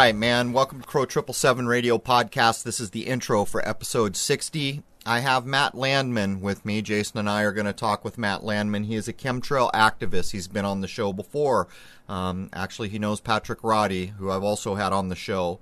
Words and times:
Right, 0.00 0.16
man. 0.16 0.54
Welcome 0.54 0.80
to 0.80 0.86
Crow 0.86 1.04
Triple 1.04 1.34
Seven 1.34 1.66
Radio 1.66 1.98
Podcast. 1.98 2.62
This 2.62 2.80
is 2.80 2.88
the 2.88 3.06
intro 3.06 3.44
for 3.44 3.60
episode 3.68 4.16
sixty. 4.16 4.82
I 5.04 5.20
have 5.20 5.44
Matt 5.44 5.74
Landman 5.74 6.40
with 6.40 6.64
me. 6.64 6.80
Jason 6.80 7.18
and 7.18 7.28
I 7.28 7.42
are 7.42 7.52
going 7.52 7.66
to 7.66 7.74
talk 7.74 8.02
with 8.02 8.16
Matt 8.16 8.42
Landman. 8.42 8.84
He 8.84 8.94
is 8.94 9.08
a 9.08 9.12
chemtrail 9.12 9.70
activist. 9.72 10.30
He's 10.30 10.48
been 10.48 10.64
on 10.64 10.80
the 10.80 10.88
show 10.88 11.12
before. 11.12 11.68
Um, 12.08 12.48
actually, 12.54 12.88
he 12.88 12.98
knows 12.98 13.20
Patrick 13.20 13.62
Roddy, 13.62 14.06
who 14.06 14.30
I've 14.30 14.42
also 14.42 14.74
had 14.74 14.94
on 14.94 15.10
the 15.10 15.14
show. 15.14 15.60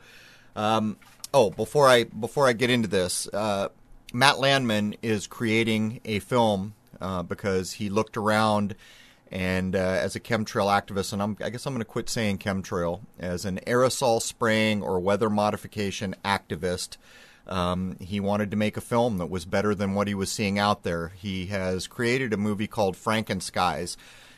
Um, 0.55 0.99
oh, 1.35 1.51
before 1.51 1.89
I 1.89 2.05
before 2.05 2.47
I 2.47 2.53
get 2.53 2.71
into 2.71 2.87
this, 2.87 3.27
uh, 3.33 3.71
Matt 4.13 4.39
Landman 4.39 4.95
is 5.03 5.27
creating 5.27 6.01
a 6.05 6.21
film 6.21 6.75
uh, 7.01 7.25
because 7.25 7.73
he 7.73 7.89
looked 7.91 8.17
around 8.17 8.77
and 9.31 9.77
uh, 9.77 9.79
as 9.79 10.17
a 10.17 10.21
chemtrail 10.21 10.67
activist, 10.67 11.13
and 11.13 11.23
I'm, 11.23 11.37
i 11.43 11.51
guess 11.51 11.67
I'm 11.67 11.75
going 11.75 11.81
to 11.81 11.85
quit 11.85 12.09
saying 12.09 12.39
chemtrail, 12.39 13.01
as 13.19 13.45
an 13.45 13.61
aerosol 13.67 14.23
spraying 14.23 14.83
or 14.83 14.99
weather 15.01 15.29
modification 15.29 16.15
activist, 16.25 16.97
um, 17.47 17.97
he 18.01 18.21
wanted 18.21 18.51
to 18.51 18.57
make 18.57 18.77
a 18.77 18.83
film 18.83 19.19
that 19.19 19.31
was 19.31 19.45
better 19.45 19.75
than 19.75 19.95
what 19.95 20.09
he 20.09 20.15
was 20.15 20.31
seeing 20.31 20.59
out 20.59 20.83
there. 20.83 21.13
He 21.17 21.47
has 21.47 21.87
created 21.87 22.33
a 22.33 22.39
movie 22.39 22.67
called 22.67 22.97
Frankenskies, 22.97 23.97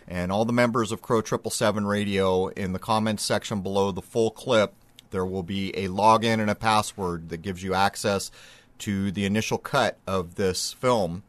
and 0.08 0.33
all 0.33 0.44
the 0.44 0.52
members 0.52 0.91
of 0.91 1.02
Crow 1.02 1.20
Triple 1.20 1.50
Seven 1.50 1.86
Radio 1.86 2.48
in 2.48 2.72
the 2.72 2.78
comments 2.78 3.24
section 3.24 3.61
below 3.61 3.92
the 3.92 4.02
full 4.02 4.30
clip, 4.30 4.74
there 5.11 5.27
will 5.27 5.42
be 5.42 5.70
a 5.77 5.88
login 5.88 6.41
and 6.41 6.50
a 6.50 6.55
password 6.55 7.28
that 7.28 7.42
gives 7.42 7.62
you 7.62 7.74
access 7.74 8.30
to 8.78 9.12
the 9.12 9.24
initial 9.24 9.58
cut 9.58 9.98
of 10.06 10.36
this 10.36 10.72
film. 10.72 11.22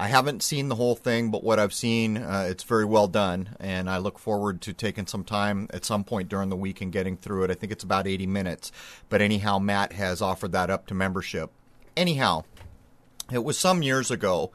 I 0.00 0.06
haven't 0.06 0.44
seen 0.44 0.68
the 0.68 0.76
whole 0.76 0.94
thing, 0.94 1.32
but 1.32 1.42
what 1.42 1.58
I've 1.58 1.74
seen, 1.74 2.18
uh, 2.18 2.46
it's 2.48 2.62
very 2.62 2.84
well 2.84 3.08
done, 3.08 3.56
and 3.58 3.90
I 3.90 3.98
look 3.98 4.16
forward 4.16 4.60
to 4.60 4.72
taking 4.72 5.08
some 5.08 5.24
time 5.24 5.66
at 5.70 5.84
some 5.84 6.04
point 6.04 6.28
during 6.28 6.50
the 6.50 6.56
week 6.56 6.80
and 6.80 6.92
getting 6.92 7.16
through 7.16 7.42
it. 7.42 7.50
I 7.50 7.54
think 7.54 7.72
it's 7.72 7.82
about 7.82 8.06
80 8.06 8.28
minutes, 8.28 8.70
but 9.08 9.20
anyhow, 9.20 9.58
Matt 9.58 9.94
has 9.94 10.22
offered 10.22 10.52
that 10.52 10.70
up 10.70 10.86
to 10.86 10.94
membership. 10.94 11.50
Anyhow, 11.96 12.44
it 13.32 13.42
was 13.42 13.58
some 13.58 13.82
years 13.82 14.12
ago 14.12 14.52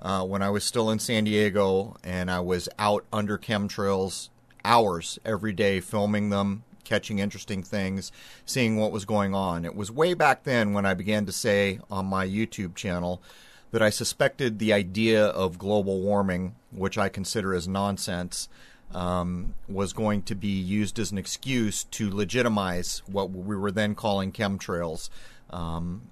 uh, 0.00 0.24
when 0.24 0.40
I 0.40 0.48
was 0.48 0.64
still 0.64 0.88
in 0.88 1.00
San 1.00 1.24
Diego 1.24 1.94
and 2.02 2.30
I 2.30 2.40
was 2.40 2.66
out 2.78 3.04
under 3.12 3.36
chemtrails 3.36 4.30
hours 4.64 5.18
every 5.22 5.52
day 5.52 5.80
filming 5.80 6.30
them, 6.30 6.64
catching 6.84 7.18
interesting 7.18 7.62
things, 7.62 8.10
seeing 8.46 8.78
what 8.78 8.92
was 8.92 9.04
going 9.04 9.34
on. 9.34 9.66
It 9.66 9.74
was 9.74 9.92
way 9.92 10.14
back 10.14 10.44
then 10.44 10.72
when 10.72 10.86
I 10.86 10.94
began 10.94 11.26
to 11.26 11.32
say 11.32 11.78
on 11.90 12.06
my 12.06 12.26
YouTube 12.26 12.74
channel 12.74 13.20
that 13.70 13.82
I 13.82 13.90
suspected 13.90 14.58
the 14.58 14.72
idea 14.72 15.26
of 15.26 15.58
global 15.58 16.00
warming, 16.00 16.54
which 16.70 16.96
I 16.96 17.08
consider 17.08 17.54
as 17.54 17.68
nonsense, 17.68 18.48
um, 18.94 19.54
was 19.68 19.92
going 19.92 20.22
to 20.22 20.34
be 20.34 20.48
used 20.48 20.98
as 20.98 21.12
an 21.12 21.18
excuse 21.18 21.84
to 21.84 22.10
legitimize 22.10 23.02
what 23.06 23.30
we 23.30 23.56
were 23.56 23.70
then 23.70 23.94
calling 23.94 24.32
chemtrails. 24.32 25.10
Um, 25.50 26.10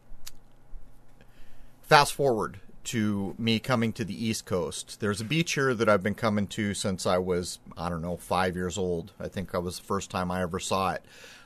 fast 1.83 2.13
forward 2.15 2.61
to 2.85 3.35
me 3.39 3.59
coming 3.59 3.93
to 3.93 4.05
the 4.05 4.25
East 4.25 4.45
Coast. 4.45 5.01
There's 5.01 5.21
a 5.21 5.25
beach 5.25 5.55
here 5.55 5.75
that 5.75 5.89
I've 5.89 6.03
been 6.03 6.15
coming 6.15 6.47
to 6.49 6.73
since 6.75 7.05
I 7.05 7.19
was, 7.19 7.59
I 7.77 7.89
don't 7.89 8.03
know, 8.03 8.17
five 8.17 8.55
years 8.55 8.79
old. 8.79 9.13
I 9.19 9.29
think 9.29 9.51
that 9.51 9.63
was 9.63 9.79
the 9.79 9.85
first 9.85 10.11
time 10.11 10.31
I 10.31 10.43
ever 10.43 10.61
saw 10.61 10.93
it. 10.93 11.05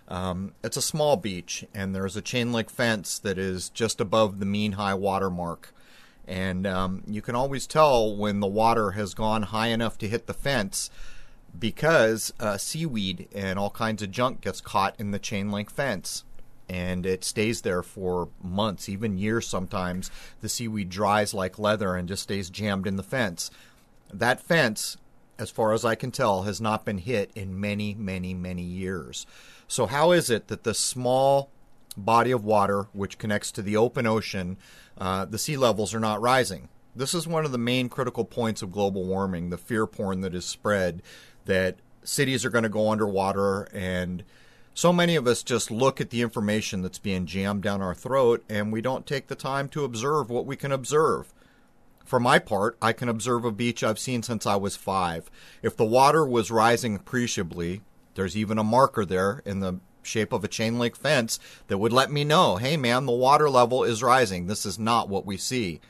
Um, 0.08 0.52
it's 0.64 0.76
a 0.76 0.82
small 0.82 1.16
beach, 1.16 1.64
and 1.72 1.94
there's 1.94 2.16
a 2.16 2.20
chain 2.20 2.52
link 2.52 2.68
fence 2.68 3.18
that 3.20 3.38
is 3.38 3.70
just 3.70 4.00
above 4.00 4.40
the 4.40 4.46
mean 4.46 4.72
high 4.72 4.94
water 4.94 5.30
mark. 5.30 5.72
And 6.26 6.66
um, 6.66 7.02
you 7.06 7.22
can 7.22 7.34
always 7.34 7.66
tell 7.66 8.14
when 8.16 8.40
the 8.40 8.46
water 8.46 8.92
has 8.92 9.14
gone 9.14 9.44
high 9.44 9.68
enough 9.68 9.98
to 9.98 10.08
hit 10.08 10.26
the 10.26 10.34
fence 10.34 10.90
because 11.58 12.32
uh, 12.38 12.56
seaweed 12.56 13.28
and 13.34 13.58
all 13.58 13.70
kinds 13.70 14.02
of 14.02 14.10
junk 14.10 14.40
gets 14.40 14.60
caught 14.60 14.94
in 14.98 15.10
the 15.10 15.18
chain 15.18 15.50
link 15.50 15.70
fence. 15.70 16.24
And 16.68 17.04
it 17.04 17.24
stays 17.24 17.62
there 17.62 17.82
for 17.82 18.28
months, 18.40 18.88
even 18.88 19.18
years 19.18 19.46
sometimes. 19.48 20.08
The 20.40 20.48
seaweed 20.48 20.88
dries 20.88 21.34
like 21.34 21.58
leather 21.58 21.96
and 21.96 22.06
just 22.06 22.22
stays 22.22 22.48
jammed 22.48 22.86
in 22.86 22.94
the 22.94 23.02
fence. 23.02 23.50
That 24.12 24.40
fence, 24.40 24.96
as 25.36 25.50
far 25.50 25.72
as 25.72 25.84
I 25.84 25.96
can 25.96 26.12
tell, 26.12 26.42
has 26.42 26.60
not 26.60 26.84
been 26.84 26.98
hit 26.98 27.32
in 27.34 27.60
many, 27.60 27.94
many, 27.94 28.34
many 28.34 28.62
years. 28.62 29.26
So, 29.66 29.86
how 29.86 30.12
is 30.12 30.30
it 30.30 30.46
that 30.46 30.62
the 30.62 30.74
small 30.74 31.50
body 31.96 32.30
of 32.30 32.44
water, 32.44 32.86
which 32.92 33.18
connects 33.18 33.52
to 33.52 33.62
the 33.62 33.76
open 33.76 34.06
ocean, 34.06 34.56
uh, 34.98 35.24
the 35.24 35.38
sea 35.38 35.56
levels 35.56 35.94
are 35.94 36.00
not 36.00 36.20
rising. 36.20 36.68
This 36.94 37.14
is 37.14 37.26
one 37.26 37.44
of 37.44 37.52
the 37.52 37.58
main 37.58 37.88
critical 37.88 38.24
points 38.24 38.62
of 38.62 38.72
global 38.72 39.04
warming 39.04 39.50
the 39.50 39.58
fear 39.58 39.86
porn 39.86 40.20
that 40.22 40.34
is 40.34 40.44
spread 40.44 41.02
that 41.44 41.76
cities 42.02 42.44
are 42.44 42.50
going 42.50 42.64
to 42.64 42.68
go 42.68 42.90
underwater. 42.90 43.68
And 43.72 44.24
so 44.74 44.92
many 44.92 45.16
of 45.16 45.26
us 45.26 45.42
just 45.42 45.70
look 45.70 46.00
at 46.00 46.10
the 46.10 46.22
information 46.22 46.82
that's 46.82 46.98
being 46.98 47.26
jammed 47.26 47.62
down 47.62 47.82
our 47.82 47.94
throat 47.94 48.44
and 48.48 48.72
we 48.72 48.80
don't 48.80 49.06
take 49.06 49.28
the 49.28 49.34
time 49.34 49.68
to 49.70 49.84
observe 49.84 50.30
what 50.30 50.46
we 50.46 50.56
can 50.56 50.72
observe. 50.72 51.32
For 52.04 52.18
my 52.18 52.40
part, 52.40 52.76
I 52.82 52.92
can 52.92 53.08
observe 53.08 53.44
a 53.44 53.52
beach 53.52 53.84
I've 53.84 53.98
seen 53.98 54.22
since 54.24 54.44
I 54.44 54.56
was 54.56 54.74
five. 54.74 55.30
If 55.62 55.76
the 55.76 55.84
water 55.84 56.26
was 56.26 56.50
rising 56.50 56.96
appreciably, 56.96 57.82
there's 58.14 58.36
even 58.36 58.58
a 58.58 58.64
marker 58.64 59.04
there 59.04 59.42
in 59.44 59.60
the 59.60 59.78
shape 60.02 60.32
of 60.32 60.44
a 60.44 60.48
chain 60.48 60.78
link 60.78 60.96
fence 60.96 61.38
that 61.68 61.78
would 61.78 61.92
let 61.92 62.10
me 62.10 62.24
know, 62.24 62.56
hey 62.56 62.76
man, 62.76 63.06
the 63.06 63.12
water 63.12 63.48
level 63.50 63.84
is 63.84 64.02
rising. 64.02 64.46
This 64.46 64.64
is 64.64 64.78
not 64.78 65.08
what 65.08 65.26
we 65.26 65.36
see. 65.36 65.80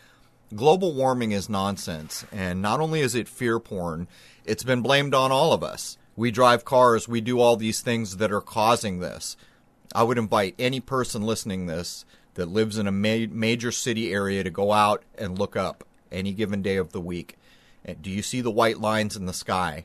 Global 0.54 0.93
warming 0.93 1.31
is 1.32 1.48
nonsense, 1.48 2.25
and 2.32 2.60
not 2.60 2.81
only 2.81 3.00
is 3.00 3.15
it 3.15 3.28
fear 3.28 3.60
porn, 3.60 4.09
it's 4.44 4.65
been 4.65 4.82
blamed 4.82 5.15
on 5.15 5.31
all 5.31 5.53
of 5.53 5.62
us. 5.62 5.97
We 6.16 6.31
drive 6.31 6.65
cars, 6.65 7.06
we 7.06 7.21
do 7.21 7.38
all 7.38 7.56
these 7.56 7.81
things 7.81 8.16
that 8.16 8.32
are 8.32 8.41
causing 8.41 8.98
this. 8.98 9.37
I 9.94 10.03
would 10.03 10.19
invite 10.19 10.54
any 10.59 10.81
person 10.81 11.22
listening 11.22 11.66
this 11.66 12.04
that 12.34 12.47
lives 12.47 12.78
in 12.78 12.87
a 12.87 12.92
ma- 12.92 13.27
major 13.31 13.71
city 13.72 14.12
area 14.12 14.42
to 14.42 14.50
go 14.50 14.72
out 14.72 15.03
and 15.16 15.38
look 15.38 15.56
up 15.56 15.84
any 16.10 16.32
given 16.32 16.62
day 16.62 16.77
of 16.77 16.92
the 16.92 17.00
week. 17.00 17.37
Do 18.00 18.10
you 18.10 18.22
see 18.22 18.41
the 18.41 18.50
white 18.50 18.78
lines 18.78 19.16
in 19.16 19.27
the 19.27 19.32
sky? 19.32 19.84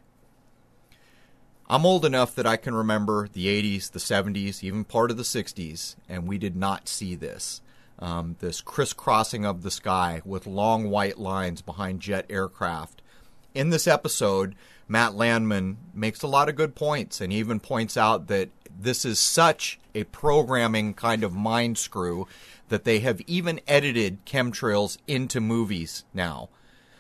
I'm 1.68 1.86
old 1.86 2.06
enough 2.06 2.36
that 2.36 2.46
I 2.46 2.58
can 2.58 2.76
remember 2.76 3.28
the 3.28 3.48
80s, 3.48 3.92
the 3.92 4.00
70s, 4.00 4.64
even 4.64 4.84
part 4.84 5.10
of 5.10 5.18
the 5.18 5.24
60s, 5.24 5.96
and 6.08 6.28
we 6.28 6.38
did 6.38 6.56
not 6.56 6.88
see 6.88 7.16
this. 7.16 7.62
Um, 7.98 8.36
this 8.40 8.62
crisscrossing 8.62 9.46
of 9.46 9.64
the 9.64 9.72
sky 9.72 10.22
with 10.26 10.46
long 10.46 10.90
white 10.90 11.18
lines 11.18 11.62
behind 11.62 12.02
jet 12.02 12.26
aircraft. 12.30 13.02
In 13.56 13.70
this 13.70 13.88
episode, 13.88 14.54
Matt 14.88 15.16
Landman 15.16 15.78
makes 15.94 16.22
a 16.22 16.28
lot 16.28 16.50
of 16.50 16.56
good 16.56 16.76
points 16.76 17.20
and 17.20 17.34
even 17.34 17.60
points 17.60 17.98
out 17.98 18.28
that 18.28 18.50
this 18.78 19.06
is 19.06 19.18
such 19.18 19.80
a 19.96 20.04
programming 20.04 20.94
kind 20.94 21.24
of 21.24 21.34
mind 21.34 21.78
screw 21.78 22.28
that 22.70 22.84
they 22.84 23.00
have 23.00 23.22
even 23.22 23.62
edited 23.68 24.24
chemtrails 24.26 24.98
into 25.08 25.40
movies 25.40 26.04
now. 26.14 26.50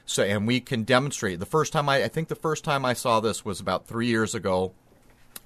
So, 0.05 0.23
and 0.23 0.45
we 0.45 0.59
can 0.59 0.83
demonstrate. 0.83 1.39
The 1.39 1.45
first 1.45 1.73
time 1.73 1.89
I, 1.89 2.03
I 2.03 2.07
think 2.07 2.27
the 2.27 2.35
first 2.35 2.63
time 2.63 2.85
I 2.85 2.93
saw 2.93 3.19
this 3.19 3.43
was 3.43 3.59
about 3.59 3.87
three 3.87 4.07
years 4.07 4.35
ago. 4.35 4.73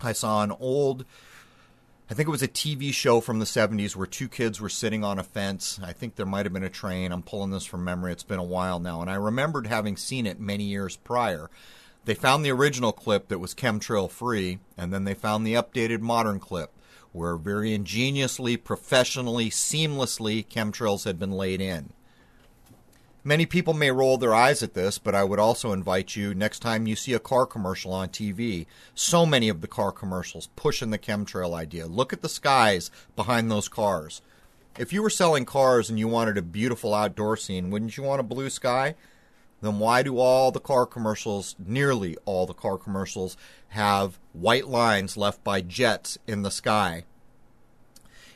I 0.02 0.12
saw 0.12 0.44
an 0.44 0.52
old, 0.60 1.06
I 2.10 2.14
think 2.14 2.28
it 2.28 2.32
was 2.32 2.44
a 2.44 2.48
TV 2.48 2.94
show 2.94 3.22
from 3.22 3.40
the 3.40 3.46
70s 3.46 3.96
where 3.96 4.08
two 4.08 4.28
kids 4.28 4.60
were 4.60 4.70
sitting 4.70 5.04
on 5.04 5.20
a 5.20 5.24
fence. 5.24 5.80
I 5.84 5.94
think 5.94 6.16
there 6.16 6.26
might 6.26 6.46
have 6.46 6.54
been 6.54 6.64
a 6.64 6.70
train. 6.70 7.12
I'm 7.12 7.24
pulling 7.24 7.52
this 7.52 7.66
from 7.66 7.84
memory. 7.84 8.12
It's 8.12 8.24
been 8.24 8.40
a 8.40 8.44
while 8.44 8.80
now. 8.80 9.02
And 9.02 9.10
I 9.10 9.16
remembered 9.16 9.68
having 9.68 9.98
seen 9.98 10.26
it 10.26 10.40
many 10.40 10.66
years 10.66 10.96
prior. 10.96 11.50
They 12.06 12.14
found 12.14 12.44
the 12.44 12.52
original 12.52 12.92
clip 12.92 13.28
that 13.28 13.40
was 13.40 13.54
chemtrail 13.54 14.10
free, 14.10 14.60
and 14.78 14.94
then 14.94 15.04
they 15.04 15.14
found 15.14 15.46
the 15.46 15.54
updated 15.54 16.00
modern 16.00 16.40
clip 16.40 16.72
where 17.12 17.38
very 17.38 17.74
ingeniously, 17.74 18.58
professionally, 18.58 19.50
seamlessly 19.50 20.46
chemtrails 20.48 21.06
had 21.06 21.20
been 21.20 21.32
laid 21.32 21.62
in. 21.62 21.92
Many 23.24 23.46
people 23.46 23.74
may 23.74 23.92
roll 23.92 24.18
their 24.18 24.34
eyes 24.34 24.64
at 24.64 24.76
this, 24.76 24.98
but 24.98 25.14
I 25.14 25.26
would 25.26 25.40
also 25.40 25.74
invite 25.74 26.16
you 26.16 26.34
next 26.34 26.60
time 26.60 26.88
you 26.88 26.96
see 26.96 27.14
a 27.14 27.20
car 27.20 27.46
commercial 27.46 27.92
on 27.92 28.10
TV. 28.10 28.66
So 28.96 29.26
many 29.26 29.50
of 29.50 29.60
the 29.60 29.68
car 29.68 29.92
commercials 29.92 30.48
pushing 30.56 30.90
the 30.90 30.98
chemtrail 30.98 31.54
idea. 31.54 31.86
Look 31.86 32.14
at 32.14 32.22
the 32.22 32.30
skies 32.30 32.90
behind 33.18 33.52
those 33.52 33.68
cars. 33.68 34.22
If 34.78 34.94
you 34.94 35.04
were 35.04 35.10
selling 35.10 35.44
cars 35.44 35.90
and 35.90 36.00
you 36.00 36.08
wanted 36.08 36.38
a 36.38 36.42
beautiful 36.42 36.94
outdoor 36.94 37.36
scene, 37.36 37.70
wouldn't 37.70 37.98
you 37.98 38.04
want 38.04 38.22
a 38.22 38.24
blue 38.24 38.50
sky? 38.50 38.96
Then 39.62 39.80
why 39.80 40.02
do 40.02 40.18
all 40.18 40.52
the 40.52 40.62
car 40.62 40.86
commercials, 40.86 41.58
nearly 41.60 42.16
all 42.24 42.46
the 42.46 42.54
car 42.54 42.78
commercials, 42.78 43.36
have 43.70 44.18
white 44.32 44.68
lines 44.68 45.18
left 45.18 45.44
by 45.44 45.60
jets 45.60 46.18
in 46.26 46.44
the 46.44 46.52
sky? 46.52 47.04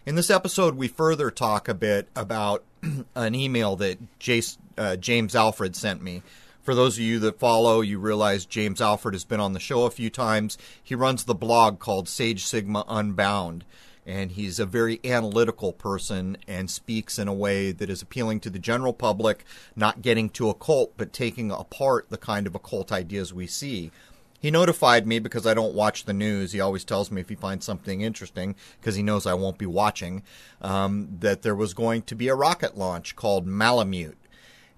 In 0.06 0.16
this 0.16 0.30
episode, 0.30 0.76
we 0.76 0.90
further 0.90 1.32
talk 1.32 1.70
a 1.70 1.74
bit 1.74 2.10
about 2.14 2.66
an 3.16 3.36
email 3.36 3.78
that 3.78 4.20
Jace, 4.20 4.58
uh, 4.78 4.96
James 4.96 5.36
Alfred 5.36 5.76
sent 5.76 6.02
me. 6.02 6.22
For 6.62 6.74
those 6.74 6.98
of 6.98 7.04
you 7.04 7.20
that 7.20 7.40
follow, 7.40 7.82
you 7.82 8.00
realize 8.00 8.46
James 8.46 8.80
Alfred 8.80 9.14
has 9.14 9.26
been 9.26 9.42
on 9.42 9.52
the 9.52 9.60
show 9.60 9.86
a 9.86 9.92
few 9.92 10.10
times. 10.10 10.58
He 10.82 10.96
runs 10.96 11.26
the 11.26 11.36
blog 11.36 11.80
called 11.80 12.08
Sage 12.08 12.46
Sigma 12.46 12.86
Unbound, 12.88 13.66
and 14.06 14.32
he's 14.32 14.60
a 14.60 14.66
very 14.66 15.02
analytical 15.04 15.74
person 15.74 16.38
and 16.48 16.72
speaks 16.72 17.20
in 17.20 17.28
a 17.28 17.34
way 17.34 17.74
that 17.74 17.90
is 17.90 18.02
appealing 18.02 18.40
to 18.42 18.50
the 18.50 18.60
general 18.60 18.94
public, 18.94 19.44
not 19.76 20.02
getting 20.02 20.30
too 20.30 20.50
occult, 20.50 20.94
but 20.96 21.12
taking 21.12 21.52
apart 21.52 22.10
the 22.10 22.18
kind 22.18 22.48
of 22.48 22.56
occult 22.56 22.94
ideas 22.94 23.34
we 23.34 23.46
see. 23.46 23.92
He 24.44 24.52
notified 24.52 25.08
me 25.08 25.20
because 25.20 25.48
I 25.48 25.54
don't 25.54 25.74
watch 25.74 26.04
the 26.04 26.12
news. 26.12 26.52
He 26.52 26.60
always 26.60 26.84
tells 26.84 27.10
me 27.10 27.22
if 27.22 27.30
he 27.30 27.36
finds 27.36 27.66
something 27.66 28.02
interesting 28.02 28.56
because 28.80 28.96
he 28.96 29.02
knows 29.02 29.26
I 29.26 29.36
won't 29.36 29.58
be 29.58 29.66
watching. 29.66 30.22
Um, 30.62 31.08
that 31.20 31.44
there 31.44 31.56
was 31.56 31.74
going 31.74 32.02
to 32.04 32.16
be 32.16 32.28
a 32.28 32.36
rocket 32.36 32.78
launch 32.78 33.16
called 33.16 33.48
Malamute, 33.48 34.18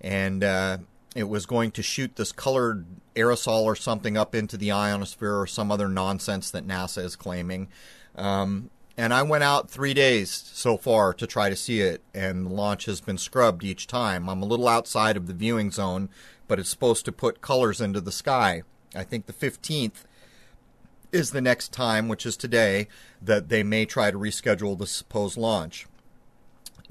and 0.02 0.44
uh, 0.44 0.78
it 1.16 1.30
was 1.30 1.46
going 1.46 1.72
to 1.72 1.84
shoot 1.84 2.16
this 2.16 2.32
colored 2.32 2.86
aerosol 3.16 3.64
or 3.64 3.76
something 3.76 4.18
up 4.18 4.36
into 4.36 4.58
the 4.58 4.72
ionosphere 4.72 5.40
or 5.40 5.48
some 5.48 5.72
other 5.72 5.88
nonsense 5.88 6.52
that 6.52 6.68
NASA 6.68 7.04
is 7.04 7.16
claiming. 7.16 7.70
Um, 8.16 8.70
and 8.98 9.14
I 9.14 9.24
went 9.24 9.44
out 9.44 9.70
three 9.70 9.94
days 9.94 10.32
so 10.32 10.78
far 10.78 11.14
to 11.14 11.28
try 11.28 11.50
to 11.50 11.56
see 11.56 11.82
it, 11.82 12.02
and 12.14 12.46
the 12.46 12.54
launch 12.54 12.86
has 12.86 13.02
been 13.02 13.18
scrubbed 13.18 13.64
each 13.64 13.88
time. 13.88 14.30
I'm 14.30 14.42
a 14.42 14.46
little 14.46 14.68
outside 14.68 15.18
of 15.18 15.28
the 15.28 15.34
viewing 15.34 15.72
zone, 15.72 16.10
but 16.48 16.60
it's 16.60 16.70
supposed 16.70 17.04
to 17.06 17.12
put 17.12 17.42
colors 17.42 17.82
into 17.82 18.00
the 18.00 18.12
sky. 18.12 18.64
I 18.96 19.04
think 19.04 19.26
the 19.26 19.34
15th 19.34 20.06
is 21.12 21.32
the 21.32 21.42
next 21.42 21.74
time, 21.74 22.08
which 22.08 22.26
is 22.26 22.38
today, 22.38 22.88
that 23.22 23.50
they 23.50 23.64
may 23.64 23.86
try 23.86 24.12
to 24.12 24.18
reschedule 24.18 24.78
the 24.78 24.88
supposed 24.88 25.38
launch. 25.38 25.88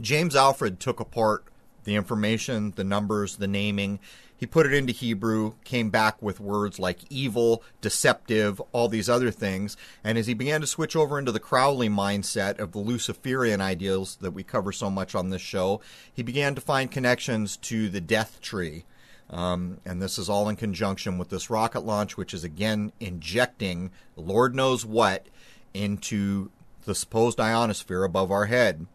James 0.00 0.36
Alfred 0.36 0.80
took 0.80 1.00
apart 1.00 1.44
the 1.84 1.94
information, 1.94 2.72
the 2.76 2.84
numbers, 2.84 3.36
the 3.36 3.46
naming. 3.46 3.98
He 4.36 4.46
put 4.46 4.66
it 4.66 4.74
into 4.74 4.92
Hebrew, 4.92 5.54
came 5.64 5.90
back 5.90 6.20
with 6.20 6.40
words 6.40 6.78
like 6.78 7.00
evil, 7.08 7.62
deceptive, 7.80 8.60
all 8.72 8.88
these 8.88 9.08
other 9.08 9.30
things. 9.30 9.76
And 10.02 10.18
as 10.18 10.26
he 10.26 10.34
began 10.34 10.60
to 10.60 10.66
switch 10.66 10.96
over 10.96 11.18
into 11.18 11.32
the 11.32 11.40
Crowley 11.40 11.88
mindset 11.88 12.58
of 12.58 12.72
the 12.72 12.78
Luciferian 12.78 13.60
ideals 13.60 14.16
that 14.16 14.32
we 14.32 14.42
cover 14.42 14.72
so 14.72 14.90
much 14.90 15.14
on 15.14 15.30
this 15.30 15.40
show, 15.40 15.80
he 16.12 16.22
began 16.22 16.54
to 16.56 16.60
find 16.60 16.90
connections 16.90 17.56
to 17.58 17.88
the 17.88 18.00
death 18.00 18.40
tree. 18.40 18.84
Um, 19.30 19.78
and 19.84 20.02
this 20.02 20.18
is 20.18 20.28
all 20.28 20.48
in 20.48 20.56
conjunction 20.56 21.16
with 21.16 21.30
this 21.30 21.48
rocket 21.48 21.80
launch, 21.80 22.16
which 22.16 22.34
is 22.34 22.44
again 22.44 22.92
injecting 23.00 23.90
Lord 24.16 24.54
knows 24.54 24.84
what 24.84 25.26
into 25.72 26.50
the 26.84 26.94
supposed 26.94 27.40
ionosphere 27.40 28.04
above 28.04 28.30
our 28.30 28.46
head. 28.46 28.86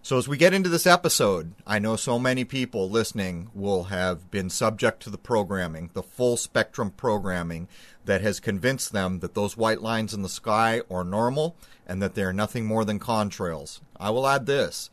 So, 0.00 0.16
as 0.16 0.28
we 0.28 0.36
get 0.36 0.54
into 0.54 0.68
this 0.68 0.86
episode, 0.86 1.54
I 1.66 1.78
know 1.78 1.96
so 1.96 2.18
many 2.18 2.44
people 2.44 2.88
listening 2.88 3.50
will 3.52 3.84
have 3.84 4.30
been 4.30 4.48
subject 4.48 5.02
to 5.02 5.10
the 5.10 5.18
programming, 5.18 5.90
the 5.92 6.02
full 6.02 6.36
spectrum 6.36 6.92
programming 6.92 7.68
that 8.04 8.20
has 8.22 8.40
convinced 8.40 8.92
them 8.92 9.18
that 9.18 9.34
those 9.34 9.56
white 9.56 9.82
lines 9.82 10.14
in 10.14 10.22
the 10.22 10.28
sky 10.28 10.82
are 10.90 11.04
normal 11.04 11.56
and 11.86 12.00
that 12.00 12.14
they 12.14 12.22
are 12.22 12.32
nothing 12.32 12.64
more 12.64 12.84
than 12.84 12.98
contrails. 12.98 13.80
I 13.98 14.10
will 14.10 14.26
add 14.26 14.46
this 14.46 14.88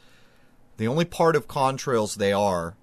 the 0.77 0.87
only 0.87 1.05
part 1.05 1.35
of 1.35 1.47
contrails 1.47 2.15
they 2.15 2.33
are 2.33 2.75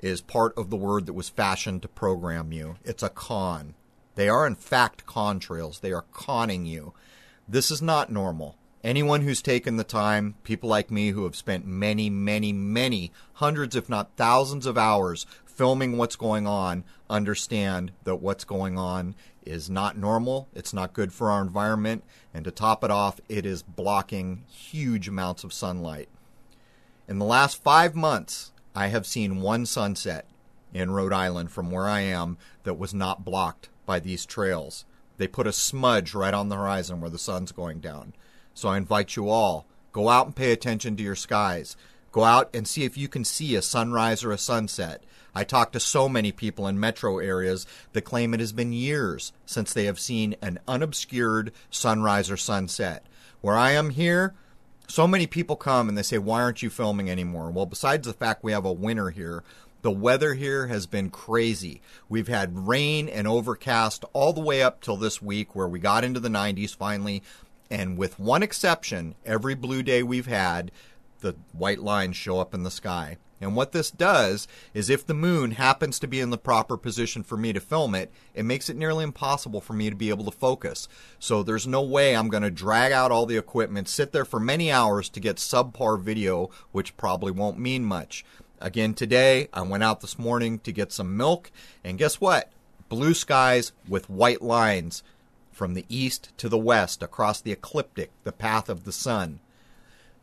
is 0.00 0.20
part 0.20 0.56
of 0.56 0.70
the 0.70 0.76
word 0.76 1.06
that 1.06 1.12
was 1.12 1.28
fashioned 1.28 1.82
to 1.82 1.88
program 1.88 2.52
you. 2.52 2.76
It's 2.84 3.02
a 3.02 3.08
con. 3.08 3.74
They 4.14 4.28
are, 4.28 4.46
in 4.46 4.54
fact, 4.54 5.06
contrails. 5.06 5.80
They 5.80 5.92
are 5.92 6.04
conning 6.12 6.66
you. 6.66 6.94
This 7.48 7.70
is 7.70 7.82
not 7.82 8.12
normal. 8.12 8.56
Anyone 8.84 9.22
who's 9.22 9.40
taken 9.40 9.78
the 9.78 9.82
time, 9.82 10.34
people 10.44 10.68
like 10.68 10.90
me 10.90 11.08
who 11.08 11.24
have 11.24 11.34
spent 11.34 11.66
many, 11.66 12.10
many, 12.10 12.52
many 12.52 13.12
hundreds, 13.32 13.74
if 13.74 13.88
not 13.88 14.10
thousands 14.16 14.66
of 14.66 14.76
hours 14.76 15.24
filming 15.46 15.96
what's 15.96 16.16
going 16.16 16.46
on, 16.46 16.84
understand 17.08 17.92
that 18.02 18.16
what's 18.16 18.44
going 18.44 18.76
on 18.76 19.14
is 19.46 19.70
not 19.70 19.96
normal. 19.96 20.48
It's 20.54 20.74
not 20.74 20.92
good 20.92 21.14
for 21.14 21.30
our 21.30 21.40
environment. 21.40 22.04
And 22.34 22.44
to 22.44 22.50
top 22.50 22.84
it 22.84 22.90
off, 22.90 23.22
it 23.26 23.46
is 23.46 23.62
blocking 23.62 24.44
huge 24.48 25.08
amounts 25.08 25.44
of 25.44 25.54
sunlight. 25.54 26.10
In 27.08 27.18
the 27.18 27.24
last 27.24 27.62
five 27.62 27.94
months, 27.94 28.52
I 28.74 28.88
have 28.88 29.06
seen 29.06 29.40
one 29.40 29.64
sunset 29.64 30.26
in 30.74 30.90
Rhode 30.90 31.14
Island 31.14 31.50
from 31.50 31.70
where 31.70 31.88
I 31.88 32.00
am 32.00 32.36
that 32.64 32.78
was 32.78 32.92
not 32.92 33.24
blocked 33.24 33.70
by 33.86 33.98
these 33.98 34.26
trails. 34.26 34.84
They 35.16 35.26
put 35.26 35.46
a 35.46 35.52
smudge 35.54 36.12
right 36.12 36.34
on 36.34 36.50
the 36.50 36.56
horizon 36.56 37.00
where 37.00 37.08
the 37.08 37.18
sun's 37.18 37.50
going 37.50 37.80
down. 37.80 38.12
So 38.54 38.68
I 38.68 38.76
invite 38.76 39.16
you 39.16 39.28
all 39.28 39.66
go 39.92 40.08
out 40.08 40.26
and 40.26 40.36
pay 40.36 40.52
attention 40.52 40.96
to 40.96 41.02
your 41.02 41.14
skies. 41.14 41.76
Go 42.10 42.24
out 42.24 42.50
and 42.54 42.66
see 42.66 42.84
if 42.84 42.96
you 42.98 43.08
can 43.08 43.24
see 43.24 43.56
a 43.56 43.62
sunrise 43.62 44.24
or 44.24 44.32
a 44.32 44.38
sunset. 44.38 45.02
I 45.34 45.44
talk 45.44 45.72
to 45.72 45.80
so 45.80 46.08
many 46.08 46.32
people 46.32 46.68
in 46.68 46.78
metro 46.78 47.18
areas 47.18 47.66
that 47.92 48.02
claim 48.02 48.34
it 48.34 48.40
has 48.40 48.52
been 48.52 48.72
years 48.72 49.32
since 49.46 49.72
they 49.72 49.84
have 49.84 49.98
seen 49.98 50.36
an 50.42 50.58
unobscured 50.68 51.52
sunrise 51.70 52.30
or 52.30 52.36
sunset. 52.36 53.06
Where 53.40 53.56
I 53.56 53.72
am 53.72 53.90
here, 53.90 54.34
so 54.86 55.08
many 55.08 55.26
people 55.26 55.56
come 55.56 55.88
and 55.88 55.98
they 55.98 56.02
say, 56.02 56.18
Why 56.18 56.42
aren't 56.42 56.62
you 56.62 56.70
filming 56.70 57.10
anymore? 57.10 57.50
Well, 57.50 57.66
besides 57.66 58.06
the 58.06 58.12
fact 58.12 58.44
we 58.44 58.52
have 58.52 58.64
a 58.64 58.72
winter 58.72 59.10
here, 59.10 59.42
the 59.82 59.90
weather 59.90 60.32
here 60.32 60.68
has 60.68 60.86
been 60.86 61.10
crazy. 61.10 61.82
We've 62.08 62.28
had 62.28 62.66
rain 62.66 63.06
and 63.06 63.28
overcast 63.28 64.04
all 64.14 64.32
the 64.32 64.40
way 64.40 64.62
up 64.62 64.80
till 64.80 64.96
this 64.96 65.20
week, 65.20 65.54
where 65.54 65.68
we 65.68 65.78
got 65.78 66.04
into 66.04 66.20
the 66.20 66.30
90s 66.30 66.74
finally. 66.74 67.22
And 67.70 67.96
with 67.96 68.18
one 68.18 68.42
exception, 68.42 69.14
every 69.24 69.54
blue 69.54 69.82
day 69.82 70.02
we've 70.02 70.26
had, 70.26 70.70
the 71.20 71.34
white 71.52 71.80
lines 71.80 72.16
show 72.16 72.38
up 72.38 72.54
in 72.54 72.62
the 72.62 72.70
sky. 72.70 73.16
And 73.40 73.56
what 73.56 73.72
this 73.72 73.90
does 73.90 74.46
is 74.72 74.88
if 74.88 75.06
the 75.06 75.12
moon 75.12 75.52
happens 75.52 75.98
to 75.98 76.06
be 76.06 76.20
in 76.20 76.30
the 76.30 76.38
proper 76.38 76.76
position 76.76 77.22
for 77.22 77.36
me 77.36 77.52
to 77.52 77.60
film 77.60 77.94
it, 77.94 78.10
it 78.34 78.44
makes 78.44 78.70
it 78.70 78.76
nearly 78.76 79.04
impossible 79.04 79.60
for 79.60 79.72
me 79.72 79.90
to 79.90 79.96
be 79.96 80.08
able 80.08 80.24
to 80.24 80.30
focus. 80.30 80.88
So 81.18 81.42
there's 81.42 81.66
no 81.66 81.82
way 81.82 82.16
I'm 82.16 82.28
going 82.28 82.42
to 82.42 82.50
drag 82.50 82.92
out 82.92 83.10
all 83.10 83.26
the 83.26 83.36
equipment, 83.36 83.88
sit 83.88 84.12
there 84.12 84.24
for 84.24 84.40
many 84.40 84.70
hours 84.70 85.08
to 85.10 85.20
get 85.20 85.36
subpar 85.36 86.00
video, 86.00 86.48
which 86.72 86.96
probably 86.96 87.32
won't 87.32 87.58
mean 87.58 87.84
much. 87.84 88.24
Again, 88.60 88.94
today, 88.94 89.48
I 89.52 89.62
went 89.62 89.82
out 89.82 90.00
this 90.00 90.18
morning 90.18 90.58
to 90.60 90.72
get 90.72 90.92
some 90.92 91.16
milk, 91.16 91.50
and 91.82 91.98
guess 91.98 92.20
what? 92.20 92.50
Blue 92.88 93.12
skies 93.12 93.72
with 93.88 94.08
white 94.08 94.40
lines 94.40 95.02
from 95.54 95.74
the 95.74 95.86
east 95.88 96.30
to 96.36 96.48
the 96.48 96.58
west 96.58 97.02
across 97.02 97.40
the 97.40 97.52
ecliptic, 97.52 98.10
the 98.24 98.32
path 98.32 98.68
of 98.68 98.84
the 98.84 98.92
sun. 98.92 99.40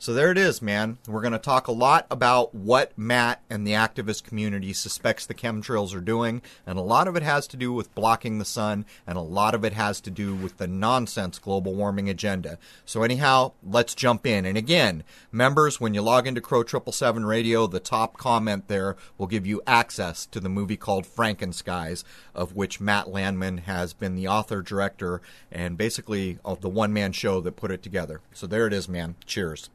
So 0.01 0.15
there 0.15 0.31
it 0.31 0.38
is, 0.39 0.63
man. 0.63 0.98
We're 1.08 1.22
going 1.22 1.34
to 1.34 1.38
talk 1.38 1.67
a 1.67 1.72
lot 1.72 2.08
about 2.10 2.55
what 2.55 2.98
Matt 2.98 3.43
and 3.51 3.67
the 3.67 3.74
activist 3.74 4.24
community 4.24 4.74
suspects 4.74 5.27
the 5.27 5.36
chemtrails 5.36 5.93
are 5.93 6.01
doing, 6.01 6.41
and 6.65 6.79
a 6.79 6.81
lot 6.81 7.08
of 7.08 7.15
it 7.15 7.22
has 7.22 7.46
to 7.50 7.55
do 7.55 7.72
with 7.72 7.93
blocking 7.93 8.39
the 8.39 8.43
sun, 8.43 8.88
and 9.05 9.15
a 9.15 9.22
lot 9.22 9.53
of 9.53 9.63
it 9.63 9.74
has 9.74 10.01
to 10.01 10.10
do 10.10 10.34
with 10.34 10.58
the 10.58 10.65
nonsense 10.65 11.38
global 11.38 11.75
warming 11.75 12.10
agenda. 12.10 12.58
So 12.84 13.03
anyhow, 13.03 13.51
let's 13.62 13.93
jump 13.93 14.25
in. 14.25 14.43
And 14.43 14.58
again, 14.58 15.03
members, 15.31 15.79
when 15.79 15.93
you 15.93 16.01
log 16.01 16.25
into 16.25 16.41
Crow 16.41 16.63
Triple 16.63 16.93
Seven 16.93 17.24
Radio, 17.24 17.67
the 17.67 17.79
top 17.79 18.17
comment 18.17 18.70
there 18.70 18.96
will 19.20 19.27
give 19.27 19.46
you 19.46 19.62
access 19.67 20.25
to 20.25 20.39
the 20.39 20.50
movie 20.50 20.77
called 20.77 21.05
Frankenskies, 21.05 22.03
of 22.34 22.55
which 22.55 22.81
Matt 22.81 23.10
Landman 23.10 23.60
has 23.60 23.93
been 23.93 24.15
the 24.15 24.27
author, 24.27 24.63
director, 24.63 25.22
and 25.51 25.77
basically 25.77 26.39
of 26.43 26.62
the 26.62 26.70
one 26.70 26.91
man 26.91 27.12
show 27.12 27.39
that 27.41 27.55
put 27.55 27.70
it 27.70 27.84
together. 27.84 28.22
So 28.34 28.48
there 28.48 28.65
it 28.65 28.74
is, 28.74 28.89
man. 28.89 29.13
Cheers. 29.27 29.70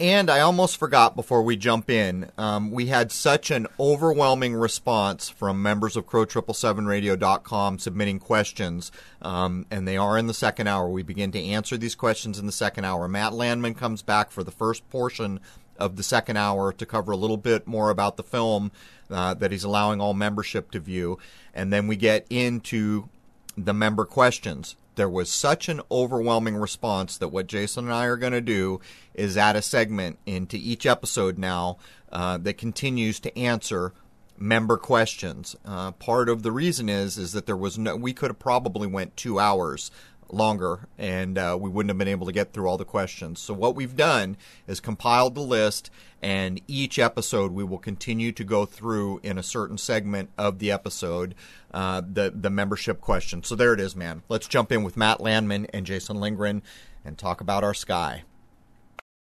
And 0.00 0.30
I 0.30 0.38
almost 0.40 0.76
forgot 0.76 1.16
before 1.16 1.42
we 1.42 1.56
jump 1.56 1.90
in, 1.90 2.30
um, 2.38 2.70
we 2.70 2.86
had 2.86 3.10
such 3.10 3.50
an 3.50 3.66
overwhelming 3.80 4.54
response 4.54 5.28
from 5.28 5.60
members 5.60 5.96
of 5.96 6.06
Crow777Radio.com 6.06 7.80
submitting 7.80 8.20
questions, 8.20 8.92
um, 9.20 9.66
and 9.72 9.88
they 9.88 9.96
are 9.96 10.16
in 10.16 10.28
the 10.28 10.34
second 10.34 10.68
hour. 10.68 10.88
We 10.88 11.02
begin 11.02 11.32
to 11.32 11.42
answer 11.42 11.76
these 11.76 11.96
questions 11.96 12.38
in 12.38 12.46
the 12.46 12.52
second 12.52 12.84
hour. 12.84 13.08
Matt 13.08 13.32
Landman 13.32 13.74
comes 13.74 14.02
back 14.02 14.30
for 14.30 14.44
the 14.44 14.52
first 14.52 14.88
portion 14.88 15.40
of 15.76 15.96
the 15.96 16.04
second 16.04 16.36
hour 16.36 16.72
to 16.72 16.86
cover 16.86 17.10
a 17.10 17.16
little 17.16 17.36
bit 17.36 17.66
more 17.66 17.90
about 17.90 18.16
the 18.16 18.22
film 18.22 18.70
uh, 19.10 19.34
that 19.34 19.50
he's 19.50 19.64
allowing 19.64 20.00
all 20.00 20.14
membership 20.14 20.70
to 20.70 20.78
view, 20.78 21.18
and 21.52 21.72
then 21.72 21.88
we 21.88 21.96
get 21.96 22.24
into 22.30 23.08
the 23.56 23.74
member 23.74 24.04
questions 24.04 24.76
there 24.98 25.08
was 25.08 25.30
such 25.30 25.68
an 25.68 25.80
overwhelming 25.92 26.56
response 26.56 27.16
that 27.16 27.28
what 27.28 27.46
Jason 27.46 27.84
and 27.84 27.94
I 27.94 28.06
are 28.06 28.16
going 28.16 28.32
to 28.32 28.40
do 28.40 28.80
is 29.14 29.36
add 29.38 29.54
a 29.54 29.62
segment 29.62 30.18
into 30.26 30.56
each 30.56 30.84
episode 30.86 31.38
now 31.38 31.78
uh, 32.10 32.36
that 32.38 32.58
continues 32.58 33.20
to 33.20 33.38
answer 33.38 33.92
member 34.36 34.76
questions. 34.76 35.54
Uh, 35.64 35.92
part 35.92 36.28
of 36.28 36.42
the 36.42 36.50
reason 36.50 36.88
is 36.88 37.16
is 37.16 37.32
that 37.32 37.46
there 37.46 37.56
was 37.56 37.78
no 37.78 37.94
we 37.94 38.12
could 38.12 38.30
have 38.30 38.40
probably 38.40 38.88
went 38.88 39.16
two 39.16 39.38
hours 39.38 39.92
longer 40.30 40.88
and 40.98 41.38
uh, 41.38 41.56
we 41.58 41.70
wouldn't 41.70 41.90
have 41.90 41.98
been 41.98 42.08
able 42.08 42.26
to 42.26 42.32
get 42.32 42.52
through 42.52 42.68
all 42.68 42.76
the 42.76 42.84
questions. 42.84 43.40
So 43.40 43.54
what 43.54 43.74
we've 43.74 43.96
done 43.96 44.36
is 44.66 44.80
compiled 44.80 45.34
the 45.34 45.40
list 45.40 45.90
and 46.20 46.60
each 46.66 46.98
episode 46.98 47.52
we 47.52 47.64
will 47.64 47.78
continue 47.78 48.32
to 48.32 48.44
go 48.44 48.66
through 48.66 49.20
in 49.22 49.38
a 49.38 49.42
certain 49.42 49.78
segment 49.78 50.30
of 50.36 50.58
the 50.58 50.70
episode 50.70 51.34
uh, 51.72 52.00
the 52.00 52.32
the 52.34 52.50
membership 52.50 53.00
question. 53.00 53.42
So 53.42 53.54
there 53.54 53.74
it 53.74 53.80
is, 53.80 53.94
man. 53.94 54.22
Let's 54.28 54.48
jump 54.48 54.72
in 54.72 54.82
with 54.82 54.96
Matt 54.96 55.20
Landman 55.20 55.66
and 55.66 55.84
Jason 55.84 56.18
Lindgren 56.18 56.62
and 57.04 57.18
talk 57.18 57.40
about 57.40 57.62
our 57.62 57.74
sky. 57.74 58.24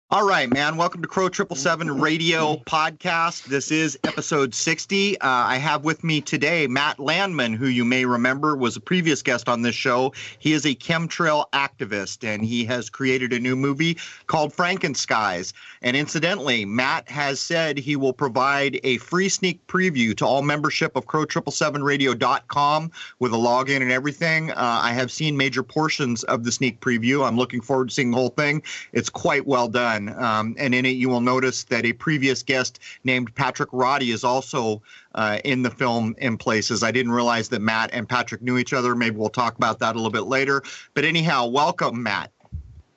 All 0.09 0.25
right, 0.25 0.49
man. 0.49 0.77
Welcome 0.77 1.03
to 1.03 1.09
Crow 1.09 1.29
Triple 1.29 1.57
Seven 1.57 2.01
Radio 2.01 2.59
Podcast. 2.59 3.47
This 3.47 3.73
is 3.73 3.99
episode 4.05 4.55
sixty. 4.55 5.21
Uh, 5.21 5.27
I 5.27 5.57
have 5.57 5.83
with 5.83 6.05
me 6.05 6.21
today 6.21 6.69
Matt 6.69 7.01
Landman, 7.01 7.55
who 7.55 7.67
you 7.67 7.85
may 7.85 8.05
remember 8.05 8.55
was 8.55 8.77
a 8.77 8.81
previous 8.81 9.21
guest 9.21 9.49
on 9.49 9.63
this 9.63 9.75
show. 9.75 10.13
He 10.39 10.53
is 10.53 10.65
a 10.65 10.77
chemtrail 10.77 11.51
activist, 11.51 12.23
and 12.23 12.45
he 12.45 12.65
has 12.67 12.89
created 12.89 13.33
a 13.33 13.41
new 13.41 13.57
movie 13.57 13.99
called 14.29 14.55
Frankenskies. 14.55 15.53
And 15.83 15.97
incidentally, 15.97 16.65
Matt 16.65 17.09
has 17.09 17.41
said 17.41 17.77
he 17.77 17.97
will 17.97 18.13
provide 18.13 18.79
a 18.85 18.99
free 18.99 19.29
sneak 19.29 19.67
preview 19.67 20.17
to 20.19 20.25
all 20.25 20.43
membership 20.43 20.95
of 20.95 21.07
Crow777Radio.com 21.07 22.93
with 23.19 23.33
a 23.33 23.37
login 23.37 23.83
and 23.83 23.91
everything. 23.91 24.53
Uh, 24.53 24.55
I 24.85 24.93
have 24.93 25.11
seen 25.11 25.37
major 25.37 25.65
portions 25.65 26.23
of 26.25 26.45
the 26.45 26.53
sneak 26.53 26.79
preview. 26.81 27.27
I'm 27.27 27.37
looking 27.37 27.61
forward 27.61 27.89
to 27.89 27.95
seeing 27.95 28.13
the 28.13 28.19
whole 28.19 28.29
thing. 28.29 28.63
It's 28.93 29.11
quite 29.11 29.45
well 29.45 29.67
done. 29.67 29.96
Um, 29.97 30.55
and 30.59 30.75
in 30.75 30.85
it, 30.85 30.97
you 30.97 31.09
will 31.09 31.21
notice 31.21 31.65
that 31.65 31.85
a 31.85 31.93
previous 31.93 32.43
guest 32.43 32.81
named 33.05 33.35
Patrick 33.35 33.69
Roddy 33.73 34.11
is 34.11 34.25
also 34.25 34.83
uh, 35.15 35.39
in 35.45 35.63
the 35.63 35.71
film 35.71 36.15
in 36.19 36.37
places. 36.39 36.83
I 36.83 36.91
didn't 36.91 37.13
realize 37.13 37.49
that 37.51 37.61
Matt 37.61 37.91
and 37.93 38.09
Patrick 38.09 38.43
knew 38.43 38.59
each 38.59 38.73
other. 38.73 38.95
Maybe 38.95 39.17
we'll 39.17 39.29
talk 39.29 39.57
about 39.57 39.79
that 39.81 39.95
a 39.95 39.99
little 39.99 40.11
bit 40.11 40.27
later. 40.27 40.63
But 40.95 41.05
anyhow, 41.05 41.47
welcome, 41.47 42.03
Matt. 42.03 42.31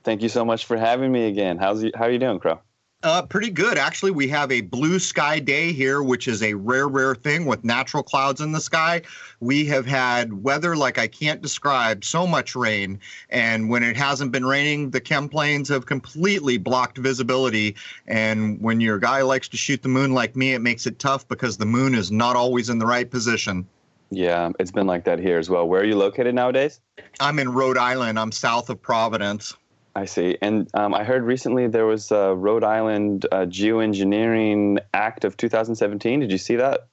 Thank 0.04 0.22
you 0.22 0.30
so 0.30 0.46
much 0.46 0.66
for 0.66 0.78
having 0.78 1.12
me 1.12 1.28
again. 1.28 1.58
How's 1.58 1.84
you, 1.84 1.92
how 1.96 2.06
are 2.06 2.12
you 2.12 2.20
doing, 2.20 2.40
Crow? 2.40 2.60
Uh, 3.02 3.22
pretty 3.22 3.50
good. 3.50 3.78
Actually, 3.78 4.12
we 4.12 4.28
have 4.28 4.52
a 4.52 4.60
blue 4.60 5.00
sky 5.00 5.40
day 5.40 5.72
here, 5.72 6.04
which 6.04 6.28
is 6.28 6.44
a 6.44 6.54
rare, 6.54 6.90
rare 6.90 7.16
thing 7.16 7.46
with 7.46 7.64
natural 7.64 8.04
clouds 8.04 8.42
in 8.42 8.52
the 8.52 8.60
sky. 8.60 9.02
We 9.40 9.66
have 9.68 9.86
had 9.86 10.44
weather 10.44 10.76
like 10.76 10.98
I 10.98 11.08
can't 11.08 11.42
describe, 11.42 12.04
so 12.04 12.28
much 12.28 12.58
rain. 12.58 13.00
And 13.30 13.70
when 13.70 13.84
it 13.84 13.96
hasn't 13.96 14.34
been 14.34 14.46
raining, 14.46 14.90
the 14.90 15.00
chem 15.00 15.30
planes 15.30 15.70
have 15.70 15.86
completely 15.86 16.58
blocked 16.58 16.98
visibility. 16.98 17.78
And 18.06 18.62
when 18.62 18.82
your 18.82 19.00
guy 19.00 19.22
likes 19.22 19.48
to 19.50 19.58
shoot 19.58 19.82
the 19.82 19.88
moon 19.88 20.14
like 20.14 20.36
me, 20.36 20.54
it 20.54 20.60
makes 20.60 20.86
it 20.86 21.00
tough 21.00 21.26
because 21.30 21.56
the 21.56 21.66
moon 21.66 21.96
is 21.96 22.12
not 22.12 22.36
always 22.36 22.70
in 22.70 22.80
the 22.80 22.86
right 22.86 23.10
position. 23.10 23.66
Yeah, 24.12 24.50
it's 24.60 24.72
been 24.72 24.88
like 24.88 25.06
that 25.06 25.20
here 25.20 25.38
as 25.38 25.50
well. 25.50 25.70
Where 25.70 25.82
are 25.82 25.86
you 25.86 25.96
located 25.96 26.36
nowadays? 26.36 26.82
I'm 27.22 27.40
in 27.40 27.54
Rhode 27.54 27.78
Island. 27.78 28.20
I'm 28.20 28.34
south 28.34 28.70
of 28.70 28.82
Providence. 28.82 29.56
I 29.96 30.06
see. 30.06 30.38
And 30.42 30.70
um, 30.74 30.94
I 30.94 31.04
heard 31.04 31.24
recently 31.24 31.68
there 31.68 31.86
was 31.86 32.12
a 32.12 32.36
Rhode 32.36 32.64
Island 32.64 33.26
uh, 33.32 33.46
Geoengineering 33.46 34.80
Act 34.94 35.26
of 35.26 35.36
2017. 35.38 36.20
Did 36.20 36.32
you 36.32 36.38
see 36.38 36.56
that? 36.58 36.88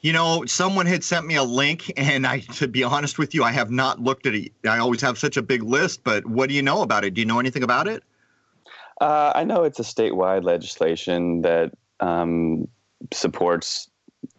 You 0.00 0.12
know, 0.12 0.44
someone 0.46 0.86
had 0.86 1.04
sent 1.04 1.26
me 1.26 1.36
a 1.36 1.44
link, 1.44 1.92
and 1.96 2.26
I, 2.26 2.40
to 2.40 2.66
be 2.66 2.82
honest 2.82 3.18
with 3.18 3.34
you, 3.34 3.44
I 3.44 3.52
have 3.52 3.70
not 3.70 4.00
looked 4.00 4.26
at 4.26 4.34
it. 4.34 4.52
I 4.68 4.78
always 4.78 5.00
have 5.00 5.18
such 5.18 5.36
a 5.36 5.42
big 5.42 5.62
list, 5.62 6.02
but 6.02 6.26
what 6.26 6.48
do 6.48 6.54
you 6.54 6.62
know 6.62 6.82
about 6.82 7.04
it? 7.04 7.14
Do 7.14 7.20
you 7.20 7.26
know 7.26 7.38
anything 7.38 7.62
about 7.62 7.86
it? 7.86 8.02
Uh, 9.00 9.32
I 9.34 9.44
know 9.44 9.64
it's 9.64 9.78
a 9.78 9.82
statewide 9.82 10.44
legislation 10.44 11.42
that 11.42 11.72
um, 12.00 12.66
supports 13.12 13.88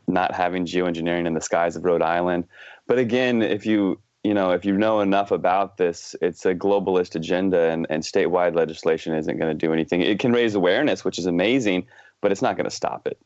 not 0.07 0.33
having 0.33 0.65
geoengineering 0.65 1.27
in 1.27 1.33
the 1.33 1.41
skies 1.41 1.75
of 1.75 1.85
Rhode 1.85 2.01
Island. 2.01 2.45
But 2.87 2.97
again, 2.97 3.41
if 3.41 3.65
you 3.65 3.99
you 4.23 4.33
know, 4.33 4.51
if 4.51 4.65
you 4.65 4.77
know 4.77 4.99
enough 4.99 5.31
about 5.31 5.77
this, 5.77 6.15
it's 6.21 6.45
a 6.45 6.53
globalist 6.53 7.15
agenda, 7.15 7.69
and, 7.69 7.87
and 7.89 8.03
statewide 8.03 8.55
legislation 8.55 9.13
isn't 9.13 9.37
going 9.37 9.57
to 9.57 9.65
do 9.65 9.73
anything. 9.73 10.01
It 10.01 10.19
can 10.19 10.33
raise 10.33 10.55
awareness, 10.55 11.05
which 11.05 11.19
is 11.19 11.25
amazing, 11.25 11.87
but 12.21 12.31
it's 12.31 12.41
not 12.41 12.57
going 12.57 12.65
to 12.65 12.75
stop 12.75 13.07
it. 13.07 13.19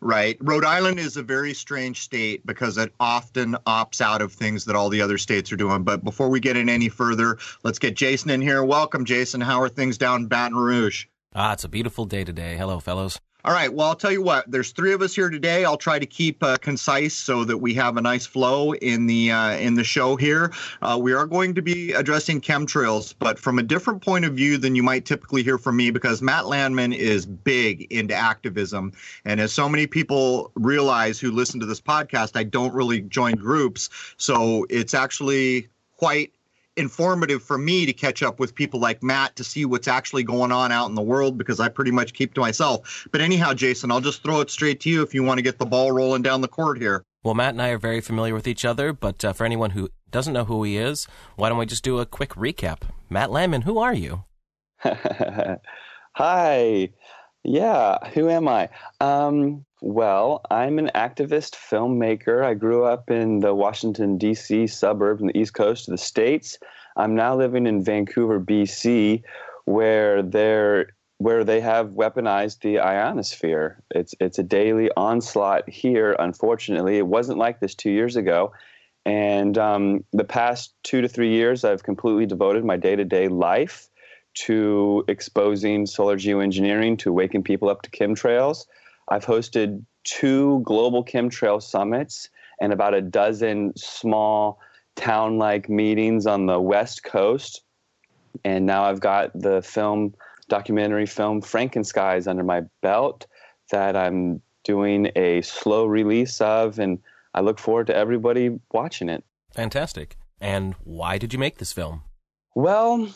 Right. 0.00 0.36
Rhode 0.40 0.64
Island 0.64 0.98
is 0.98 1.16
a 1.16 1.22
very 1.22 1.54
strange 1.54 2.02
state 2.02 2.44
because 2.44 2.76
it 2.76 2.92
often 3.00 3.56
opts 3.66 4.00
out 4.00 4.20
of 4.20 4.32
things 4.32 4.66
that 4.66 4.76
all 4.76 4.90
the 4.90 5.00
other 5.00 5.16
states 5.16 5.50
are 5.52 5.56
doing. 5.56 5.84
But 5.84 6.04
before 6.04 6.28
we 6.28 6.38
get 6.38 6.56
in 6.56 6.68
any 6.68 6.90
further, 6.90 7.38
let's 7.64 7.78
get 7.78 7.96
Jason 7.96 8.30
in 8.30 8.42
here. 8.42 8.62
Welcome, 8.62 9.06
Jason. 9.06 9.40
How 9.40 9.60
are 9.62 9.70
things 9.70 9.96
down 9.96 10.22
in 10.22 10.26
Baton 10.28 10.56
Rouge? 10.56 11.06
Ah, 11.34 11.54
it's 11.54 11.64
a 11.64 11.68
beautiful 11.68 12.04
day 12.04 12.24
today. 12.24 12.56
Hello, 12.56 12.78
fellows. 12.78 13.20
All 13.46 13.52
right. 13.52 13.72
Well, 13.72 13.86
I'll 13.86 13.94
tell 13.94 14.10
you 14.10 14.22
what. 14.22 14.50
There's 14.50 14.72
three 14.72 14.92
of 14.92 15.02
us 15.02 15.14
here 15.14 15.30
today. 15.30 15.64
I'll 15.64 15.76
try 15.76 16.00
to 16.00 16.04
keep 16.04 16.42
uh, 16.42 16.56
concise 16.56 17.14
so 17.14 17.44
that 17.44 17.56
we 17.58 17.74
have 17.74 17.96
a 17.96 18.00
nice 18.00 18.26
flow 18.26 18.72
in 18.74 19.06
the 19.06 19.30
uh, 19.30 19.52
in 19.52 19.76
the 19.76 19.84
show 19.84 20.16
here. 20.16 20.52
Uh, 20.82 20.98
we 21.00 21.12
are 21.12 21.26
going 21.26 21.54
to 21.54 21.62
be 21.62 21.92
addressing 21.92 22.40
chemtrails, 22.40 23.14
but 23.16 23.38
from 23.38 23.60
a 23.60 23.62
different 23.62 24.02
point 24.02 24.24
of 24.24 24.34
view 24.34 24.58
than 24.58 24.74
you 24.74 24.82
might 24.82 25.04
typically 25.04 25.44
hear 25.44 25.58
from 25.58 25.76
me, 25.76 25.92
because 25.92 26.20
Matt 26.20 26.46
Landman 26.46 26.92
is 26.92 27.24
big 27.24 27.82
into 27.92 28.14
activism, 28.14 28.92
and 29.24 29.40
as 29.40 29.52
so 29.52 29.68
many 29.68 29.86
people 29.86 30.50
realize 30.56 31.20
who 31.20 31.30
listen 31.30 31.60
to 31.60 31.66
this 31.66 31.80
podcast, 31.80 32.32
I 32.34 32.42
don't 32.42 32.74
really 32.74 33.02
join 33.02 33.34
groups, 33.36 33.90
so 34.16 34.66
it's 34.70 34.92
actually 34.92 35.68
quite 35.96 36.32
informative 36.76 37.42
for 37.42 37.58
me 37.58 37.86
to 37.86 37.92
catch 37.92 38.22
up 38.22 38.38
with 38.38 38.54
people 38.54 38.78
like 38.80 39.02
Matt 39.02 39.36
to 39.36 39.44
see 39.44 39.64
what's 39.64 39.88
actually 39.88 40.22
going 40.22 40.52
on 40.52 40.72
out 40.72 40.88
in 40.88 40.94
the 40.94 41.02
world 41.02 41.38
because 41.38 41.60
I 41.60 41.68
pretty 41.68 41.90
much 41.90 42.12
keep 42.12 42.34
to 42.34 42.40
myself. 42.40 43.06
But 43.10 43.20
anyhow, 43.20 43.54
Jason, 43.54 43.90
I'll 43.90 44.00
just 44.00 44.22
throw 44.22 44.40
it 44.40 44.50
straight 44.50 44.80
to 44.80 44.90
you 44.90 45.02
if 45.02 45.14
you 45.14 45.22
want 45.22 45.38
to 45.38 45.42
get 45.42 45.58
the 45.58 45.66
ball 45.66 45.92
rolling 45.92 46.22
down 46.22 46.40
the 46.40 46.48
court 46.48 46.78
here. 46.78 47.02
Well, 47.22 47.34
Matt 47.34 47.54
and 47.54 47.62
I 47.62 47.70
are 47.70 47.78
very 47.78 48.00
familiar 48.00 48.34
with 48.34 48.46
each 48.46 48.64
other, 48.64 48.92
but 48.92 49.24
uh, 49.24 49.32
for 49.32 49.44
anyone 49.44 49.70
who 49.70 49.88
doesn't 50.10 50.32
know 50.32 50.44
who 50.44 50.62
he 50.62 50.76
is, 50.76 51.08
why 51.34 51.48
don't 51.48 51.58
we 51.58 51.66
just 51.66 51.82
do 51.82 51.98
a 51.98 52.06
quick 52.06 52.30
recap? 52.30 52.82
Matt 53.10 53.30
Landman, 53.30 53.62
who 53.62 53.78
are 53.78 53.94
you? 53.94 54.24
Hi. 56.12 56.90
Yeah, 57.42 57.98
who 58.10 58.28
am 58.28 58.48
I? 58.48 58.68
Um, 59.00 59.64
well, 59.86 60.40
I'm 60.50 60.80
an 60.80 60.90
activist 60.96 61.54
filmmaker. 61.54 62.44
I 62.44 62.54
grew 62.54 62.84
up 62.84 63.08
in 63.08 63.38
the 63.38 63.54
Washington, 63.54 64.18
D.C. 64.18 64.66
suburb 64.66 65.20
in 65.20 65.28
the 65.28 65.38
East 65.38 65.54
Coast 65.54 65.86
of 65.86 65.92
the 65.92 65.98
States. 65.98 66.58
I'm 66.96 67.14
now 67.14 67.36
living 67.36 67.68
in 67.68 67.84
Vancouver, 67.84 68.40
BC, 68.40 69.22
where 69.64 70.22
they're 70.22 70.88
where 71.18 71.44
they 71.44 71.60
have 71.60 71.90
weaponized 71.90 72.62
the 72.62 72.80
ionosphere. 72.80 73.80
It's 73.92 74.12
it's 74.18 74.40
a 74.40 74.42
daily 74.42 74.90
onslaught 74.96 75.68
here. 75.68 76.16
Unfortunately, 76.18 76.98
it 76.98 77.06
wasn't 77.06 77.38
like 77.38 77.60
this 77.60 77.76
two 77.76 77.92
years 77.92 78.16
ago, 78.16 78.52
and 79.04 79.56
um, 79.56 80.04
the 80.12 80.24
past 80.24 80.74
two 80.82 81.00
to 81.00 81.06
three 81.06 81.30
years, 81.30 81.64
I've 81.64 81.84
completely 81.84 82.26
devoted 82.26 82.64
my 82.64 82.76
day 82.76 82.96
to 82.96 83.04
day 83.04 83.28
life 83.28 83.88
to 84.34 85.04
exposing 85.06 85.86
solar 85.86 86.16
geoengineering, 86.16 86.98
to 86.98 87.12
waking 87.12 87.44
people 87.44 87.68
up 87.68 87.82
to 87.82 87.90
chemtrails. 87.90 88.64
I've 89.08 89.24
hosted 89.24 89.84
two 90.04 90.60
global 90.64 91.04
chemtrail 91.04 91.62
summits 91.62 92.28
and 92.60 92.72
about 92.72 92.94
a 92.94 93.02
dozen 93.02 93.72
small 93.76 94.60
town 94.94 95.38
like 95.38 95.68
meetings 95.68 96.26
on 96.26 96.46
the 96.46 96.60
West 96.60 97.02
Coast. 97.04 97.62
And 98.44 98.66
now 98.66 98.84
I've 98.84 99.00
got 99.00 99.38
the 99.38 99.62
film, 99.62 100.14
documentary 100.48 101.06
film 101.06 101.42
Frankenskies 101.42 102.26
under 102.26 102.44
my 102.44 102.62
belt 102.82 103.26
that 103.70 103.96
I'm 103.96 104.40
doing 104.64 105.10
a 105.16 105.42
slow 105.42 105.86
release 105.86 106.40
of. 106.40 106.78
And 106.78 106.98
I 107.34 107.40
look 107.40 107.58
forward 107.58 107.86
to 107.88 107.96
everybody 107.96 108.58
watching 108.72 109.08
it. 109.08 109.24
Fantastic. 109.54 110.16
And 110.40 110.74
why 110.84 111.18
did 111.18 111.32
you 111.32 111.38
make 111.38 111.58
this 111.58 111.72
film? 111.72 112.02
Well, 112.54 113.08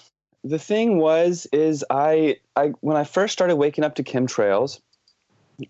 the 0.45 0.59
thing 0.59 0.99
was 0.99 1.47
is 1.53 1.85
I 1.91 2.37
I 2.57 2.69
when 2.81 2.97
I 2.97 3.05
first 3.05 3.33
started 3.33 3.57
waking 3.57 3.85
up 3.85 3.95
to 3.97 4.03
chemtrails, 4.03 4.81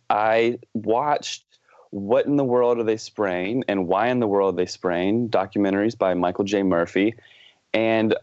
I 0.09 0.59
watched 0.75 1.45
what 1.91 2.27
in 2.27 2.37
the 2.37 2.45
world 2.45 2.79
are 2.79 2.85
they 2.85 2.97
spraying 2.97 3.65
and 3.69 3.89
why 3.89 4.09
in 4.09 4.21
the 4.21 4.27
world 4.27 4.55
are 4.55 4.57
they 4.57 4.67
spraying 4.67 5.29
documentaries 5.29 5.99
by 5.99 6.15
Michael 6.15 6.45
J. 6.45 6.63
Murphy, 6.63 7.15
and 7.75 8.15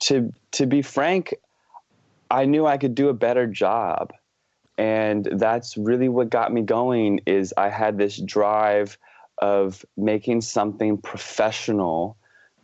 to 0.00 0.32
to 0.52 0.66
be 0.66 0.82
frank, 0.82 1.34
I 2.30 2.44
knew 2.44 2.66
I 2.66 2.76
could 2.76 2.94
do 2.94 3.08
a 3.08 3.14
better 3.14 3.46
job, 3.46 4.12
and 4.76 5.24
that's 5.32 5.76
really 5.76 6.08
what 6.08 6.30
got 6.30 6.52
me 6.52 6.62
going. 6.62 7.20
Is 7.26 7.54
I 7.56 7.70
had 7.70 7.96
this 7.96 8.18
drive 8.18 8.98
of 9.38 9.84
making 9.96 10.42
something 10.42 10.98
professional 10.98 12.16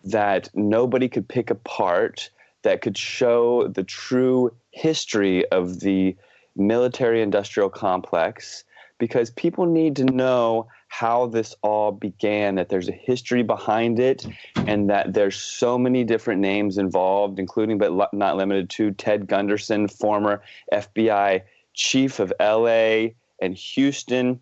that 0.05 0.49
nobody 0.55 1.09
could 1.09 1.29
pick 1.29 1.51
apart 1.51 2.31
that 2.63 2.83
could 2.83 2.97
show 2.97 3.69
the 3.69 3.83
true 3.83 4.55
history 4.71 5.47
of 5.51 5.81
the 5.81 6.17
military 6.61 7.23
industrial 7.23 7.71
complex 7.71 8.65
because 8.99 9.31
people 9.31 9.65
need 9.67 9.97
to 9.97 10.05
know 10.05 10.69
how 10.89 11.27
this 11.27 11.57
all 11.63 11.91
began 11.91 12.57
that 12.57 12.69
there's 12.69 12.89
a 12.89 12.93
history 12.93 13.43
behind 13.43 13.99
it 13.99 14.27
and 14.67 14.91
that 14.91 15.15
there's 15.15 15.41
so 15.41 15.79
many 15.79 16.05
different 16.05 16.41
names 16.41 16.79
involved 16.79 17.39
including 17.39 17.79
but 17.79 18.13
not 18.13 18.37
limited 18.37 18.69
to 18.69 18.93
Ted 18.93 19.27
Gunderson 19.27 19.89
former 19.89 20.43
FBI 20.73 21.43
chief 21.75 22.21
of 22.21 22.33
LA 22.39 23.09
and 23.41 23.55
Houston. 23.55 24.39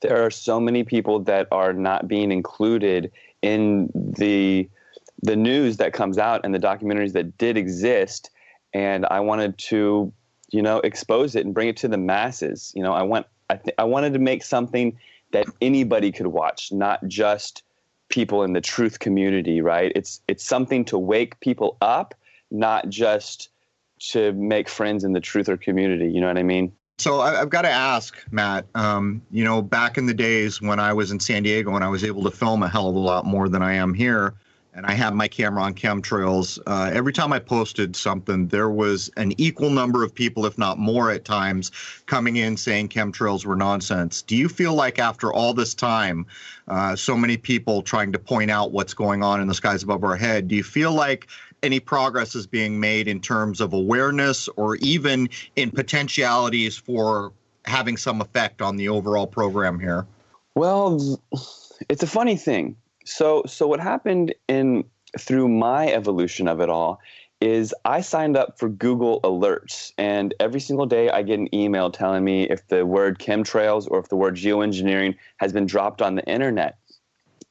There 0.00 0.24
are 0.24 0.30
so 0.30 0.58
many 0.58 0.82
people 0.82 1.20
that 1.20 1.46
are 1.52 1.72
not 1.72 2.08
being 2.08 2.32
included 2.32 3.12
in 3.42 3.90
the 3.94 4.68
the 5.22 5.36
news 5.36 5.76
that 5.76 5.92
comes 5.92 6.18
out 6.18 6.40
and 6.44 6.54
the 6.54 6.58
documentaries 6.58 7.12
that 7.12 7.36
did 7.36 7.56
exist 7.56 8.30
and 8.72 9.04
i 9.10 9.20
wanted 9.20 9.56
to 9.58 10.12
you 10.50 10.62
know 10.62 10.78
expose 10.78 11.34
it 11.34 11.44
and 11.44 11.54
bring 11.54 11.68
it 11.68 11.76
to 11.76 11.88
the 11.88 11.98
masses 11.98 12.72
you 12.74 12.82
know 12.82 12.92
i 12.92 13.02
want 13.02 13.26
i, 13.48 13.56
th- 13.56 13.74
I 13.78 13.84
wanted 13.84 14.12
to 14.12 14.18
make 14.18 14.42
something 14.42 14.98
that 15.32 15.46
anybody 15.60 16.12
could 16.12 16.28
watch 16.28 16.72
not 16.72 17.06
just 17.06 17.62
people 18.08 18.42
in 18.42 18.52
the 18.52 18.60
truth 18.60 18.98
community 18.98 19.60
right 19.60 19.92
it's 19.94 20.20
it's 20.28 20.44
something 20.44 20.84
to 20.86 20.98
wake 20.98 21.38
people 21.40 21.76
up 21.80 22.14
not 22.50 22.88
just 22.88 23.50
to 24.00 24.32
make 24.32 24.68
friends 24.68 25.04
in 25.04 25.12
the 25.12 25.20
truther 25.20 25.60
community. 25.60 26.10
You 26.10 26.20
know 26.20 26.26
what 26.26 26.38
I 26.38 26.42
mean? 26.42 26.72
So 26.98 27.20
I, 27.20 27.36
have 27.36 27.50
got 27.50 27.62
to 27.62 27.70
ask, 27.70 28.16
Matt. 28.30 28.66
Um, 28.74 29.22
you 29.30 29.44
know, 29.44 29.62
back 29.62 29.96
in 29.96 30.06
the 30.06 30.14
days 30.14 30.60
when 30.60 30.78
I 30.80 30.92
was 30.92 31.10
in 31.10 31.20
San 31.20 31.42
Diego 31.42 31.74
and 31.74 31.84
I 31.84 31.88
was 31.88 32.04
able 32.04 32.22
to 32.24 32.30
film 32.30 32.62
a 32.62 32.68
hell 32.68 32.88
of 32.88 32.94
a 32.94 32.98
lot 32.98 33.24
more 33.24 33.48
than 33.48 33.62
I 33.62 33.74
am 33.74 33.94
here, 33.94 34.34
and 34.74 34.86
I 34.86 34.92
had 34.92 35.14
my 35.14 35.26
camera 35.26 35.62
on 35.62 35.74
chemtrails. 35.74 36.58
Uh, 36.66 36.90
every 36.92 37.12
time 37.12 37.32
I 37.32 37.38
posted 37.38 37.96
something, 37.96 38.48
there 38.48 38.70
was 38.70 39.10
an 39.16 39.32
equal 39.38 39.70
number 39.70 40.04
of 40.04 40.14
people, 40.14 40.46
if 40.46 40.56
not 40.56 40.78
more 40.78 41.10
at 41.10 41.24
times, 41.24 41.72
coming 42.06 42.36
in 42.36 42.56
saying 42.56 42.88
chemtrails 42.88 43.44
were 43.44 43.56
nonsense. 43.56 44.22
Do 44.22 44.36
you 44.36 44.48
feel 44.48 44.74
like 44.74 44.98
after 44.98 45.32
all 45.32 45.54
this 45.54 45.74
time, 45.74 46.26
uh, 46.68 46.94
so 46.94 47.16
many 47.16 47.36
people 47.36 47.82
trying 47.82 48.12
to 48.12 48.18
point 48.18 48.50
out 48.50 48.70
what's 48.70 48.94
going 48.94 49.22
on 49.22 49.40
in 49.40 49.48
the 49.48 49.54
skies 49.54 49.82
above 49.82 50.04
our 50.04 50.16
head, 50.16 50.48
do 50.48 50.54
you 50.54 50.62
feel 50.62 50.92
like 50.92 51.26
any 51.62 51.80
progress 51.80 52.34
is 52.34 52.46
being 52.46 52.78
made 52.78 53.08
in 53.08 53.20
terms 53.20 53.60
of 53.60 53.72
awareness 53.72 54.48
or 54.56 54.76
even 54.76 55.28
in 55.56 55.70
potentialities 55.70 56.76
for 56.76 57.32
having 57.64 57.96
some 57.96 58.20
effect 58.20 58.62
on 58.62 58.76
the 58.76 58.88
overall 58.88 59.26
program 59.26 59.78
here? 59.78 60.06
Well, 60.54 61.20
it's 61.88 62.02
a 62.02 62.06
funny 62.06 62.36
thing. 62.36 62.76
So, 63.04 63.42
so 63.46 63.66
what 63.66 63.80
happened 63.80 64.34
in 64.48 64.84
through 65.18 65.48
my 65.48 65.88
evolution 65.88 66.46
of 66.46 66.60
it 66.60 66.68
all 66.68 67.00
is 67.40 67.74
I 67.84 68.02
signed 68.02 68.36
up 68.36 68.58
for 68.58 68.68
Google 68.68 69.20
Alerts, 69.22 69.92
and 69.96 70.34
every 70.40 70.60
single 70.60 70.84
day 70.84 71.08
I 71.08 71.22
get 71.22 71.38
an 71.38 71.52
email 71.54 71.90
telling 71.90 72.22
me 72.22 72.44
if 72.44 72.68
the 72.68 72.84
word 72.84 73.18
chemtrails 73.18 73.90
or 73.90 73.98
if 73.98 74.08
the 74.08 74.16
word 74.16 74.36
geoengineering 74.36 75.16
has 75.38 75.52
been 75.52 75.64
dropped 75.64 76.02
on 76.02 76.16
the 76.16 76.24
internet. 76.26 76.76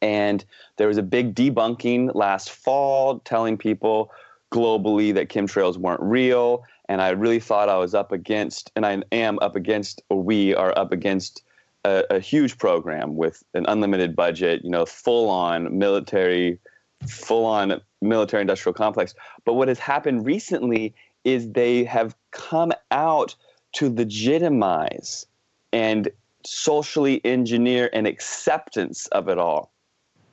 And 0.01 0.46
there 0.77 0.88
was 0.88 0.98
a 0.98 1.03
big 1.03 1.34
debunking 1.34 2.13
last 2.13 2.51
fall 2.51 3.20
telling 3.20 3.58
people 3.58 4.12
globally 4.51 5.13
that 5.13 5.29
chemtrails 5.29 5.77
weren't 5.77 6.01
real. 6.01 6.63
And 6.88 7.01
I 7.01 7.10
really 7.10 7.39
thought 7.39 7.68
I 7.68 7.77
was 7.77 7.94
up 7.94 8.12
against, 8.12 8.72
and 8.75 8.86
I 8.86 9.01
am 9.12 9.39
up 9.41 9.56
against, 9.56 10.01
or 10.10 10.22
we 10.22 10.53
are 10.53 10.77
up 10.77 10.91
against 10.91 11.44
a, 11.86 12.03
a 12.09 12.19
huge 12.19 12.57
program 12.57 13.15
with 13.15 13.43
an 13.53 13.65
unlimited 13.67 14.15
budget, 14.15 14.63
you 14.63 14.69
know, 14.69 14.86
full 14.86 15.29
on 15.29 15.77
military, 15.77 16.59
full 17.07 17.45
on 17.45 17.81
military 18.01 18.41
industrial 18.41 18.74
complex. 18.74 19.13
But 19.45 19.53
what 19.53 19.67
has 19.67 19.79
happened 19.79 20.25
recently 20.25 20.93
is 21.24 21.51
they 21.51 21.83
have 21.83 22.15
come 22.31 22.71
out 22.91 23.36
to 23.74 23.93
legitimize 23.93 25.25
and 25.71 26.09
socially 26.45 27.24
engineer 27.25 27.89
an 27.93 28.05
acceptance 28.05 29.07
of 29.07 29.27
it 29.27 29.38
all. 29.38 29.71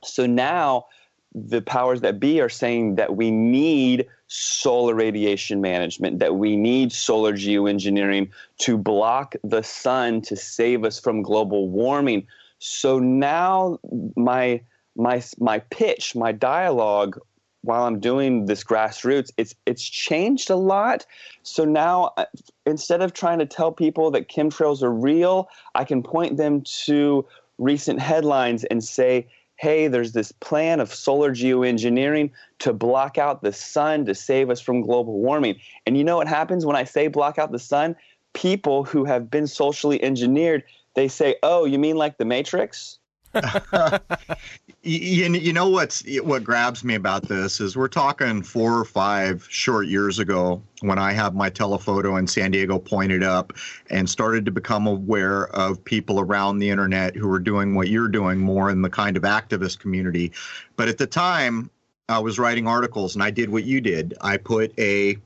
So 0.03 0.27
now 0.27 0.87
the 1.35 1.61
powers 1.61 2.01
that 2.01 2.19
be 2.19 2.41
are 2.41 2.49
saying 2.49 2.95
that 2.95 3.17
we 3.17 3.31
need 3.31 4.07
solar 4.29 4.95
radiation 4.95 5.61
management, 5.61 6.19
that 6.19 6.37
we 6.37 6.57
need 6.57 6.93
solar 6.93 7.33
geoengineering 7.33 8.31
to 8.59 8.77
block 8.77 9.35
the 9.45 9.63
sun 9.63 10.21
to 10.23 10.37
save 10.37 10.85
us 10.85 10.99
from 10.99 11.23
global 11.23 11.69
warming. 11.69 12.27
So 12.59 12.99
now 12.99 13.79
my 14.17 14.61
my 14.97 15.23
my 15.39 15.59
pitch, 15.59 16.15
my 16.15 16.33
dialogue 16.33 17.19
while 17.67 17.85
I'm 17.85 17.99
doing 17.99 18.47
this 18.47 18.63
grassroots, 18.63 19.31
it's 19.37 19.55
it's 19.67 19.83
changed 19.83 20.51
a 20.51 20.57
lot. 20.57 21.05
So 21.43 21.65
now 21.65 22.13
uh, 22.17 22.27
instead 22.65 23.03
of 23.03 23.13
trying 23.13 23.41
to 23.41 23.47
tell 23.47 23.73
people 23.73 24.11
that 24.13 24.29
chemtrails 24.29 24.83
are 24.83 24.93
real, 24.93 25.49
I 25.75 25.85
can 25.85 26.03
point 26.03 26.37
them 26.37 26.63
to 26.85 27.27
recent 27.59 28.01
headlines 28.01 28.65
and 28.65 28.83
say, 28.85 29.27
hey, 29.57 29.89
there's 29.89 30.13
this 30.13 30.33
plan 30.33 30.81
of 30.81 30.95
solar 30.95 31.31
geoengineering 31.31 32.31
to 32.59 32.73
block 32.73 33.19
out 33.19 33.43
the 33.43 33.53
sun 33.53 34.05
to 34.07 34.15
save 34.15 34.51
us 34.51 34.61
from 34.61 34.83
global 34.83 35.19
warming. 35.19 35.57
And 35.87 35.97
you 35.97 36.05
know 36.05 36.17
what 36.17 36.29
happens 36.29 36.67
when 36.67 36.77
I 36.77 36.85
say 36.85 37.09
block 37.09 37.39
out 37.39 37.53
the 37.53 37.59
sun? 37.59 37.97
People 38.35 38.85
who 38.85 39.05
have 39.05 39.31
been 39.31 39.47
socially 39.47 40.03
engineered, 40.03 40.63
they 40.95 41.09
say, 41.09 41.37
oh, 41.43 41.65
you 41.65 41.79
mean 41.79 41.97
like 41.97 42.19
the 42.19 42.25
Matrix? 42.25 42.99
you, 44.83 45.33
you 45.35 45.53
know 45.53 45.69
what's 45.69 46.05
what 46.21 46.45
grabs 46.45 46.85
me 46.85 46.95
about 46.95 47.29
this 47.29 47.61
is 47.61 47.77
we're 47.77 47.89
talking 47.89 48.43
four 48.43 48.79
or 48.79 48.85
five 48.85 49.47
short 49.51 49.87
years 49.87 50.19
ago 50.19 50.63
when 50.81 50.99
I 50.99 51.13
have 51.13 51.35
my 51.35 51.51
telephoto 51.51 52.17
in 52.17 52.27
San 52.27 52.51
Diego 52.51 52.79
pointed 52.79 53.23
up 53.23 53.53
and 53.91 54.09
started 54.09 54.45
to 54.45 54.51
become 54.51 54.87
aware 54.87 55.49
of 55.49 55.85
people 55.85 56.21
around 56.21 56.59
the 56.59 56.71
internet 56.71 57.17
who 57.17 57.29
were 57.29 57.41
doing 57.41 57.75
what 57.75 57.89
you're 57.89 58.09
doing 58.09 58.39
more 58.39 58.71
in 58.71 58.83
the 58.83 58.91
kind 58.91 59.17
of 59.17 59.23
activist 59.23 59.79
community. 59.79 60.33
But 60.77 60.89
at 60.89 60.99
the 60.99 61.07
time, 61.07 61.71
I 62.09 62.19
was 62.19 62.39
writing 62.39 62.69
articles 62.69 63.15
and 63.15 63.23
I 63.23 63.31
did 63.31 63.51
what 63.51 63.65
you 63.65 63.81
did. 63.81 64.15
I 64.21 64.37
put 64.37 64.79
a 64.79 65.19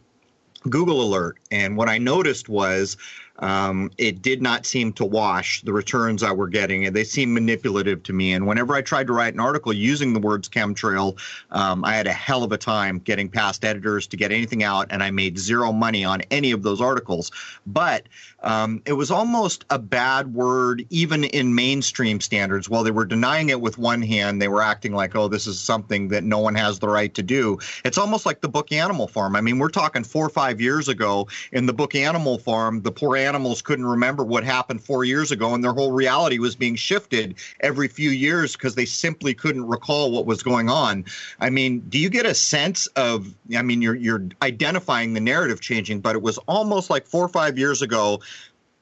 Google 0.68 1.00
alert, 1.02 1.38
and 1.50 1.76
what 1.76 1.88
I 1.88 1.96
noticed 1.96 2.48
was 2.48 2.96
um, 3.40 3.90
it 3.98 4.22
did 4.22 4.40
not 4.40 4.66
seem 4.66 4.92
to 4.94 5.04
wash 5.04 5.62
the 5.62 5.72
returns 5.72 6.22
I 6.22 6.32
were 6.32 6.48
getting, 6.48 6.86
and 6.86 6.94
they 6.94 7.04
seemed 7.04 7.32
manipulative 7.32 8.02
to 8.04 8.12
me. 8.12 8.32
And 8.32 8.46
whenever 8.46 8.74
I 8.74 8.82
tried 8.82 9.06
to 9.08 9.12
write 9.12 9.34
an 9.34 9.40
article 9.40 9.72
using 9.72 10.12
the 10.12 10.20
words 10.20 10.48
chemtrail, 10.48 11.18
um, 11.50 11.84
I 11.84 11.94
had 11.94 12.06
a 12.06 12.12
hell 12.12 12.44
of 12.44 12.52
a 12.52 12.58
time 12.58 12.98
getting 12.98 13.28
past 13.28 13.64
editors 13.64 14.06
to 14.08 14.16
get 14.16 14.30
anything 14.30 14.62
out, 14.62 14.86
and 14.90 15.02
I 15.02 15.10
made 15.10 15.38
zero 15.38 15.72
money 15.72 16.04
on 16.04 16.20
any 16.30 16.52
of 16.52 16.62
those 16.62 16.80
articles. 16.80 17.32
But 17.66 18.06
um, 18.42 18.82
it 18.86 18.94
was 18.94 19.10
almost 19.10 19.64
a 19.70 19.78
bad 19.78 20.34
word, 20.34 20.84
even 20.90 21.24
in 21.24 21.54
mainstream 21.54 22.20
standards. 22.20 22.68
While 22.68 22.84
they 22.84 22.90
were 22.90 23.04
denying 23.04 23.50
it 23.50 23.60
with 23.60 23.78
one 23.78 24.02
hand, 24.02 24.40
they 24.40 24.48
were 24.48 24.62
acting 24.62 24.92
like, 24.92 25.14
oh, 25.14 25.28
this 25.28 25.46
is 25.46 25.60
something 25.60 26.08
that 26.08 26.24
no 26.24 26.38
one 26.38 26.54
has 26.54 26.78
the 26.78 26.88
right 26.88 27.12
to 27.14 27.22
do. 27.22 27.58
It's 27.84 27.98
almost 27.98 28.26
like 28.26 28.40
the 28.40 28.48
book 28.48 28.72
Animal 28.72 29.08
Farm. 29.08 29.36
I 29.36 29.40
mean, 29.40 29.58
we're 29.58 29.68
talking 29.68 30.04
four 30.04 30.26
or 30.26 30.30
five 30.30 30.60
years 30.60 30.88
ago 30.88 31.28
in 31.52 31.66
the 31.66 31.72
book 31.72 31.94
Animal 31.94 32.38
Farm, 32.38 32.82
the 32.82 32.92
poor 32.92 33.16
animals 33.30 33.62
couldn't 33.62 33.86
remember 33.86 34.24
what 34.24 34.42
happened 34.42 34.82
four 34.82 35.04
years 35.04 35.30
ago, 35.30 35.54
and 35.54 35.62
their 35.62 35.72
whole 35.72 35.92
reality 35.92 36.40
was 36.40 36.56
being 36.56 36.74
shifted 36.74 37.36
every 37.60 37.86
few 37.86 38.10
years 38.10 38.56
because 38.56 38.74
they 38.74 38.84
simply 38.84 39.34
couldn't 39.34 39.68
recall 39.68 40.10
what 40.10 40.26
was 40.26 40.42
going 40.42 40.68
on. 40.68 41.04
I 41.38 41.48
mean, 41.48 41.78
do 41.88 41.96
you 41.96 42.10
get 42.10 42.26
a 42.26 42.34
sense 42.34 42.88
of? 42.88 43.32
I 43.56 43.62
mean, 43.62 43.82
you're 43.82 43.94
you're 43.94 44.24
identifying 44.42 45.14
the 45.14 45.20
narrative 45.20 45.60
changing, 45.60 46.00
but 46.00 46.16
it 46.16 46.22
was 46.22 46.38
almost 46.48 46.90
like 46.90 47.06
four 47.06 47.24
or 47.24 47.28
five 47.28 47.56
years 47.56 47.82
ago 47.82 48.20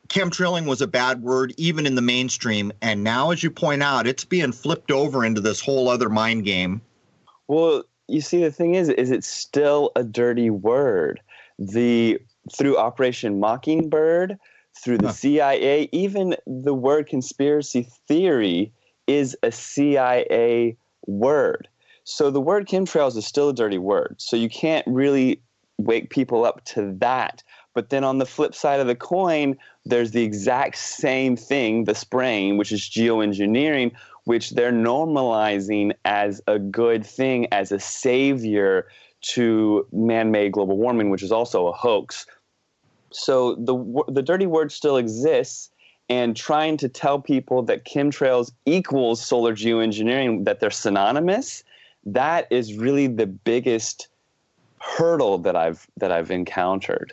chemtrailing 0.09 0.65
was 0.65 0.81
a 0.81 0.87
bad 0.87 1.23
word 1.23 1.53
even 1.59 1.85
in 1.85 1.95
the 1.95 2.01
mainstream 2.01 2.73
and 2.81 3.05
now 3.05 3.31
as 3.31 3.43
you 3.43 3.51
point 3.51 3.83
out 3.83 4.07
it's 4.07 4.25
being 4.25 4.53
flipped 4.53 4.91
over 4.91 5.23
into 5.23 5.39
this 5.39 5.61
whole 5.61 5.87
other 5.87 6.09
mind 6.09 6.47
game 6.47 6.81
well 7.47 7.83
you 8.07 8.23
see 8.23 8.43
the 8.43 8.51
thing 8.51 8.75
is 8.75 8.89
is 8.89 9.11
it's 9.11 9.27
still 9.27 9.93
a 9.97 10.03
dirty 10.03 10.49
word 10.49 11.21
the 11.59 12.19
through 12.57 12.77
operation 12.77 13.41
mockingbird 13.41 14.39
through 14.83 14.99
the 14.99 15.09
huh. 15.09 15.13
cia 15.13 15.89
even 15.93 16.37
the 16.47 16.75
word 16.75 17.07
conspiracy 17.07 17.89
theory 18.07 18.73
is 19.07 19.37
a 19.43 19.51
cia 19.51 20.77
word 21.07 21.69
so 22.05 22.31
the 22.31 22.41
word 22.41 22.67
chemtrails 22.67 23.17
is 23.17 23.27
still 23.27 23.51
a 23.51 23.55
dirty 23.55 23.79
word 23.79 24.15
so 24.19 24.37
you 24.37 24.49
can't 24.49 24.87
really 24.87 25.41
wake 25.79 26.11
people 26.11 26.45
up 26.45 26.65
to 26.65 26.93
that 26.99 27.43
but 27.79 27.91
then 27.91 28.03
on 28.03 28.19
the 28.19 28.27
flip 28.27 28.57
side 28.57 28.81
of 28.81 28.89
the 28.89 28.97
coin, 28.97 29.57
there's 29.85 30.11
the 30.11 30.25
exact 30.25 30.79
same 30.79 31.37
thing, 31.37 31.85
the 31.85 31.95
spraying, 31.95 32.57
which 32.57 32.73
is 32.73 32.81
geoengineering, 32.81 33.93
which 34.25 34.51
they're 34.51 34.73
normalizing 34.73 35.93
as 36.05 36.43
a 36.49 36.59
good 36.59 37.07
thing, 37.07 37.47
as 37.53 37.71
a 37.71 37.79
savior 37.79 38.89
to 39.21 39.87
man-made 39.93 40.51
global 40.51 40.77
warming, 40.77 41.11
which 41.11 41.23
is 41.23 41.31
also 41.31 41.69
a 41.69 41.73
hoax. 41.73 42.27
So 43.13 43.55
the 43.55 44.05
the 44.09 44.23
dirty 44.23 44.47
word 44.47 44.73
still 44.73 44.97
exists, 44.97 45.71
and 46.09 46.37
trying 46.37 46.77
to 46.79 46.89
tell 46.89 47.21
people 47.21 47.63
that 47.65 47.85
chemtrails 47.85 48.53
equals 48.67 49.25
solar 49.25 49.55
geoengineering, 49.55 50.45
that 50.45 50.61
they're 50.61 50.71
synonymous, 50.71 51.65
that 52.05 52.47
is 52.51 52.75
really 52.75 53.07
the 53.07 53.27
biggest 53.27 54.09
hurdle 54.81 55.39
that 55.39 55.57
I've 55.57 55.87
that 55.97 56.13
I've 56.13 56.31
encountered. 56.31 57.13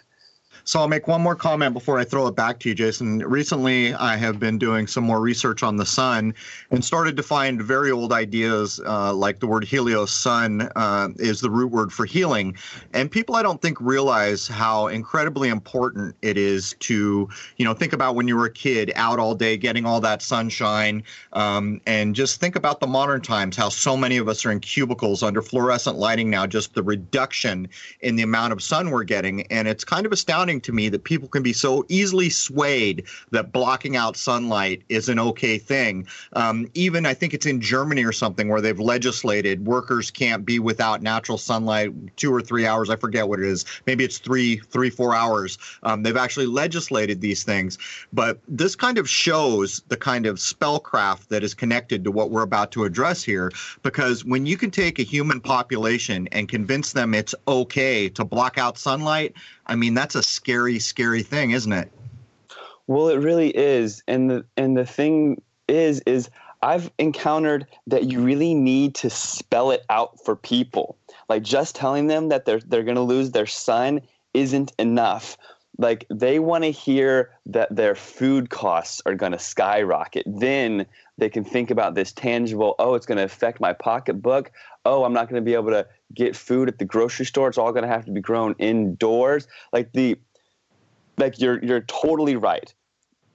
So 0.68 0.80
I'll 0.80 0.88
make 0.88 1.08
one 1.08 1.22
more 1.22 1.36
comment 1.36 1.74
before 1.74 2.00
I 2.00 2.04
throw 2.04 2.26
it 2.26 2.36
back 2.36 2.60
to 2.62 2.70
you, 2.70 2.74
Jason. 2.74 3.20
Recently, 3.20 3.94
I 3.94 4.18
have 4.18 4.40
been 4.40 4.58
doing 4.58 4.88
some 4.88 5.04
more 5.04 5.22
research 5.22 5.62
on 5.62 5.78
the 5.78 5.86
sun 5.86 6.34
and 6.72 6.84
started 6.84 7.16
to 7.18 7.24
find 7.24 7.62
very 7.62 7.92
old 7.92 8.12
ideas 8.12 8.82
uh, 8.84 9.14
like 9.14 9.40
the 9.40 9.46
word 9.46 9.64
helios, 9.64 10.12
sun, 10.12 10.68
uh, 10.76 11.10
is 11.18 11.40
the 11.40 11.52
root 11.52 11.70
word 11.70 11.94
for 11.94 12.04
healing. 12.08 12.58
And 12.94 13.12
people 13.12 13.36
I 13.36 13.44
don't 13.44 13.62
think 13.62 13.80
realize 13.80 14.48
how 14.48 14.88
incredibly 14.88 15.50
important 15.50 16.16
it 16.24 16.36
is 16.36 16.76
to, 16.80 17.30
you 17.58 17.66
know, 17.66 17.76
think 17.76 17.94
about 17.94 18.16
when 18.16 18.28
you 18.28 18.36
were 18.36 18.46
a 18.46 18.52
kid 18.52 18.92
out 18.96 19.20
all 19.20 19.36
day 19.36 19.58
getting 19.58 19.86
all 19.86 20.02
that 20.02 20.24
sunshine 20.24 21.04
um, 21.34 21.80
and 21.86 22.16
just 22.16 22.40
think 22.40 22.56
about 22.56 22.80
the 22.80 22.88
modern 22.88 23.22
times, 23.22 23.56
how 23.56 23.70
so 23.70 23.96
many 23.96 24.18
of 24.18 24.28
us 24.28 24.44
are 24.44 24.52
in 24.52 24.60
cubicles 24.62 25.22
under 25.22 25.44
fluorescent 25.44 25.98
lighting 25.98 26.32
now, 26.32 26.48
just 26.48 26.74
the 26.74 26.82
reduction 26.82 27.68
in 28.00 28.16
the 28.16 28.24
amount 28.24 28.52
of 28.52 28.64
sun 28.64 28.90
we're 28.90 29.04
getting. 29.04 29.44
And 29.52 29.68
it's 29.68 29.84
kind 29.84 30.08
of 30.08 30.12
astounding 30.12 30.55
to 30.62 30.72
me 30.72 30.90
that 30.90 31.04
people 31.04 31.28
can 31.28 31.44
be 31.44 31.54
so 31.54 31.86
easily 31.90 32.30
swayed 32.30 33.06
that 33.32 33.52
blocking 33.52 33.96
out 33.96 34.18
sunlight 34.18 34.84
is 34.90 35.10
an 35.10 35.20
okay 35.20 35.58
thing. 35.58 36.08
Um, 36.34 36.68
even 36.74 37.06
I 37.06 37.14
think 37.14 37.34
it's 37.34 37.46
in 37.46 37.62
Germany 37.62 38.04
or 38.04 38.12
something 38.12 38.50
where 38.50 38.62
they've 38.62 38.80
legislated 38.80 39.66
workers 39.66 40.12
can't 40.12 40.46
be 40.46 40.60
without 40.60 41.02
natural 41.02 41.38
sunlight 41.38 41.94
two 42.18 42.34
or 42.34 42.42
three 42.42 42.66
hours. 42.66 42.90
I 42.90 42.96
forget 42.96 43.28
what 43.28 43.40
it 43.40 43.46
is. 43.46 43.66
Maybe 43.86 44.04
it's 44.04 44.18
three, 44.18 44.58
three, 44.58 44.90
four 44.90 45.16
hours. 45.16 45.58
Um, 45.84 46.04
they've 46.04 46.18
actually 46.18 46.48
legislated 46.48 47.22
these 47.22 47.44
things. 47.44 47.78
But 48.14 48.40
this 48.48 48.76
kind 48.76 48.98
of 48.98 49.10
shows 49.10 49.82
the 49.88 49.98
kind 49.98 50.26
of 50.26 50.38
spellcraft 50.38 51.28
that 51.30 51.44
is 51.44 51.54
connected 51.54 52.04
to 52.04 52.12
what 52.12 52.32
we're 52.32 52.44
about 52.44 52.72
to 52.74 52.84
address 52.84 53.24
here. 53.24 53.52
Because 53.84 54.26
when 54.26 54.46
you 54.46 54.58
can 54.58 54.72
take 54.72 55.00
a 55.00 55.04
human 55.04 55.40
population 55.40 56.28
and 56.32 56.48
convince 56.50 56.94
them 56.94 57.14
it's 57.14 57.36
okay 57.48 58.10
to 58.10 58.26
block 58.26 58.58
out 58.58 58.78
sunlight, 58.78 59.34
I 59.68 59.76
mean, 59.76 59.94
that's 59.94 60.16
a 60.16 60.24
scary, 60.24 60.80
scary 60.80 61.24
thing, 61.24 61.52
isn't 61.52 61.72
it? 61.72 61.92
Well, 62.88 63.10
it 63.10 63.18
really 63.18 63.56
is. 63.56 64.04
And 64.08 64.30
the 64.30 64.46
and 64.58 64.78
the 64.78 64.86
thing 64.86 65.42
is 65.68 66.02
is 66.02 66.30
I've 66.62 66.92
encountered 67.00 67.68
that 67.88 68.06
you 68.06 68.22
really 68.22 68.54
need 68.54 68.96
to 68.96 69.10
spell 69.10 69.72
it 69.72 69.84
out 69.90 70.24
for 70.24 70.36
people. 70.36 70.98
Like 71.30 71.44
just 71.44 71.76
telling 71.76 72.08
them 72.08 72.30
that 72.30 72.46
they're 72.46 72.60
they're 72.60 72.84
going 72.84 72.96
to 72.96 73.02
lose 73.02 73.32
their 73.32 73.48
sun 73.48 74.02
isn't 74.34 74.74
enough. 74.78 75.38
Like 75.78 76.06
they 76.10 76.40
want 76.40 76.64
to 76.64 76.72
hear 76.72 77.32
that 77.48 77.76
their 77.76 77.96
food 77.96 78.50
costs 78.50 79.02
are 79.06 79.16
going 79.16 79.34
to 79.34 79.40
skyrocket. 79.40 80.24
Then 80.26 80.86
they 81.18 81.30
can 81.30 81.44
think 81.44 81.70
about 81.70 81.96
this 81.96 82.12
tangible, 82.12 82.76
oh, 82.80 82.96
it's 82.96 83.06
going 83.06 83.18
to 83.18 83.24
affect 83.24 83.60
my 83.60 83.74
pocketbook. 83.74 84.52
Oh, 84.86 85.04
I'm 85.04 85.14
not 85.14 85.30
going 85.30 85.42
to 85.42 85.46
be 85.46 85.54
able 85.54 85.72
to 85.72 85.86
get 86.14 86.36
food 86.36 86.68
at 86.70 86.80
the 86.80 86.86
grocery 86.86 87.26
store. 87.26 87.50
It's 87.50 87.58
all 87.58 87.72
going 87.72 87.84
to 87.84 87.90
have 87.90 88.06
to 88.06 88.12
be 88.12 88.22
grown 88.22 88.56
indoors. 88.58 89.48
Like 89.74 89.92
the 89.94 90.18
like 91.18 91.40
you're 91.40 91.64
you're 91.64 91.82
totally 91.82 92.36
right. 92.36 92.74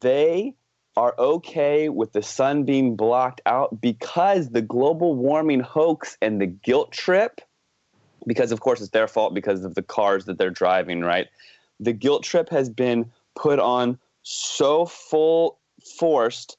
They 0.01 0.55
are 0.97 1.15
okay 1.19 1.89
with 1.89 2.13
the 2.13 2.23
sun 2.23 2.65
being 2.65 2.97
blocked 2.97 3.41
out 3.47 3.81
because 3.81 4.51
the 4.51 4.63
global 4.63 5.15
warming 5.15 5.61
hoax 5.61 6.17
and 6.21 6.41
the 6.41 6.47
guilt 6.47 6.93
trip 6.93 7.41
because 8.27 8.53
of 8.53 8.61
course 8.61 8.81
it's 8.81 8.91
their 8.91 9.09
fault 9.09 9.35
because 9.35 9.65
of 9.65 9.75
the 9.75 9.83
cars 9.83 10.27
that 10.27 10.37
they're 10.37 10.51
driving, 10.51 11.01
right? 11.01 11.29
The 11.81 11.93
guilt 11.93 12.23
trip 12.23 12.49
has 12.51 12.69
been 12.69 13.11
put 13.35 13.59
on 13.59 13.99
so 14.23 14.87
full 14.87 15.59
forced 15.99 16.57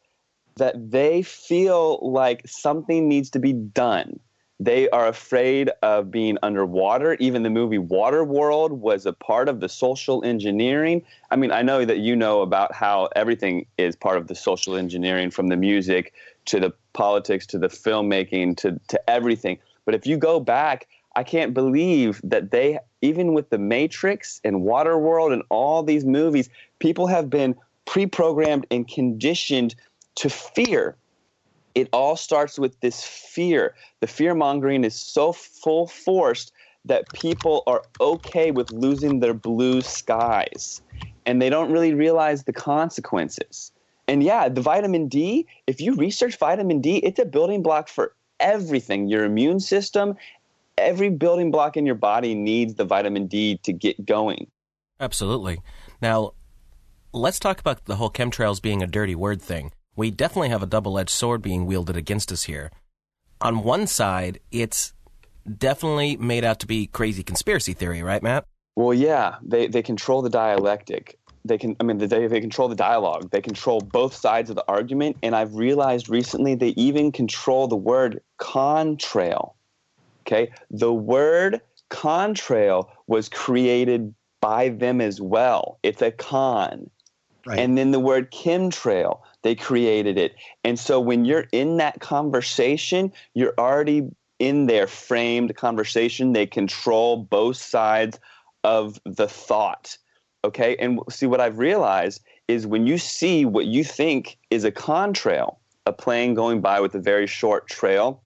that 0.58 0.92
they 0.92 1.22
feel 1.22 2.00
like 2.02 2.42
something 2.46 3.08
needs 3.08 3.30
to 3.30 3.40
be 3.40 3.54
done. 3.54 4.20
They 4.60 4.88
are 4.90 5.08
afraid 5.08 5.72
of 5.82 6.12
being 6.12 6.38
underwater. 6.44 7.16
Even 7.16 7.42
the 7.42 7.50
movie 7.50 7.80
Waterworld 7.80 8.72
was 8.72 9.08
a 9.08 9.14
part 9.14 9.50
of 9.50 9.60
the 9.60 9.68
social 9.68 10.24
engineering. 10.24 11.04
I 11.32 11.36
mean, 11.36 11.52
I 11.52 11.64
know 11.64 11.84
that 11.84 11.98
you 11.98 12.16
know 12.16 12.42
about 12.42 12.72
how 12.72 13.10
everything 13.16 13.66
is 13.80 13.96
part 13.96 14.18
of 14.18 14.28
the 14.28 14.36
social 14.36 14.76
engineering 14.76 15.32
from 15.32 15.48
the 15.48 15.58
music 15.58 16.14
to 16.46 16.60
the 16.60 16.72
politics 16.94 17.48
to 17.48 17.58
the 17.58 17.70
filmmaking 17.70 18.56
to, 18.58 18.80
to 18.90 19.10
everything. 19.10 19.58
But 19.86 19.96
if 19.96 20.06
you 20.06 20.16
go 20.16 20.40
back, 20.40 20.88
I 21.16 21.24
can't 21.24 21.56
believe 21.56 22.22
that 22.24 22.52
they, 22.52 22.78
even 23.02 23.34
with 23.34 23.50
The 23.50 23.58
Matrix 23.58 24.40
and 24.44 24.62
Waterworld 24.62 25.34
and 25.34 25.44
all 25.50 25.84
these 25.84 26.06
movies, 26.06 26.50
people 26.80 27.08
have 27.08 27.30
been 27.30 27.56
pre 27.86 28.06
programmed 28.06 28.66
and 28.72 28.88
conditioned 28.88 29.76
to 30.16 30.30
fear. 30.30 30.96
It 31.74 31.90
all 31.94 32.16
starts 32.16 32.60
with 32.60 32.80
this 32.82 33.04
fear. 33.04 33.76
The 34.02 34.08
fear 34.08 34.36
mongering 34.36 34.84
is 34.84 35.00
so 35.00 35.32
full 35.32 35.88
forced 35.88 36.52
that 36.86 37.12
people 37.14 37.64
are 37.68 37.84
okay 38.00 38.52
with 38.52 38.70
losing 38.72 39.20
their 39.20 39.34
blue 39.34 39.82
skies 39.82 40.82
and 41.26 41.42
they 41.42 41.50
don't 41.50 41.72
really 41.72 41.94
realize 41.94 42.44
the 42.44 42.54
consequences. 42.54 43.72
And 44.08 44.24
yeah, 44.24 44.50
the 44.50 44.62
vitamin 44.62 45.08
D, 45.08 45.48
if 45.68 45.80
you 45.80 45.96
research 45.96 46.38
vitamin 46.38 46.82
D, 46.82 46.98
it's 46.98 47.20
a 47.20 47.26
building 47.26 47.62
block 47.62 47.88
for 47.88 48.14
everything 48.40 49.08
your 49.08 49.24
immune 49.24 49.60
system, 49.60 50.18
every 50.82 51.10
building 51.10 51.52
block 51.52 51.78
in 51.78 51.86
your 51.86 51.96
body 51.96 52.36
needs 52.36 52.76
the 52.76 52.86
vitamin 52.86 53.28
D 53.28 53.58
to 53.63 53.74
get 53.74 54.06
going. 54.06 54.48
Absolutely. 55.00 55.60
Now, 56.02 56.34
let's 57.13 57.39
talk 57.39 57.60
about 57.60 57.86
the 57.86 57.96
whole 57.96 58.12
chemtrails 58.12 58.62
being 58.62 58.84
a 58.84 58.88
dirty 58.88 59.15
word 59.15 59.41
thing 59.41 59.72
we 59.96 60.12
definitely 60.12 60.50
have 60.50 60.63
a 60.63 60.67
double 60.67 60.98
edged 60.98 61.10
sword 61.10 61.41
being 61.41 61.65
wielded 61.65 61.98
against 61.98 62.32
us 62.32 62.44
here. 62.44 62.72
On 63.41 63.63
one 63.63 63.88
side, 63.88 64.39
it's 64.52 64.94
definitely 65.58 66.17
made 66.17 66.44
out 66.44 66.60
to 66.60 66.67
be 66.67 66.88
crazy 66.88 67.24
conspiracy 67.24 67.74
theory, 67.74 68.04
right, 68.04 68.22
Matt? 68.22 68.46
Well, 68.76 68.94
yeah, 68.94 69.36
they, 69.41 69.67
they 69.67 69.82
control 69.82 70.22
the 70.22 70.30
dialectic. 70.30 71.17
They 71.44 71.58
can, 71.58 71.76
I 71.80 71.84
mean, 71.84 71.98
they, 71.98 72.28
they 72.28 72.39
control 72.39 72.67
the 72.67 72.76
dialogue. 72.76 73.32
They 73.32 73.41
control 73.41 73.82
both 73.82 74.13
sides 74.13 74.50
of 74.50 74.56
the 74.56 74.65
argument. 74.67 75.17
And 75.24 75.36
I've 75.36 75.56
realized 75.56 76.08
recently 76.08 76.56
they 76.56 76.70
even 76.70 77.12
control 77.12 77.67
the 77.67 77.76
word 77.76 78.22
contrail. 78.39 79.54
Okay. 80.32 80.52
The 80.70 80.94
word 80.94 81.62
contrail 81.89 82.88
was 83.08 83.28
created 83.28 84.13
by 84.39 84.70
them 84.70 85.02
as 85.02 85.20
well. 85.20 85.78
It's 85.84 86.02
a 86.02 86.12
con. 86.12 86.89
Right. 87.46 87.60
And 87.60 87.78
then 87.78 87.91
the 87.91 88.00
word 88.00 88.32
chemtrail 88.32 89.20
they 89.44 89.56
created 89.56 90.17
it. 90.17 90.36
And 90.63 90.80
so 90.80 91.00
when 91.00 91.26
you're 91.26 91.48
in 91.52 91.78
that 91.78 92.00
conversation, 92.00 93.12
you're 93.34 93.56
already 93.58 94.08
in 94.39 94.67
their 94.67 94.88
framed 94.88 95.56
conversation. 95.56 96.34
They 96.34 96.46
control 96.46 97.17
both 97.17 97.58
sides 97.58 98.20
of 98.63 99.00
the 99.06 99.28
thought. 99.28 99.98
Okay. 100.44 100.76
And 100.78 101.00
see, 101.10 101.26
what 101.26 101.41
I've 101.41 101.60
realized 101.60 102.22
is 102.48 102.67
when 102.67 102.88
you 102.88 102.98
see 102.98 103.46
what 103.46 103.65
you 103.65 103.84
think 103.84 104.38
is 104.50 104.63
a 104.63 104.72
contrail, 104.72 105.58
a 105.86 105.94
plane 105.94 106.34
going 106.34 106.62
by 106.62 106.80
with 106.80 106.94
a 106.96 107.00
very 107.00 107.28
short 107.28 107.67
trail, 107.67 108.22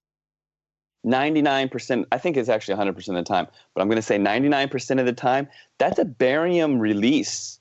99%, 1.05 2.05
I 2.11 2.17
think 2.17 2.35
it's 2.35 2.49
actually 2.49 2.75
100% 2.75 3.07
of 3.09 3.15
the 3.15 3.23
time, 3.23 3.47
but 3.73 3.81
I'm 3.81 3.87
going 3.87 3.97
to 3.97 4.01
say 4.01 4.17
99% 4.17 4.99
of 4.99 5.05
the 5.05 5.13
time, 5.13 5.47
that's 5.77 5.99
a 5.99 6.05
barium 6.05 6.79
release 6.79 7.59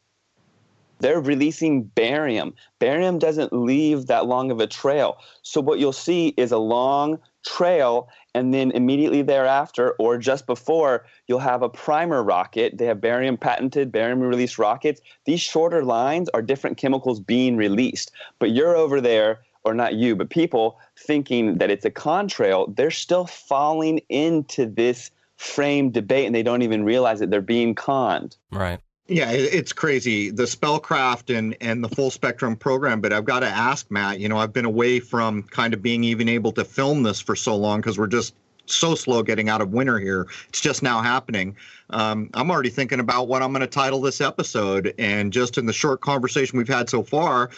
they're 1.01 1.21
releasing 1.21 1.83
barium. 1.83 2.55
Barium 2.79 3.19
doesn't 3.19 3.53
leave 3.53 4.07
that 4.07 4.27
long 4.27 4.51
of 4.51 4.61
a 4.61 4.67
trail. 4.67 5.19
So 5.43 5.61
what 5.61 5.79
you'll 5.79 5.93
see 5.93 6.29
is 6.37 6.53
a 6.53 6.59
long 6.59 7.19
trail, 7.45 8.09
and 8.35 8.55
then 8.55 8.71
immediately 8.71 9.21
thereafter, 9.21 9.91
or 9.99 10.17
just 10.17 10.47
before, 10.47 11.05
you'll 11.27 11.41
have 11.41 11.63
a 11.63 11.69
primer 11.69 12.23
rocket. 12.23 12.79
They 12.79 12.87
have 12.87 13.03
barium 13.03 13.37
patented, 13.37 13.93
barium 13.93 14.21
release 14.21 14.57
rockets. 14.57 15.03
These 15.27 15.43
shorter 15.43 15.85
lines 15.85 16.31
are 16.33 16.41
different 16.41 16.79
chemicals 16.79 17.21
being 17.21 17.57
released. 17.57 18.11
But 18.39 18.53
you're 18.53 18.77
over 18.77 19.01
there, 19.01 19.41
or 19.65 19.75
not 19.75 19.95
you, 19.95 20.15
but 20.15 20.31
people 20.31 20.79
thinking 20.99 21.59
that 21.59 21.71
it's 21.71 21.85
a 21.85 21.91
contrail, 21.91 22.75
they're 22.77 22.91
still 22.91 23.27
falling 23.27 24.01
into 24.09 24.67
this 24.67 25.11
frame 25.37 25.91
debate 25.91 26.27
and 26.27 26.35
they 26.35 26.43
don't 26.43 26.63
even 26.63 26.85
realize 26.85 27.21
that 27.21 27.31
they're 27.31 27.41
being 27.41 27.75
conned. 27.75 28.37
Right. 28.51 28.81
Yeah, 29.07 29.31
it's 29.33 29.75
crazy 29.75 30.31
the 30.31 30.45
spellcraft 30.45 31.37
and 31.37 31.55
and 31.61 31.85
the 31.85 31.91
full 31.91 32.11
spectrum 32.11 32.57
program. 32.57 33.03
But 33.03 33.13
I've 33.13 33.27
got 33.27 33.41
to 33.41 33.47
ask 33.47 33.91
Matt. 33.91 34.19
You 34.19 34.31
know, 34.31 34.39
I've 34.39 34.55
been 34.55 34.65
away 34.65 34.99
from 34.99 35.43
kind 35.43 35.75
of 35.75 35.83
being 35.83 36.05
even 36.05 36.27
able 36.27 36.53
to 36.53 36.65
film 36.65 37.03
this 37.03 37.21
for 37.21 37.37
so 37.37 37.55
long 37.55 37.81
because 37.81 37.99
we're 37.99 38.07
just 38.07 38.35
so 38.65 38.95
slow 38.95 39.23
getting 39.23 39.51
out 39.51 39.61
of 39.61 39.75
winter 39.75 39.99
here. 39.99 40.27
It's 40.49 40.61
just 40.61 40.83
now 40.83 41.03
happening. 41.03 41.55
Um, 41.91 42.31
I'm 42.33 42.51
already 42.51 42.71
thinking 42.71 42.99
about 42.99 43.29
what 43.29 43.43
I'm 43.43 43.53
going 43.53 43.61
to 43.61 43.67
title 43.67 44.01
this 44.01 44.23
episode, 44.23 44.95
and 44.99 45.35
just 45.35 45.59
in 45.59 45.67
the 45.67 45.73
short 45.75 46.01
conversation 46.01 46.57
we've 46.57 46.67
had 46.67 46.89
so 46.89 47.03
far, 47.03 47.51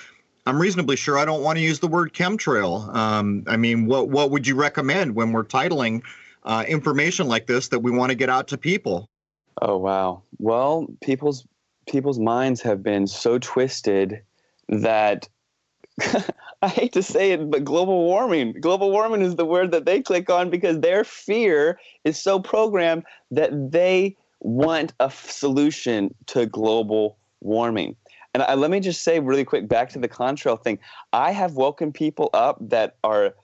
I'm 0.47 0.61
reasonably 0.61 0.97
sure 0.97 1.19
I 1.19 1.25
don't 1.25 1.43
want 1.43 1.59
to 1.59 1.63
use 1.63 1.81
the 1.81 1.89
word 1.89 2.13
chemtrail. 2.15 2.95
Um, 2.95 3.45
I 3.49 3.57
mean, 3.57 3.87
what 3.87 4.09
what 4.09 4.31
would 4.31 4.47
you 4.47 4.55
recommend 4.55 5.15
when 5.15 5.33
we're 5.33 5.45
titling 5.45 6.03
uh, 6.45 6.65
information 6.69 7.27
like 7.27 7.47
this 7.47 7.69
that 7.69 7.81
we 7.81 7.91
want 7.91 8.11
to 8.11 8.17
get 8.17 8.31
out 8.31 8.49
to 8.49 8.59
people? 8.59 9.11
Oh 9.61 9.77
wow. 9.77 10.23
Well, 10.39 10.87
people's 11.03 11.45
people's 11.87 12.21
minds 12.21 12.63
have 12.63 12.83
been 12.83 13.07
so 13.07 13.39
twisted 13.39 14.23
that 14.69 15.29
I 16.63 16.69
hate 16.69 16.93
to 16.93 17.03
say 17.03 17.33
it, 17.33 17.51
but 17.51 17.65
global 17.65 18.05
warming. 18.05 18.53
Global 18.61 18.91
warming 18.91 19.23
is 19.23 19.37
the 19.37 19.47
word 19.47 19.73
that 19.73 19.85
they 19.85 20.01
click 20.01 20.31
on 20.31 20.51
because 20.51 20.81
their 20.81 21.05
fear 21.05 21.79
is 22.05 22.21
so 22.21 22.39
programmed 22.39 23.05
that 23.31 23.73
they 23.73 24.17
want 24.41 24.93
a 25.01 25.11
solution 25.11 26.15
to 26.27 26.47
global 26.47 27.17
warming. 27.41 27.97
And 28.37 28.43
I, 28.43 28.55
let 28.55 28.71
me 28.71 28.81
just 28.81 29.03
say 29.03 29.19
really 29.19 29.47
quick 29.47 29.67
back 29.67 29.89
to 29.93 29.99
the 29.99 30.11
contrail 30.11 30.63
thing. 30.63 30.79
I 31.15 31.33
have 31.33 31.55
woken 31.55 31.91
people 31.91 32.29
up 32.35 32.59
that 32.69 32.99
are 33.03 33.35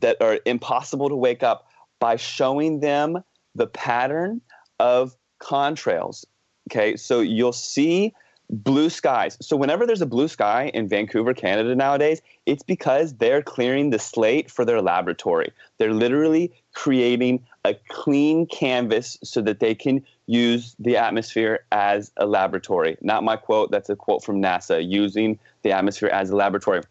that 0.00 0.20
are 0.20 0.40
impossible 0.44 1.08
to 1.08 1.14
wake 1.14 1.44
up 1.44 1.68
by 2.00 2.16
showing 2.16 2.80
them 2.80 3.22
the 3.54 3.68
pattern 3.68 4.40
of 4.80 5.14
contrails. 5.40 6.24
Okay, 6.68 6.96
so 6.96 7.20
you'll 7.20 7.52
see 7.52 8.12
blue 8.50 8.90
skies. 8.90 9.38
So 9.40 9.56
whenever 9.56 9.86
there's 9.86 10.02
a 10.02 10.06
blue 10.06 10.26
sky 10.26 10.72
in 10.74 10.88
Vancouver, 10.88 11.32
Canada 11.32 11.72
nowadays, 11.76 12.20
it's 12.44 12.64
because 12.64 13.14
they're 13.14 13.40
clearing 13.40 13.90
the 13.90 14.00
slate 14.00 14.50
for 14.50 14.64
their 14.64 14.82
laboratory. 14.82 15.52
They're 15.78 15.94
literally 15.94 16.52
creating 16.74 17.46
a 17.64 17.74
clean 17.88 18.46
canvas 18.46 19.16
so 19.22 19.40
that 19.42 19.60
they 19.60 19.76
can 19.76 20.04
use 20.26 20.74
the 20.78 20.96
atmosphere 20.96 21.64
as 21.72 22.12
a 22.16 22.26
laboratory. 22.26 22.96
Not 23.00 23.24
my 23.24 23.36
quote, 23.36 23.70
that's 23.70 23.90
a 23.90 23.96
quote 23.96 24.24
from 24.24 24.40
NASA, 24.40 24.86
using 24.86 25.38
the 25.62 25.72
atmosphere 25.72 26.08
as 26.08 26.30
a 26.30 26.36
laboratory. 26.36 26.82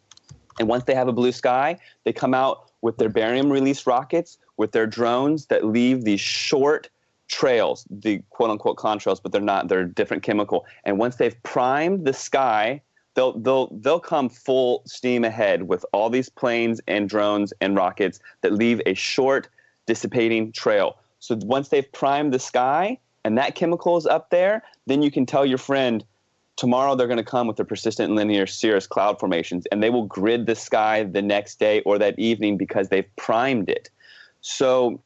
And 0.59 0.67
once 0.67 0.83
they 0.83 0.93
have 0.93 1.07
a 1.07 1.13
blue 1.13 1.31
sky, 1.31 1.79
they 2.03 2.13
come 2.13 2.33
out 2.33 2.71
with 2.81 2.97
their 2.97 3.09
barium 3.09 3.51
release 3.51 3.87
rockets, 3.87 4.37
with 4.57 4.71
their 4.71 4.85
drones 4.85 5.47
that 5.47 5.65
leave 5.65 6.03
these 6.03 6.19
short 6.19 6.89
trails, 7.27 7.87
the 7.89 8.21
quote 8.29 8.51
unquote 8.51 8.77
contrails, 8.77 9.19
but 9.21 9.31
they're 9.31 9.41
not, 9.41 9.67
they're 9.67 9.85
different 9.85 10.21
chemical. 10.21 10.65
And 10.83 10.99
once 10.99 11.15
they've 11.15 11.41
primed 11.43 12.05
the 12.05 12.13
sky, 12.13 12.81
they'll 13.15 13.37
they'll 13.39 13.67
they'll 13.79 13.99
come 13.99 14.29
full 14.29 14.83
steam 14.85 15.23
ahead 15.23 15.63
with 15.63 15.85
all 15.93 16.09
these 16.09 16.29
planes 16.29 16.81
and 16.87 17.09
drones 17.09 17.53
and 17.61 17.75
rockets 17.75 18.19
that 18.41 18.53
leave 18.53 18.81
a 18.85 18.93
short 18.93 19.47
dissipating 19.87 20.51
trail. 20.51 20.97
So 21.19 21.39
once 21.43 21.69
they've 21.69 21.89
primed 21.91 22.33
the 22.33 22.39
sky 22.39 22.97
and 23.23 23.37
that 23.37 23.55
chemical 23.55 23.97
is 23.97 24.05
up 24.05 24.29
there, 24.29 24.63
then 24.87 25.01
you 25.01 25.11
can 25.11 25.25
tell 25.25 25.45
your 25.45 25.57
friend 25.57 26.03
tomorrow 26.55 26.95
they're 26.95 27.07
going 27.07 27.17
to 27.17 27.23
come 27.23 27.47
with 27.47 27.57
the 27.57 27.65
persistent 27.65 28.13
linear 28.13 28.45
cirrus 28.45 28.85
cloud 28.85 29.19
formations 29.19 29.65
and 29.71 29.81
they 29.81 29.89
will 29.89 30.05
grid 30.05 30.45
the 30.45 30.55
sky 30.55 31.03
the 31.03 31.21
next 31.21 31.59
day 31.59 31.81
or 31.81 31.97
that 31.97 32.17
evening 32.19 32.57
because 32.57 32.89
they've 32.89 33.15
primed 33.15 33.69
it. 33.69 33.89
So 34.41 35.01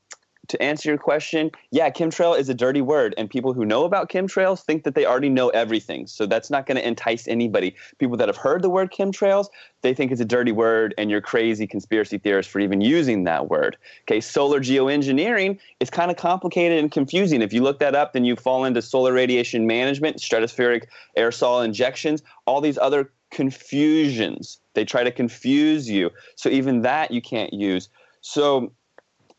to 0.47 0.61
answer 0.61 0.89
your 0.89 0.97
question, 0.97 1.51
yeah, 1.71 1.89
chemtrail 1.89 2.37
is 2.37 2.49
a 2.49 2.53
dirty 2.53 2.81
word, 2.81 3.13
and 3.17 3.29
people 3.29 3.53
who 3.53 3.65
know 3.65 3.83
about 3.83 4.09
chemtrails 4.09 4.63
think 4.63 4.83
that 4.83 4.95
they 4.95 5.05
already 5.05 5.29
know 5.29 5.49
everything. 5.49 6.07
So 6.07 6.25
that's 6.25 6.49
not 6.49 6.65
going 6.65 6.77
to 6.77 6.87
entice 6.87 7.27
anybody. 7.27 7.75
People 7.97 8.17
that 8.17 8.27
have 8.27 8.37
heard 8.37 8.61
the 8.61 8.69
word 8.69 8.91
chemtrails, 8.91 9.47
they 9.81 9.93
think 9.93 10.11
it's 10.11 10.21
a 10.21 10.25
dirty 10.25 10.51
word, 10.51 10.93
and 10.97 11.09
you're 11.09 11.21
crazy 11.21 11.67
conspiracy 11.67 12.17
theorists 12.17 12.51
for 12.51 12.59
even 12.59 12.81
using 12.81 13.23
that 13.25 13.49
word. 13.49 13.77
Okay, 14.03 14.21
solar 14.21 14.59
geoengineering 14.59 15.59
is 15.79 15.89
kind 15.89 16.11
of 16.11 16.17
complicated 16.17 16.79
and 16.79 16.91
confusing. 16.91 17.41
If 17.41 17.53
you 17.53 17.61
look 17.61 17.79
that 17.79 17.95
up, 17.95 18.13
then 18.13 18.25
you 18.25 18.35
fall 18.35 18.65
into 18.65 18.81
solar 18.81 19.13
radiation 19.13 19.67
management, 19.67 20.17
stratospheric 20.17 20.85
aerosol 21.17 21.63
injections, 21.63 22.23
all 22.45 22.61
these 22.61 22.77
other 22.77 23.11
confusions. 23.31 24.59
They 24.73 24.85
try 24.85 25.03
to 25.03 25.11
confuse 25.11 25.89
you. 25.89 26.11
So 26.35 26.49
even 26.49 26.81
that 26.81 27.11
you 27.11 27.21
can't 27.21 27.53
use. 27.53 27.89
So 28.21 28.71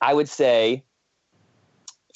I 0.01 0.15
would 0.15 0.29
say 0.29 0.85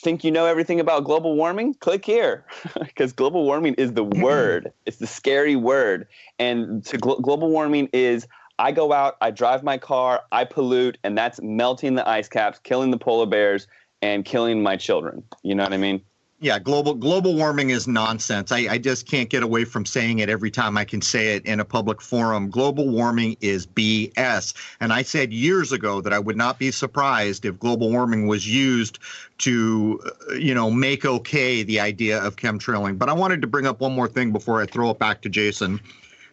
think 0.02 0.24
you 0.24 0.30
know 0.30 0.46
everything 0.46 0.80
about 0.80 1.04
global 1.04 1.36
warming? 1.36 1.74
Click 1.74 2.04
here 2.04 2.44
because 2.80 3.12
global 3.12 3.44
warming 3.44 3.74
is 3.74 3.92
the 3.92 4.04
word. 4.04 4.72
it's 4.84 4.98
the 4.98 5.06
scary 5.06 5.56
word. 5.56 6.06
And 6.38 6.84
to 6.86 6.98
gl- 6.98 7.22
global 7.22 7.50
warming 7.50 7.88
is 7.92 8.26
I 8.58 8.72
go 8.72 8.92
out, 8.92 9.16
I 9.20 9.30
drive 9.30 9.62
my 9.62 9.78
car, 9.78 10.22
I 10.30 10.44
pollute, 10.44 10.98
and 11.04 11.16
that's 11.16 11.40
melting 11.42 11.94
the 11.94 12.08
ice 12.08 12.28
caps, 12.28 12.58
killing 12.62 12.90
the 12.90 12.98
polar 12.98 13.26
bears, 13.26 13.66
and 14.02 14.24
killing 14.24 14.62
my 14.62 14.76
children. 14.76 15.22
You 15.42 15.54
know 15.54 15.62
what 15.62 15.72
I 15.72 15.78
mean? 15.78 16.02
Yeah, 16.42 16.58
global 16.58 16.94
global 16.94 17.36
warming 17.36 17.70
is 17.70 17.86
nonsense. 17.86 18.50
I, 18.50 18.66
I 18.68 18.78
just 18.78 19.06
can't 19.06 19.30
get 19.30 19.44
away 19.44 19.64
from 19.64 19.86
saying 19.86 20.18
it 20.18 20.28
every 20.28 20.50
time 20.50 20.76
I 20.76 20.84
can 20.84 21.00
say 21.00 21.36
it 21.36 21.46
in 21.46 21.60
a 21.60 21.64
public 21.64 22.02
forum. 22.02 22.50
Global 22.50 22.88
warming 22.88 23.36
is 23.40 23.64
BS. 23.64 24.52
And 24.80 24.92
I 24.92 25.02
said 25.02 25.32
years 25.32 25.70
ago 25.70 26.00
that 26.00 26.12
I 26.12 26.18
would 26.18 26.36
not 26.36 26.58
be 26.58 26.72
surprised 26.72 27.44
if 27.44 27.60
global 27.60 27.92
warming 27.92 28.26
was 28.26 28.44
used 28.44 28.98
to, 29.38 30.00
uh, 30.04 30.34
you 30.34 30.52
know, 30.52 30.68
make 30.68 31.04
okay 31.04 31.62
the 31.62 31.78
idea 31.78 32.20
of 32.20 32.34
chemtrailing. 32.34 32.98
But 32.98 33.08
I 33.08 33.12
wanted 33.12 33.40
to 33.42 33.46
bring 33.46 33.66
up 33.66 33.78
one 33.78 33.92
more 33.92 34.08
thing 34.08 34.32
before 34.32 34.60
I 34.60 34.66
throw 34.66 34.90
it 34.90 34.98
back 34.98 35.22
to 35.22 35.28
Jason. 35.28 35.78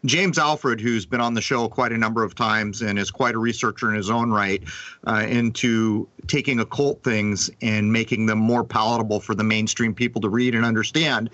James 0.05 0.38
Alfred, 0.38 0.79
who's 0.79 1.05
been 1.05 1.21
on 1.21 1.33
the 1.33 1.41
show 1.41 1.67
quite 1.67 1.91
a 1.91 1.97
number 1.97 2.23
of 2.23 2.35
times 2.35 2.81
and 2.81 2.97
is 2.97 3.12
quite 3.12 3.35
a 3.35 3.38
researcher 3.38 3.89
in 3.89 3.95
his 3.95 4.09
own 4.09 4.31
right 4.31 4.63
uh, 5.07 5.25
into 5.27 6.07
taking 6.27 6.59
occult 6.59 7.03
things 7.03 7.49
and 7.62 7.91
making 7.91 8.25
them 8.25 8.38
more 8.38 8.63
palatable 8.63 9.19
for 9.19 9.35
the 9.35 9.43
mainstream 9.43 9.93
people 9.93 10.21
to 10.21 10.29
read 10.29 10.55
and 10.55 10.63
understand, 10.63 11.29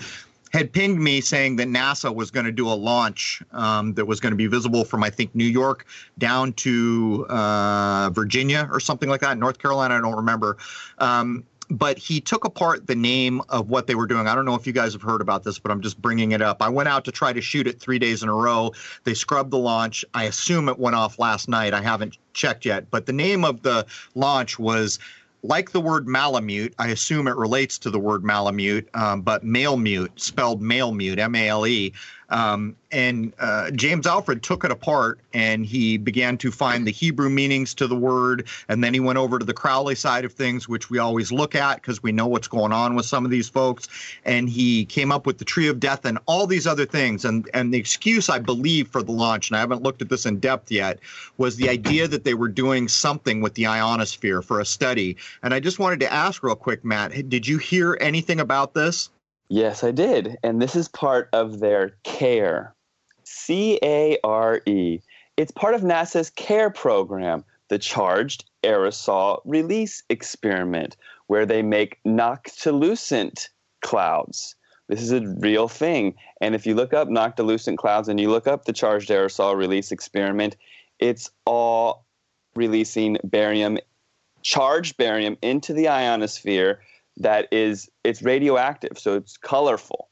had 0.52 0.72
pinged 0.72 1.00
me 1.00 1.20
saying 1.20 1.58
that 1.58 1.68
NASA 1.68 2.14
was 2.14 2.32
going 2.32 2.46
to 2.46 2.52
do 2.52 2.68
a 2.68 2.74
launch 2.74 3.44
um, 3.52 3.94
that 3.94 4.06
was 4.06 4.20
going 4.20 4.32
to 4.32 4.38
be 4.38 4.48
visible 4.48 4.86
from, 4.86 5.04
I 5.04 5.10
think, 5.10 5.36
New 5.36 5.44
York 5.44 5.86
down 6.18 6.54
to 6.54 7.26
uh, 7.30 8.10
Virginia 8.12 8.70
or 8.72 8.80
something 8.80 9.10
like 9.10 9.22
that, 9.22 9.38
North 9.38 9.60
Carolina, 9.60 9.96
I 9.96 10.02
don't 10.02 10.16
remember. 10.16 10.58
Um, 11.00 11.44
but 11.70 11.98
he 11.98 12.22
took 12.22 12.46
apart 12.46 12.88
the 12.88 12.96
name 12.96 13.42
of 13.50 13.70
what 13.70 13.88
they 13.88 13.96
were 13.96 14.08
doing. 14.08 14.28
I 14.28 14.36
don't 14.36 14.46
know 14.46 14.56
if 14.56 14.68
you 14.68 14.74
guys 14.74 14.94
have 14.94 15.02
heard 15.02 15.22
about 15.22 15.44
this, 15.44 15.60
but 15.60 15.72
I'm 15.72 15.82
just 15.82 16.02
bringing 16.02 16.32
it 16.32 16.42
up. 16.42 16.62
I 16.62 16.70
went 16.70 16.90
out 16.90 17.06
to 17.06 17.12
try 17.12 17.34
to 17.34 17.42
shoot 17.42 17.68
it 17.68 17.80
three 17.80 18.00
days 18.00 18.24
in 18.24 18.30
a 18.30 18.34
row. 18.34 18.72
They 19.04 19.14
scrubbed 19.14 19.52
the 19.52 19.58
launch. 19.58 20.06
I 20.14 20.26
assume 20.26 20.70
it 20.70 20.80
went 20.80 20.96
off 20.96 21.20
last 21.20 21.50
night. 21.50 21.74
I 21.74 21.82
haven't 21.82 22.18
checked 22.34 22.66
yet, 22.66 22.90
but 22.92 23.06
the 23.06 23.14
name 23.14 23.44
of 23.44 23.62
the 23.64 23.86
launch 24.14 24.60
was 24.60 25.00
like 25.46 25.72
the 25.72 25.82
word 25.82 26.08
Malamute, 26.08 26.74
I 26.80 26.88
assume 26.88 27.28
it 27.28 27.36
relates 27.36 27.78
to 27.80 27.90
the 27.90 28.00
word 28.00 28.24
Malamute, 28.24 28.90
um, 28.96 29.22
but 29.22 29.46
Malemute, 29.46 30.10
spelled 30.20 30.62
Malemute, 30.62 31.20
M 31.20 31.36
A 31.36 31.48
L 31.48 31.68
E. 31.68 31.94
Um, 32.30 32.76
and 32.92 33.34
uh, 33.40 33.72
James 33.72 34.08
Alfred 34.08 34.42
took 34.42 34.64
it 34.64 34.72
apart 34.72 35.20
and 35.34 35.66
he 35.66 35.98
began 35.98 36.38
to 36.40 36.52
find 36.52 36.88
the 36.88 36.92
Hebrew 36.92 37.30
meanings 37.30 37.74
to 37.76 37.88
the 37.88 37.96
word. 37.96 38.48
And 38.70 38.84
then 38.84 38.94
he 38.94 39.00
went 39.00 39.18
over 39.18 39.38
to 39.38 39.46
the 39.46 39.54
Crowley 39.54 39.96
side 39.96 40.26
of 40.26 40.34
things, 40.34 40.68
which 40.68 40.90
we 40.90 40.98
always 40.98 41.32
look 41.32 41.56
at 41.56 41.76
because 41.76 42.02
we 42.02 42.12
know 42.12 42.28
what's 42.28 42.48
going 42.48 42.72
on 42.72 42.96
with 42.96 43.06
some 43.06 43.26
of 43.26 43.32
these 43.32 43.50
folks. 43.50 43.90
And 44.24 44.50
he 44.50 44.86
came 44.86 45.12
up 45.12 45.26
with 45.26 45.38
the 45.38 45.46
tree 45.46 45.68
of 45.68 45.80
death 45.80 46.06
and 46.06 46.18
all 46.26 46.48
these 46.48 46.66
other 46.66 46.86
things. 46.86 47.26
And, 47.26 47.50
and 47.54 47.74
the 47.74 47.78
excuse, 47.78 48.30
I 48.30 48.40
believe, 48.40 48.88
for 48.88 49.04
the 49.04 49.12
launch, 49.12 49.50
and 49.50 49.58
I 49.58 49.60
haven't 49.60 49.84
looked 49.84 50.02
at 50.02 50.10
this 50.10 50.26
in 50.26 50.40
depth 50.40 50.72
yet, 50.72 51.00
was 51.38 51.58
the 51.58 51.70
idea 51.70 52.08
that 52.08 52.24
they 52.24 52.34
were 52.34 52.48
doing 52.48 52.88
something 52.88 53.42
with 53.42 53.56
the 53.56 53.68
ionosphere 53.68 54.42
for 54.42 54.60
a 54.60 54.66
study. 54.66 55.18
And 55.44 55.54
I 55.54 55.60
just 55.60 55.80
wanted 55.80 56.00
to 56.02 56.12
ask 56.12 56.44
real 56.44 56.56
quick, 56.56 56.84
Matt, 56.86 57.30
did 57.30 57.48
you 57.48 57.58
hear 57.58 57.98
anything 58.00 58.40
about 58.40 58.74
this? 58.74 59.10
Yes, 59.50 59.84
I 59.84 59.92
did. 59.92 60.38
And 60.44 60.62
this 60.62 60.76
is 60.76 60.88
part 60.88 61.30
of 61.34 61.60
their 61.60 61.96
CARE. 62.04 62.74
C 63.24 63.80
A 63.84 64.18
R 64.24 64.62
E. 64.66 65.00
It's 65.38 65.52
part 65.52 65.76
of 65.76 65.82
NASA's 65.82 66.30
CARE 66.30 66.70
program, 66.70 67.44
the 67.70 67.80
Charged 67.80 68.46
Aerosol 68.64 69.42
Release 69.46 70.04
Experiment, 70.10 70.96
where 71.28 71.46
they 71.46 71.62
make 71.62 72.00
noctilucent 72.06 73.50
clouds. 73.82 74.56
This 74.88 75.02
is 75.02 75.12
a 75.12 75.28
real 75.40 75.68
thing. 75.68 76.16
And 76.42 76.54
if 76.54 76.66
you 76.66 76.76
look 76.76 76.94
up 76.94 77.08
noctilucent 77.08 77.78
clouds 77.78 78.08
and 78.08 78.20
you 78.20 78.30
look 78.30 78.48
up 78.48 78.66
the 78.66 78.74
Charged 78.74 79.10
Aerosol 79.10 79.56
Release 79.56 79.92
Experiment, 79.92 80.56
it's 81.00 81.30
all 81.46 82.06
releasing 82.56 83.18
barium, 83.24 83.80
charged 84.44 84.96
barium 84.98 85.38
into 85.42 85.74
the 85.74 85.88
ionosphere 85.88 86.80
that 87.18 87.48
is 87.52 87.90
it's 88.04 88.22
radioactive, 88.22 88.98
so 88.98 89.16
it's 89.16 89.38
colorful, 89.38 90.10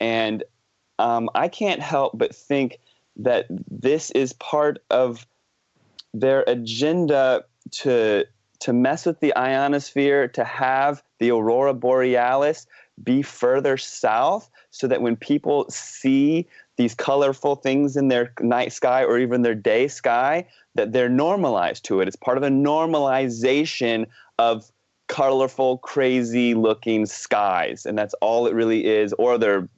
and 0.00 0.42
um, 0.98 1.30
I 1.34 1.48
can't 1.48 1.80
help 1.80 2.18
but 2.18 2.34
think 2.34 2.78
that 3.16 3.46
this 3.70 4.10
is 4.12 4.32
part 4.34 4.82
of 4.90 5.26
their 6.12 6.44
agenda 6.46 7.44
to 7.70 8.24
to 8.60 8.72
mess 8.72 9.06
with 9.06 9.20
the 9.20 9.34
ionosphere, 9.36 10.28
to 10.28 10.44
have 10.44 11.02
the 11.18 11.30
aurora 11.30 11.72
borealis 11.72 12.66
be 13.02 13.22
further 13.22 13.76
south, 13.76 14.50
so 14.70 14.86
that 14.86 15.00
when 15.00 15.16
people 15.16 15.66
see 15.70 16.46
these 16.76 16.94
colorful 16.94 17.56
things 17.56 17.96
in 17.96 18.08
their 18.08 18.32
night 18.40 18.72
sky 18.72 19.04
or 19.04 19.18
even 19.18 19.42
their 19.42 19.54
day 19.54 19.88
sky, 19.88 20.46
that 20.74 20.92
they're 20.92 21.08
normalized 21.08 21.84
to 21.84 22.00
it. 22.00 22.08
It's 22.08 22.16
part 22.16 22.36
of 22.36 22.42
a 22.42 22.48
normalization 22.48 24.06
of 24.38 24.70
colorful, 25.10 25.78
crazy 25.78 26.54
looking 26.54 27.04
skies, 27.04 27.84
and 27.84 27.98
that's 27.98 28.14
all 28.20 28.46
it 28.46 28.54
really 28.54 28.86
is. 28.86 29.12
Or 29.14 29.36
they're 29.36 29.68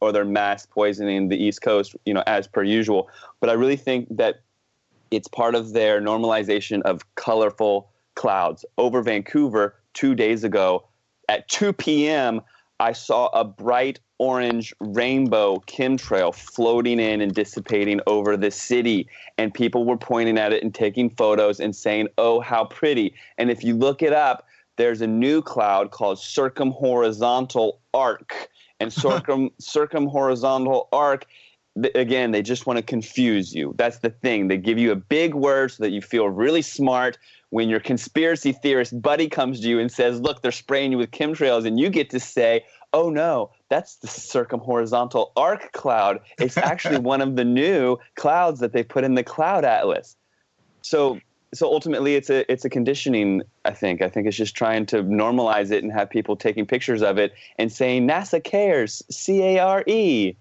or 0.00 0.12
they're 0.12 0.24
mass 0.24 0.66
poisoning 0.66 1.28
the 1.28 1.36
East 1.36 1.62
Coast, 1.62 1.94
you 2.06 2.12
know, 2.12 2.24
as 2.26 2.48
per 2.48 2.62
usual. 2.62 3.08
But 3.38 3.50
I 3.50 3.52
really 3.52 3.76
think 3.76 4.08
that 4.16 4.40
it's 5.10 5.28
part 5.28 5.54
of 5.54 5.72
their 5.74 6.00
normalization 6.00 6.82
of 6.82 7.02
colorful 7.14 7.90
clouds. 8.14 8.64
Over 8.78 9.02
Vancouver 9.02 9.76
two 9.92 10.14
days 10.14 10.42
ago 10.42 10.86
at 11.28 11.46
2 11.48 11.72
p.m., 11.74 12.40
I 12.80 12.92
saw 12.92 13.26
a 13.28 13.44
bright 13.44 14.00
orange 14.18 14.72
rainbow 14.80 15.58
chemtrail 15.66 16.34
floating 16.34 16.98
in 16.98 17.20
and 17.20 17.34
dissipating 17.34 18.00
over 18.06 18.38
the 18.38 18.50
city. 18.50 19.06
And 19.36 19.52
people 19.52 19.84
were 19.84 19.98
pointing 19.98 20.38
at 20.38 20.52
it 20.52 20.62
and 20.62 20.74
taking 20.74 21.10
photos 21.10 21.60
and 21.60 21.76
saying, 21.76 22.08
oh, 22.16 22.40
how 22.40 22.64
pretty. 22.64 23.14
And 23.36 23.50
if 23.50 23.62
you 23.62 23.76
look 23.76 24.02
it 24.02 24.14
up, 24.14 24.46
there's 24.80 25.02
a 25.02 25.06
new 25.06 25.42
cloud 25.42 25.90
called 25.90 26.16
circumhorizontal 26.16 27.78
arc. 27.92 28.48
And 28.80 28.90
circum 29.04 29.50
circumhorizontal 29.60 30.88
arc, 30.90 31.26
th- 31.80 31.94
again, 31.94 32.30
they 32.30 32.40
just 32.40 32.66
want 32.66 32.78
to 32.78 32.82
confuse 32.82 33.54
you. 33.54 33.74
That's 33.76 33.98
the 33.98 34.08
thing. 34.08 34.48
They 34.48 34.56
give 34.56 34.78
you 34.78 34.90
a 34.90 34.96
big 34.96 35.34
word 35.34 35.72
so 35.72 35.82
that 35.82 35.90
you 35.90 36.00
feel 36.00 36.28
really 36.28 36.62
smart. 36.62 37.18
When 37.50 37.68
your 37.68 37.80
conspiracy 37.80 38.52
theorist 38.52 39.02
buddy 39.02 39.28
comes 39.28 39.60
to 39.60 39.68
you 39.68 39.78
and 39.80 39.90
says, 39.90 40.20
"Look, 40.20 40.40
they're 40.40 40.52
spraying 40.52 40.92
you 40.92 40.98
with 40.98 41.10
chemtrails," 41.10 41.66
and 41.66 41.78
you 41.78 41.90
get 41.90 42.08
to 42.10 42.20
say, 42.20 42.64
"Oh 42.92 43.10
no, 43.10 43.50
that's 43.68 43.96
the 43.96 44.06
circumhorizontal 44.06 45.32
arc 45.36 45.72
cloud. 45.72 46.20
It's 46.38 46.56
actually 46.72 46.98
one 46.98 47.20
of 47.20 47.36
the 47.36 47.44
new 47.44 47.98
clouds 48.14 48.60
that 48.60 48.72
they 48.72 48.84
put 48.84 49.04
in 49.04 49.14
the 49.14 49.24
cloud 49.24 49.64
atlas." 49.64 50.16
So 50.82 51.20
so 51.52 51.66
ultimately 51.66 52.14
it's 52.14 52.30
a 52.30 52.50
it's 52.50 52.64
a 52.64 52.70
conditioning 52.70 53.42
i 53.64 53.70
think 53.70 54.02
i 54.02 54.08
think 54.08 54.26
it's 54.26 54.36
just 54.36 54.54
trying 54.54 54.86
to 54.86 55.02
normalize 55.02 55.70
it 55.70 55.82
and 55.82 55.92
have 55.92 56.08
people 56.08 56.36
taking 56.36 56.66
pictures 56.66 57.02
of 57.02 57.18
it 57.18 57.32
and 57.58 57.72
saying 57.72 58.06
nasa 58.06 58.42
cares 58.42 59.02
c-a-r-e 59.10 60.36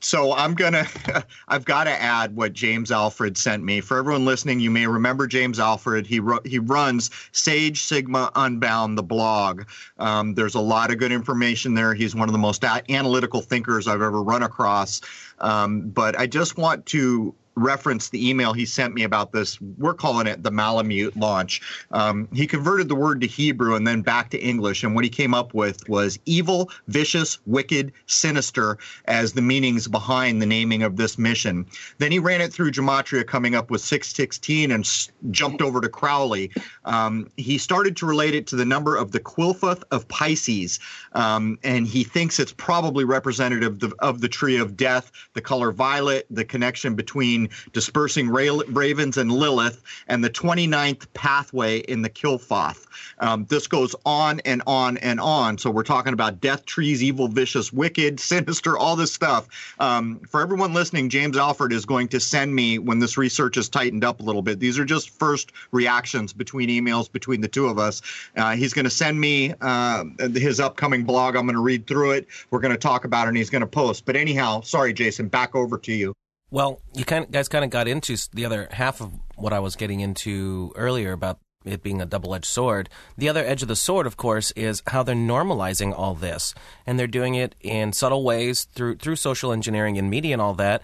so 0.00 0.32
I'm 0.32 0.54
gonna 0.54 0.86
I've 1.48 1.64
got 1.64 1.84
to 1.84 1.90
add 1.90 2.34
what 2.34 2.52
James 2.52 2.90
Alfred 2.90 3.36
sent 3.36 3.62
me. 3.62 3.80
For 3.80 3.98
everyone 3.98 4.24
listening, 4.24 4.60
you 4.60 4.70
may 4.70 4.86
remember 4.86 5.26
James 5.26 5.60
Alfred. 5.60 6.06
He 6.06 6.20
ro- 6.20 6.40
he 6.44 6.58
runs 6.58 7.10
Sage 7.32 7.82
Sigma 7.82 8.30
Unbound, 8.34 8.98
the 8.98 9.02
blog. 9.02 9.64
Um, 9.98 10.34
there's 10.34 10.54
a 10.54 10.60
lot 10.60 10.90
of 10.90 10.98
good 10.98 11.12
information 11.12 11.74
there. 11.74 11.94
He's 11.94 12.14
one 12.14 12.28
of 12.28 12.32
the 12.32 12.38
most 12.38 12.64
analytical 12.64 13.40
thinkers 13.40 13.86
I've 13.86 14.02
ever 14.02 14.22
run 14.22 14.42
across. 14.42 15.00
Um, 15.38 15.88
but 15.90 16.18
I 16.18 16.26
just 16.26 16.56
want 16.56 16.86
to 16.86 17.34
reference 17.60 18.08
the 18.08 18.28
email 18.28 18.52
he 18.52 18.64
sent 18.64 18.94
me 18.94 19.02
about 19.02 19.32
this. 19.32 19.60
We're 19.78 19.94
calling 19.94 20.26
it 20.26 20.42
the 20.42 20.50
Malamute 20.50 21.16
launch. 21.16 21.60
Um, 21.90 22.28
he 22.32 22.46
converted 22.46 22.88
the 22.88 22.94
word 22.94 23.20
to 23.20 23.26
Hebrew 23.26 23.74
and 23.74 23.86
then 23.86 24.02
back 24.02 24.30
to 24.30 24.38
English, 24.38 24.82
and 24.82 24.94
what 24.94 25.04
he 25.04 25.10
came 25.10 25.34
up 25.34 25.54
with 25.54 25.88
was 25.88 26.18
evil, 26.26 26.70
vicious, 26.88 27.38
wicked, 27.46 27.92
sinister 28.06 28.78
as 29.06 29.32
the 29.32 29.42
meanings 29.42 29.88
behind 29.88 30.40
the 30.40 30.46
naming 30.46 30.82
of 30.82 30.96
this 30.96 31.18
mission. 31.18 31.66
Then 31.98 32.12
he 32.12 32.18
ran 32.18 32.40
it 32.40 32.52
through 32.52 32.72
Gematria, 32.72 33.26
coming 33.26 33.54
up 33.54 33.70
with 33.70 33.80
616 33.80 34.70
and 34.70 34.84
s- 34.84 35.10
jumped 35.30 35.62
over 35.62 35.80
to 35.80 35.88
Crowley. 35.88 36.50
Um, 36.84 37.28
he 37.36 37.58
started 37.58 37.96
to 37.98 38.06
relate 38.06 38.34
it 38.34 38.46
to 38.48 38.56
the 38.56 38.64
number 38.64 38.96
of 38.96 39.12
the 39.12 39.20
Qliphoth 39.20 39.82
of 39.90 40.08
Pisces, 40.08 40.80
um, 41.12 41.58
and 41.62 41.86
he 41.86 42.04
thinks 42.04 42.38
it's 42.38 42.52
probably 42.52 43.04
representative 43.04 43.74
of 43.74 43.80
the, 43.80 43.94
of 43.98 44.20
the 44.20 44.28
tree 44.28 44.56
of 44.56 44.76
death, 44.76 45.12
the 45.34 45.40
color 45.40 45.72
violet, 45.72 46.26
the 46.30 46.44
connection 46.44 46.94
between 46.94 47.49
dispersing 47.72 48.28
ra- 48.28 48.60
ravens 48.68 49.16
and 49.16 49.30
Lilith, 49.30 49.82
and 50.08 50.22
the 50.24 50.30
29th 50.30 51.06
pathway 51.14 51.78
in 51.80 52.02
the 52.02 52.10
Qliphoth. 52.10 52.86
Um, 53.18 53.46
this 53.48 53.66
goes 53.66 53.94
on 54.04 54.40
and 54.40 54.62
on 54.66 54.96
and 54.98 55.20
on. 55.20 55.58
So 55.58 55.70
we're 55.70 55.82
talking 55.82 56.12
about 56.12 56.40
death 56.40 56.64
trees, 56.64 57.02
evil, 57.02 57.28
vicious, 57.28 57.72
wicked, 57.72 58.20
sinister, 58.30 58.76
all 58.76 58.96
this 58.96 59.12
stuff. 59.12 59.48
Um, 59.78 60.20
for 60.28 60.40
everyone 60.40 60.72
listening, 60.72 61.08
James 61.08 61.36
Alfred 61.36 61.72
is 61.72 61.84
going 61.84 62.08
to 62.08 62.20
send 62.20 62.54
me 62.54 62.78
when 62.78 62.98
this 62.98 63.16
research 63.16 63.56
is 63.56 63.68
tightened 63.68 64.04
up 64.04 64.20
a 64.20 64.22
little 64.22 64.42
bit. 64.42 64.60
These 64.60 64.78
are 64.78 64.84
just 64.84 65.10
first 65.10 65.52
reactions 65.72 66.32
between 66.32 66.68
emails 66.68 67.10
between 67.10 67.40
the 67.40 67.48
two 67.48 67.66
of 67.66 67.78
us. 67.78 68.02
Uh, 68.36 68.54
he's 68.56 68.72
going 68.72 68.84
to 68.84 68.90
send 68.90 69.20
me 69.20 69.54
uh, 69.60 70.04
his 70.34 70.60
upcoming 70.60 71.04
blog. 71.04 71.36
I'm 71.36 71.44
going 71.44 71.54
to 71.54 71.62
read 71.62 71.86
through 71.86 72.12
it. 72.12 72.26
We're 72.50 72.60
going 72.60 72.74
to 72.74 72.78
talk 72.78 73.04
about 73.04 73.26
it, 73.26 73.28
and 73.28 73.36
he's 73.36 73.50
going 73.50 73.60
to 73.60 73.66
post. 73.66 74.04
But 74.04 74.16
anyhow, 74.16 74.60
sorry, 74.62 74.92
Jason, 74.92 75.28
back 75.28 75.54
over 75.54 75.78
to 75.78 75.92
you. 75.92 76.14
Well, 76.50 76.80
you 76.94 77.04
kind 77.04 77.24
of, 77.24 77.30
guys 77.30 77.48
kind 77.48 77.64
of 77.64 77.70
got 77.70 77.86
into 77.86 78.16
the 78.32 78.44
other 78.44 78.68
half 78.72 79.00
of 79.00 79.12
what 79.36 79.52
I 79.52 79.60
was 79.60 79.76
getting 79.76 80.00
into 80.00 80.72
earlier 80.74 81.12
about 81.12 81.38
it 81.64 81.82
being 81.82 82.00
a 82.00 82.06
double 82.06 82.34
edged 82.34 82.46
sword. 82.46 82.88
The 83.16 83.28
other 83.28 83.44
edge 83.44 83.62
of 83.62 83.68
the 83.68 83.76
sword, 83.76 84.06
of 84.06 84.16
course, 84.16 84.50
is 84.52 84.82
how 84.88 85.02
they're 85.02 85.14
normalizing 85.14 85.96
all 85.96 86.14
this. 86.14 86.54
And 86.86 86.98
they're 86.98 87.06
doing 87.06 87.34
it 87.34 87.54
in 87.60 87.92
subtle 87.92 88.24
ways 88.24 88.64
through, 88.64 88.96
through 88.96 89.16
social 89.16 89.52
engineering 89.52 89.98
and 89.98 90.10
media 90.10 90.32
and 90.32 90.42
all 90.42 90.54
that, 90.54 90.82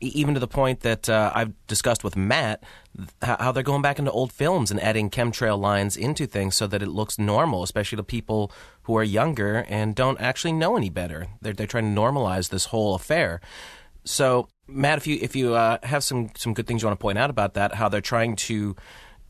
even 0.00 0.34
to 0.34 0.40
the 0.40 0.48
point 0.48 0.80
that 0.80 1.08
uh, 1.08 1.32
I've 1.34 1.52
discussed 1.66 2.04
with 2.04 2.16
Matt 2.16 2.62
how 3.22 3.52
they're 3.52 3.62
going 3.62 3.82
back 3.82 3.98
into 3.98 4.10
old 4.10 4.32
films 4.32 4.70
and 4.70 4.80
adding 4.80 5.10
chemtrail 5.10 5.58
lines 5.58 5.96
into 5.96 6.26
things 6.26 6.56
so 6.56 6.66
that 6.66 6.82
it 6.82 6.88
looks 6.88 7.18
normal, 7.18 7.62
especially 7.62 7.96
to 7.96 8.02
people 8.02 8.52
who 8.82 8.96
are 8.96 9.04
younger 9.04 9.64
and 9.68 9.94
don't 9.94 10.20
actually 10.20 10.52
know 10.52 10.76
any 10.76 10.90
better. 10.90 11.28
They're, 11.40 11.52
they're 11.52 11.66
trying 11.66 11.94
to 11.94 12.00
normalize 12.00 12.50
this 12.50 12.66
whole 12.66 12.94
affair. 12.94 13.40
So, 14.04 14.48
Matt, 14.68 14.98
if 14.98 15.06
you 15.06 15.18
if 15.20 15.34
you 15.34 15.54
uh, 15.54 15.78
have 15.82 16.04
some 16.04 16.30
some 16.36 16.54
good 16.54 16.66
things 16.66 16.82
you 16.82 16.88
want 16.88 16.98
to 16.98 17.02
point 17.02 17.18
out 17.18 17.30
about 17.30 17.54
that, 17.54 17.74
how 17.74 17.88
they're 17.88 18.00
trying 18.00 18.36
to, 18.36 18.76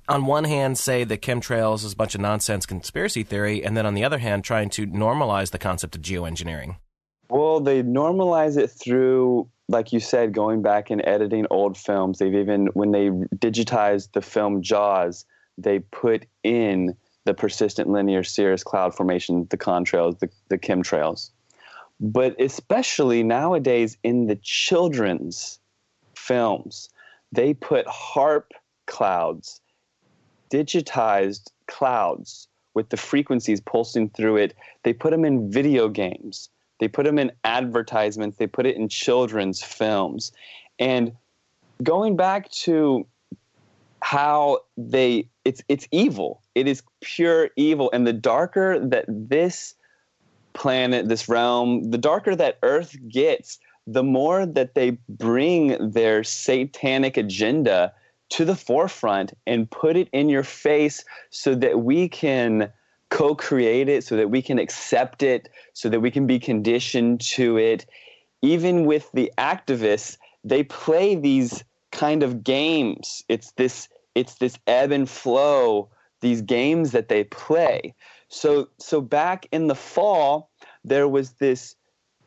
on 0.08 0.26
one 0.26 0.44
hand, 0.44 0.78
say 0.78 1.04
that 1.04 1.22
chemtrails 1.22 1.84
is 1.84 1.94
a 1.94 1.96
bunch 1.96 2.14
of 2.14 2.20
nonsense 2.20 2.66
conspiracy 2.66 3.22
theory, 3.22 3.64
and 3.64 3.76
then 3.76 3.86
on 3.86 3.94
the 3.94 4.04
other 4.04 4.18
hand, 4.18 4.44
trying 4.44 4.70
to 4.70 4.86
normalize 4.86 5.50
the 5.50 5.58
concept 5.58 5.96
of 5.96 6.02
geoengineering. 6.02 6.76
Well, 7.30 7.60
they 7.60 7.82
normalize 7.82 8.58
it 8.58 8.68
through, 8.68 9.48
like 9.68 9.92
you 9.92 10.00
said, 10.00 10.34
going 10.34 10.60
back 10.60 10.90
and 10.90 11.02
editing 11.06 11.46
old 11.50 11.78
films. 11.78 12.18
They've 12.18 12.34
even 12.34 12.66
when 12.74 12.92
they 12.92 13.08
digitized 13.08 14.12
the 14.12 14.22
film 14.22 14.60
Jaws, 14.62 15.24
they 15.56 15.78
put 15.78 16.26
in 16.42 16.94
the 17.24 17.32
persistent 17.32 17.88
linear 17.88 18.22
cirrus 18.22 18.62
cloud 18.64 18.94
formation, 18.94 19.46
the 19.48 19.56
contrails, 19.56 20.18
the, 20.18 20.28
the 20.48 20.58
chemtrails 20.58 21.30
but 22.02 22.34
especially 22.40 23.22
nowadays 23.22 23.96
in 24.02 24.26
the 24.26 24.34
children's 24.36 25.60
films, 26.16 26.90
they 27.30 27.54
put 27.54 27.86
HAARP 27.86 28.50
clouds, 28.86 29.60
digitized 30.50 31.52
clouds 31.68 32.48
with 32.74 32.88
the 32.88 32.96
frequencies 32.96 33.60
pulsing 33.60 34.08
through 34.08 34.36
it. 34.36 34.56
They 34.82 34.92
put 34.92 35.12
them 35.12 35.24
in 35.24 35.50
video 35.50 35.88
games, 35.88 36.50
they 36.80 36.88
put 36.88 37.04
them 37.04 37.20
in 37.20 37.30
advertisements, 37.44 38.36
they 38.36 38.48
put 38.48 38.66
it 38.66 38.76
in 38.76 38.88
children's 38.88 39.62
films. 39.62 40.32
And 40.80 41.12
going 41.84 42.16
back 42.16 42.50
to 42.50 43.06
how 44.00 44.58
they 44.76 45.28
it's 45.44 45.62
it's 45.68 45.86
evil. 45.92 46.42
It 46.56 46.66
is 46.66 46.82
pure 47.00 47.50
evil 47.54 47.90
and 47.92 48.04
the 48.04 48.12
darker 48.12 48.80
that 48.80 49.04
this 49.08 49.76
planet, 50.54 51.08
this 51.08 51.28
realm, 51.28 51.90
the 51.90 51.98
darker 51.98 52.36
that 52.36 52.58
Earth 52.62 52.96
gets, 53.08 53.58
the 53.86 54.02
more 54.02 54.46
that 54.46 54.74
they 54.74 54.98
bring 55.08 55.90
their 55.90 56.22
satanic 56.22 57.16
agenda 57.16 57.92
to 58.30 58.44
the 58.44 58.56
forefront 58.56 59.32
and 59.46 59.70
put 59.70 59.96
it 59.96 60.08
in 60.12 60.28
your 60.28 60.42
face 60.42 61.04
so 61.30 61.54
that 61.54 61.80
we 61.80 62.08
can 62.08 62.72
co 63.10 63.34
create 63.34 63.88
it, 63.88 64.04
so 64.04 64.16
that 64.16 64.30
we 64.30 64.40
can 64.40 64.58
accept 64.58 65.22
it, 65.22 65.48
so 65.74 65.88
that 65.88 66.00
we 66.00 66.10
can 66.10 66.26
be 66.26 66.38
conditioned 66.38 67.20
to 67.20 67.58
it. 67.58 67.84
Even 68.40 68.86
with 68.86 69.10
the 69.12 69.30
activists, 69.36 70.16
they 70.44 70.62
play 70.62 71.14
these 71.14 71.62
kind 71.90 72.22
of 72.22 72.42
games. 72.42 73.22
It's 73.28 73.52
this 73.52 73.88
it's 74.14 74.36
this 74.36 74.58
ebb 74.66 74.92
and 74.92 75.08
flow, 75.08 75.88
these 76.20 76.42
games 76.42 76.92
that 76.92 77.08
they 77.08 77.24
play. 77.24 77.94
So 78.32 78.68
so 78.78 79.00
back 79.00 79.46
in 79.52 79.66
the 79.66 79.74
fall, 79.74 80.50
there 80.84 81.06
was 81.06 81.32
this 81.32 81.76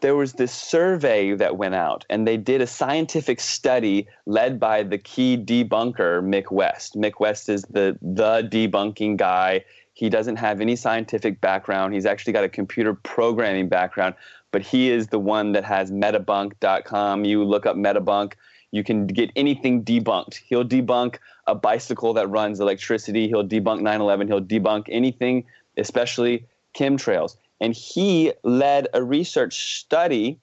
there 0.02 0.16
was 0.16 0.34
this 0.34 0.52
survey 0.52 1.34
that 1.34 1.58
went 1.58 1.74
out 1.74 2.06
and 2.10 2.28
they 2.28 2.38
did 2.38 2.62
a 2.62 2.68
scientific 2.68 3.40
study 3.40 4.08
led 4.28 4.60
by 4.60 4.84
the 4.84 5.00
key 5.00 5.36
debunker 5.36 6.22
Mick 6.22 6.52
West. 6.52 6.96
Mick 6.96 7.20
West 7.20 7.50
is 7.50 7.64
the 7.64 7.98
the 8.02 8.48
debunking 8.52 9.18
guy. 9.18 9.66
He 9.94 10.10
doesn't 10.10 10.36
have 10.36 10.62
any 10.62 10.76
scientific 10.76 11.42
background. 11.42 11.96
He's 11.96 12.06
actually 12.06 12.34
got 12.34 12.44
a 12.44 12.50
computer 12.50 12.94
programming 12.94 13.68
background, 13.68 14.14
but 14.52 14.62
he 14.62 14.92
is 14.92 15.08
the 15.08 15.20
one 15.20 15.54
that 15.54 15.64
has 15.64 15.92
metabunk.com. 15.92 17.26
You 17.26 17.44
look 17.44 17.66
up 17.66 17.78
metabunk, 17.78 18.34
you 18.72 18.84
can 18.84 19.08
get 19.08 19.32
anything 19.36 19.84
debunked. 19.84 20.36
He'll 20.48 20.66
debunk 20.66 21.18
a 21.48 21.56
bicycle 21.56 22.14
that 22.14 22.28
runs 22.28 22.60
electricity, 22.60 23.28
he'll 23.28 23.48
debunk 23.48 23.82
9/11, 23.82 24.28
he'll 24.28 24.42
debunk 24.42 24.84
anything, 24.90 25.46
especially 25.78 26.46
chemtrails. 26.76 27.36
And 27.62 27.74
he 27.74 28.34
led 28.44 28.88
a 28.94 29.04
research 29.04 29.80
study, 29.80 30.40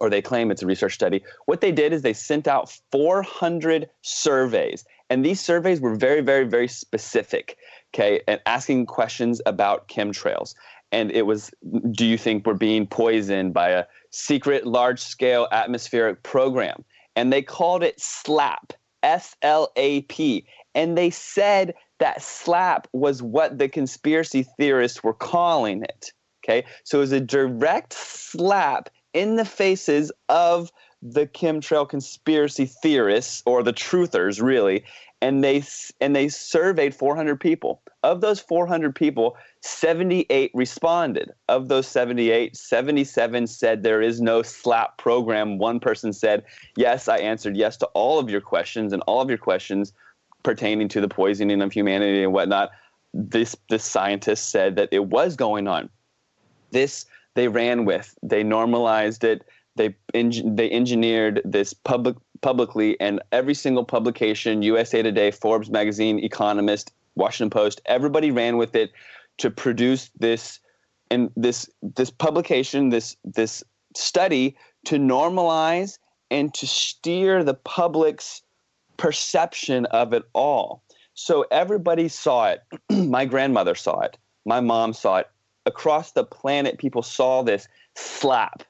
or 0.00 0.10
they 0.10 0.22
claim 0.22 0.50
it's 0.50 0.62
a 0.62 0.66
research 0.66 0.94
study. 0.94 1.22
What 1.46 1.60
they 1.60 1.72
did 1.72 1.92
is 1.92 2.02
they 2.02 2.12
sent 2.12 2.46
out 2.46 2.70
400 2.92 3.88
surveys. 4.02 4.84
And 5.10 5.24
these 5.24 5.40
surveys 5.40 5.80
were 5.80 5.94
very, 5.94 6.20
very, 6.20 6.44
very 6.44 6.68
specific, 6.68 7.56
okay, 7.94 8.20
and 8.28 8.40
asking 8.46 8.86
questions 8.86 9.40
about 9.46 9.88
chemtrails. 9.88 10.54
And 10.92 11.10
it 11.12 11.26
was 11.26 11.50
do 11.90 12.06
you 12.06 12.16
think 12.18 12.46
we're 12.46 12.54
being 12.54 12.86
poisoned 12.86 13.52
by 13.52 13.70
a 13.70 13.84
secret 14.10 14.66
large 14.66 15.00
scale 15.00 15.48
atmospheric 15.52 16.22
program? 16.22 16.84
And 17.16 17.32
they 17.32 17.42
called 17.42 17.82
it 17.82 18.00
SLAP, 18.00 18.72
S 19.02 19.34
L 19.42 19.72
A 19.76 20.02
P. 20.02 20.46
And 20.74 20.96
they 20.96 21.10
said 21.10 21.74
that 21.98 22.22
SLAP 22.22 22.88
was 22.92 23.22
what 23.22 23.58
the 23.58 23.68
conspiracy 23.68 24.46
theorists 24.58 25.02
were 25.02 25.14
calling 25.14 25.82
it. 25.82 26.12
Okay, 26.44 26.64
so 26.84 26.98
it 26.98 27.00
was 27.00 27.12
a 27.12 27.20
direct 27.20 27.92
slap 27.92 28.88
in 29.12 29.36
the 29.36 29.44
faces 29.44 30.10
of 30.28 30.70
the 31.02 31.26
chemtrail 31.26 31.88
conspiracy 31.88 32.66
theorists 32.66 33.42
or 33.46 33.62
the 33.62 33.72
truthers, 33.72 34.42
really. 34.42 34.84
And 35.20 35.42
they 35.42 35.64
and 36.00 36.14
they 36.14 36.28
surveyed 36.28 36.94
400 36.94 37.40
people. 37.40 37.82
Of 38.04 38.20
those 38.20 38.38
400 38.38 38.94
people, 38.94 39.36
78 39.62 40.52
responded. 40.54 41.32
Of 41.48 41.66
those 41.66 41.88
78, 41.88 42.56
77 42.56 43.48
said 43.48 43.82
there 43.82 44.00
is 44.00 44.20
no 44.20 44.42
SLAP 44.42 44.96
program. 44.96 45.58
One 45.58 45.80
person 45.80 46.12
said, 46.12 46.44
"Yes, 46.76 47.08
I 47.08 47.18
answered 47.18 47.56
yes 47.56 47.76
to 47.78 47.86
all 47.94 48.20
of 48.20 48.30
your 48.30 48.40
questions, 48.40 48.92
and 48.92 49.02
all 49.08 49.20
of 49.20 49.28
your 49.28 49.38
questions 49.38 49.92
pertaining 50.42 50.88
to 50.88 51.00
the 51.00 51.08
poisoning 51.08 51.62
of 51.62 51.72
humanity 51.72 52.22
and 52.22 52.32
whatnot." 52.32 52.70
This 53.14 53.56
this 53.68 53.84
scientist 53.84 54.50
said 54.50 54.76
that 54.76 54.88
it 54.92 55.06
was 55.06 55.36
going 55.36 55.66
on 55.66 55.88
this 56.70 57.06
they 57.34 57.48
ran 57.48 57.84
with. 57.84 58.16
They 58.22 58.42
normalized 58.42 59.24
it. 59.24 59.44
They 59.76 59.94
they 60.10 60.70
engineered 60.70 61.40
this 61.44 61.72
public 61.72 62.16
publicly, 62.40 62.98
and 63.00 63.20
every 63.32 63.54
single 63.54 63.84
publication, 63.84 64.62
USA 64.62 65.02
Today, 65.02 65.30
Forbes 65.30 65.70
magazine, 65.70 66.18
Economist, 66.18 66.92
Washington 67.14 67.50
Post, 67.50 67.80
everybody 67.86 68.30
ran 68.30 68.56
with 68.56 68.74
it 68.74 68.92
to 69.38 69.50
produce 69.50 70.10
this 70.18 70.60
and 71.10 71.30
this 71.36 71.68
this 71.82 72.10
publication, 72.10 72.88
this 72.90 73.16
this 73.24 73.62
study 73.96 74.56
to 74.84 74.96
normalize 74.96 75.98
and 76.30 76.52
to 76.54 76.66
steer 76.66 77.42
the 77.42 77.54
public's 77.54 78.42
perception 78.98 79.86
of 79.86 80.12
it 80.12 80.24
all. 80.34 80.82
So 81.14 81.46
everybody 81.50 82.08
saw 82.08 82.50
it. 82.50 82.62
My 82.90 83.24
grandmother 83.24 83.74
saw 83.74 84.00
it. 84.00 84.18
My 84.44 84.60
mom 84.60 84.92
saw 84.92 85.16
it. 85.16 85.28
Across 85.66 86.12
the 86.12 86.24
planet, 86.24 86.78
people 86.78 87.02
saw 87.02 87.42
this 87.42 87.66
slap, 87.94 88.62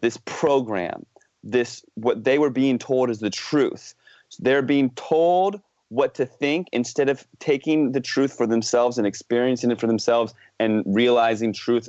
this 0.00 0.18
program, 0.24 1.06
this 1.44 1.84
what 1.94 2.24
they 2.24 2.38
were 2.38 2.50
being 2.50 2.78
told 2.78 3.10
is 3.10 3.20
the 3.20 3.30
truth. 3.30 3.94
They're 4.38 4.62
being 4.62 4.90
told 4.90 5.60
what 5.88 6.14
to 6.16 6.26
think 6.26 6.66
instead 6.72 7.08
of 7.08 7.26
taking 7.38 7.92
the 7.92 8.00
truth 8.00 8.36
for 8.36 8.46
themselves 8.46 8.98
and 8.98 9.06
experiencing 9.06 9.70
it 9.70 9.80
for 9.80 9.86
themselves 9.86 10.34
and 10.58 10.82
realizing 10.86 11.52
truth. 11.52 11.88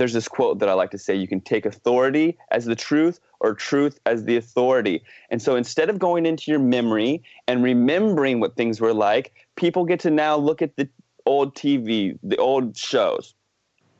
There's 0.00 0.14
this 0.14 0.28
quote 0.28 0.60
that 0.60 0.68
I 0.70 0.72
like 0.72 0.90
to 0.92 0.98
say 0.98 1.14
you 1.14 1.28
can 1.28 1.42
take 1.42 1.66
authority 1.66 2.38
as 2.50 2.64
the 2.64 2.74
truth 2.74 3.20
or 3.40 3.52
truth 3.52 4.00
as 4.06 4.24
the 4.24 4.34
authority. 4.38 5.02
And 5.28 5.42
so 5.42 5.56
instead 5.56 5.90
of 5.90 5.98
going 5.98 6.24
into 6.24 6.50
your 6.50 6.58
memory 6.58 7.22
and 7.46 7.62
remembering 7.62 8.40
what 8.40 8.56
things 8.56 8.80
were 8.80 8.94
like, 8.94 9.34
people 9.56 9.84
get 9.84 10.00
to 10.00 10.10
now 10.10 10.38
look 10.38 10.62
at 10.62 10.74
the 10.76 10.88
old 11.26 11.54
TV, 11.54 12.18
the 12.22 12.38
old 12.38 12.78
shows, 12.78 13.34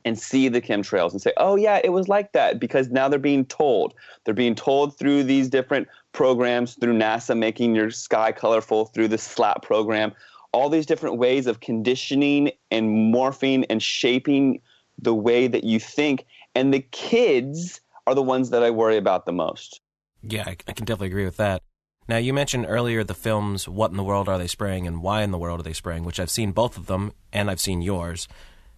and 0.06 0.18
see 0.18 0.48
the 0.48 0.62
chemtrails 0.62 1.12
and 1.12 1.20
say, 1.20 1.34
oh, 1.36 1.56
yeah, 1.56 1.82
it 1.84 1.90
was 1.90 2.08
like 2.08 2.32
that 2.32 2.58
because 2.58 2.88
now 2.88 3.06
they're 3.06 3.18
being 3.18 3.44
told. 3.44 3.92
They're 4.24 4.32
being 4.32 4.54
told 4.54 4.98
through 4.98 5.24
these 5.24 5.50
different 5.50 5.86
programs, 6.12 6.76
through 6.76 6.96
NASA 6.96 7.36
making 7.36 7.74
your 7.74 7.90
sky 7.90 8.32
colorful, 8.32 8.86
through 8.86 9.08
the 9.08 9.18
SLAP 9.18 9.60
program, 9.60 10.12
all 10.52 10.70
these 10.70 10.86
different 10.86 11.18
ways 11.18 11.46
of 11.46 11.60
conditioning 11.60 12.52
and 12.70 13.14
morphing 13.14 13.66
and 13.68 13.82
shaping 13.82 14.62
the 15.00 15.14
way 15.14 15.46
that 15.46 15.64
you 15.64 15.80
think. 15.80 16.26
And 16.54 16.72
the 16.72 16.80
kids 16.80 17.80
are 18.06 18.14
the 18.14 18.22
ones 18.22 18.50
that 18.50 18.62
I 18.62 18.70
worry 18.70 18.96
about 18.96 19.26
the 19.26 19.32
most. 19.32 19.80
Yeah, 20.22 20.44
I, 20.46 20.56
I 20.66 20.72
can 20.72 20.84
definitely 20.84 21.08
agree 21.08 21.24
with 21.24 21.36
that. 21.38 21.62
Now, 22.08 22.16
you 22.16 22.34
mentioned 22.34 22.66
earlier 22.68 23.04
the 23.04 23.14
films 23.14 23.68
What 23.68 23.92
in 23.92 23.96
the 23.96 24.02
World 24.02 24.28
Are 24.28 24.36
They 24.36 24.48
Spraying 24.48 24.86
and 24.86 25.02
Why 25.02 25.22
in 25.22 25.30
the 25.30 25.38
World 25.38 25.60
Are 25.60 25.62
They 25.62 25.72
Spraying, 25.72 26.04
which 26.04 26.18
I've 26.18 26.30
seen 26.30 26.50
both 26.52 26.76
of 26.76 26.86
them, 26.86 27.12
and 27.32 27.48
I've 27.48 27.60
seen 27.60 27.82
yours. 27.82 28.26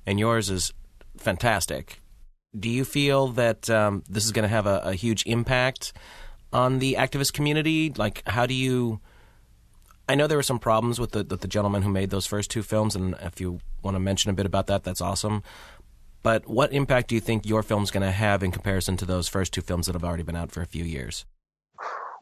And 0.04 0.18
yours 0.18 0.50
is 0.50 0.72
fantastic. 1.16 2.00
Do 2.58 2.68
you 2.68 2.84
feel 2.84 3.28
that 3.28 3.70
um, 3.70 4.04
this 4.08 4.26
is 4.26 4.32
going 4.32 4.42
to 4.42 4.48
have 4.54 4.66
a, 4.66 4.80
a, 4.84 4.94
huge 4.94 5.24
impact 5.24 5.94
on 6.52 6.78
the 6.78 6.96
activist 6.98 7.32
community? 7.32 7.90
Like, 7.96 8.22
how 8.28 8.44
do 8.44 8.52
you? 8.52 9.00
I 10.08 10.14
know 10.14 10.26
there 10.26 10.36
were 10.36 10.42
some 10.42 10.58
problems 10.58 11.00
with 11.00 11.12
the, 11.12 11.22
the 11.22 11.48
gentleman 11.48 11.80
who 11.80 11.88
made 11.88 12.10
those 12.10 12.26
first 12.26 12.50
two 12.50 12.62
films, 12.62 12.94
and 12.94 13.14
if 13.22 13.40
you 13.40 13.60
want 13.82 13.94
to 13.94 14.00
mention 14.00 14.30
a 14.30 14.34
bit 14.34 14.44
about 14.44 14.66
that, 14.66 14.84
that's 14.84 15.00
awesome. 15.00 15.42
But 16.22 16.48
what 16.48 16.72
impact 16.72 17.08
do 17.08 17.14
you 17.14 17.20
think 17.20 17.46
your 17.46 17.62
film's 17.62 17.90
going 17.90 18.04
to 18.04 18.12
have 18.12 18.42
in 18.42 18.52
comparison 18.52 18.96
to 18.98 19.04
those 19.04 19.28
first 19.28 19.52
two 19.52 19.60
films 19.60 19.86
that 19.86 19.94
have 19.94 20.04
already 20.04 20.22
been 20.22 20.36
out 20.36 20.52
for 20.52 20.62
a 20.62 20.66
few 20.66 20.84
years? 20.84 21.24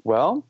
Well, 0.04 0.46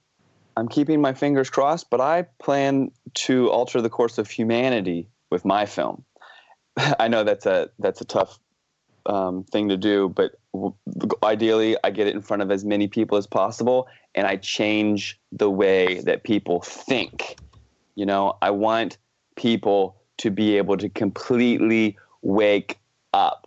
I'm 0.56 0.68
keeping 0.68 1.00
my 1.00 1.12
fingers 1.12 1.50
crossed, 1.50 1.90
but 1.90 2.00
I 2.00 2.26
plan 2.40 2.92
to 3.14 3.50
alter 3.50 3.80
the 3.80 3.90
course 3.90 4.18
of 4.18 4.30
humanity 4.30 5.08
with 5.30 5.44
my 5.44 5.66
film. 5.66 6.04
I 6.76 7.08
know 7.08 7.24
that's 7.24 7.46
a 7.46 7.70
that's 7.78 8.00
a 8.00 8.04
tough 8.04 8.38
um, 9.06 9.44
thing 9.44 9.68
to 9.68 9.76
do, 9.76 10.08
but 10.08 10.32
w- 10.52 10.74
ideally, 11.22 11.76
I 11.82 11.90
get 11.90 12.06
it 12.06 12.14
in 12.14 12.22
front 12.22 12.42
of 12.42 12.50
as 12.50 12.64
many 12.64 12.88
people 12.88 13.18
as 13.18 13.26
possible, 13.26 13.88
and 14.14 14.26
I 14.26 14.36
change 14.36 15.18
the 15.32 15.50
way 15.50 16.00
that 16.02 16.22
people 16.24 16.60
think. 16.60 17.36
You 17.94 18.06
know, 18.06 18.36
I 18.42 18.50
want 18.50 18.98
people 19.36 19.96
to 20.18 20.30
be 20.30 20.56
able 20.58 20.76
to 20.76 20.88
completely 20.88 21.96
wake 22.22 22.78
up. 23.12 23.39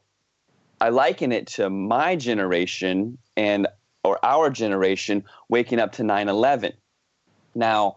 I 0.81 0.89
liken 0.89 1.31
it 1.31 1.47
to 1.47 1.69
my 1.69 2.15
generation 2.15 3.17
and 3.37 3.67
or 4.03 4.19
our 4.23 4.49
generation 4.49 5.23
waking 5.49 5.79
up 5.79 5.93
to 5.93 6.03
9/11. 6.03 6.73
Now, 7.55 7.95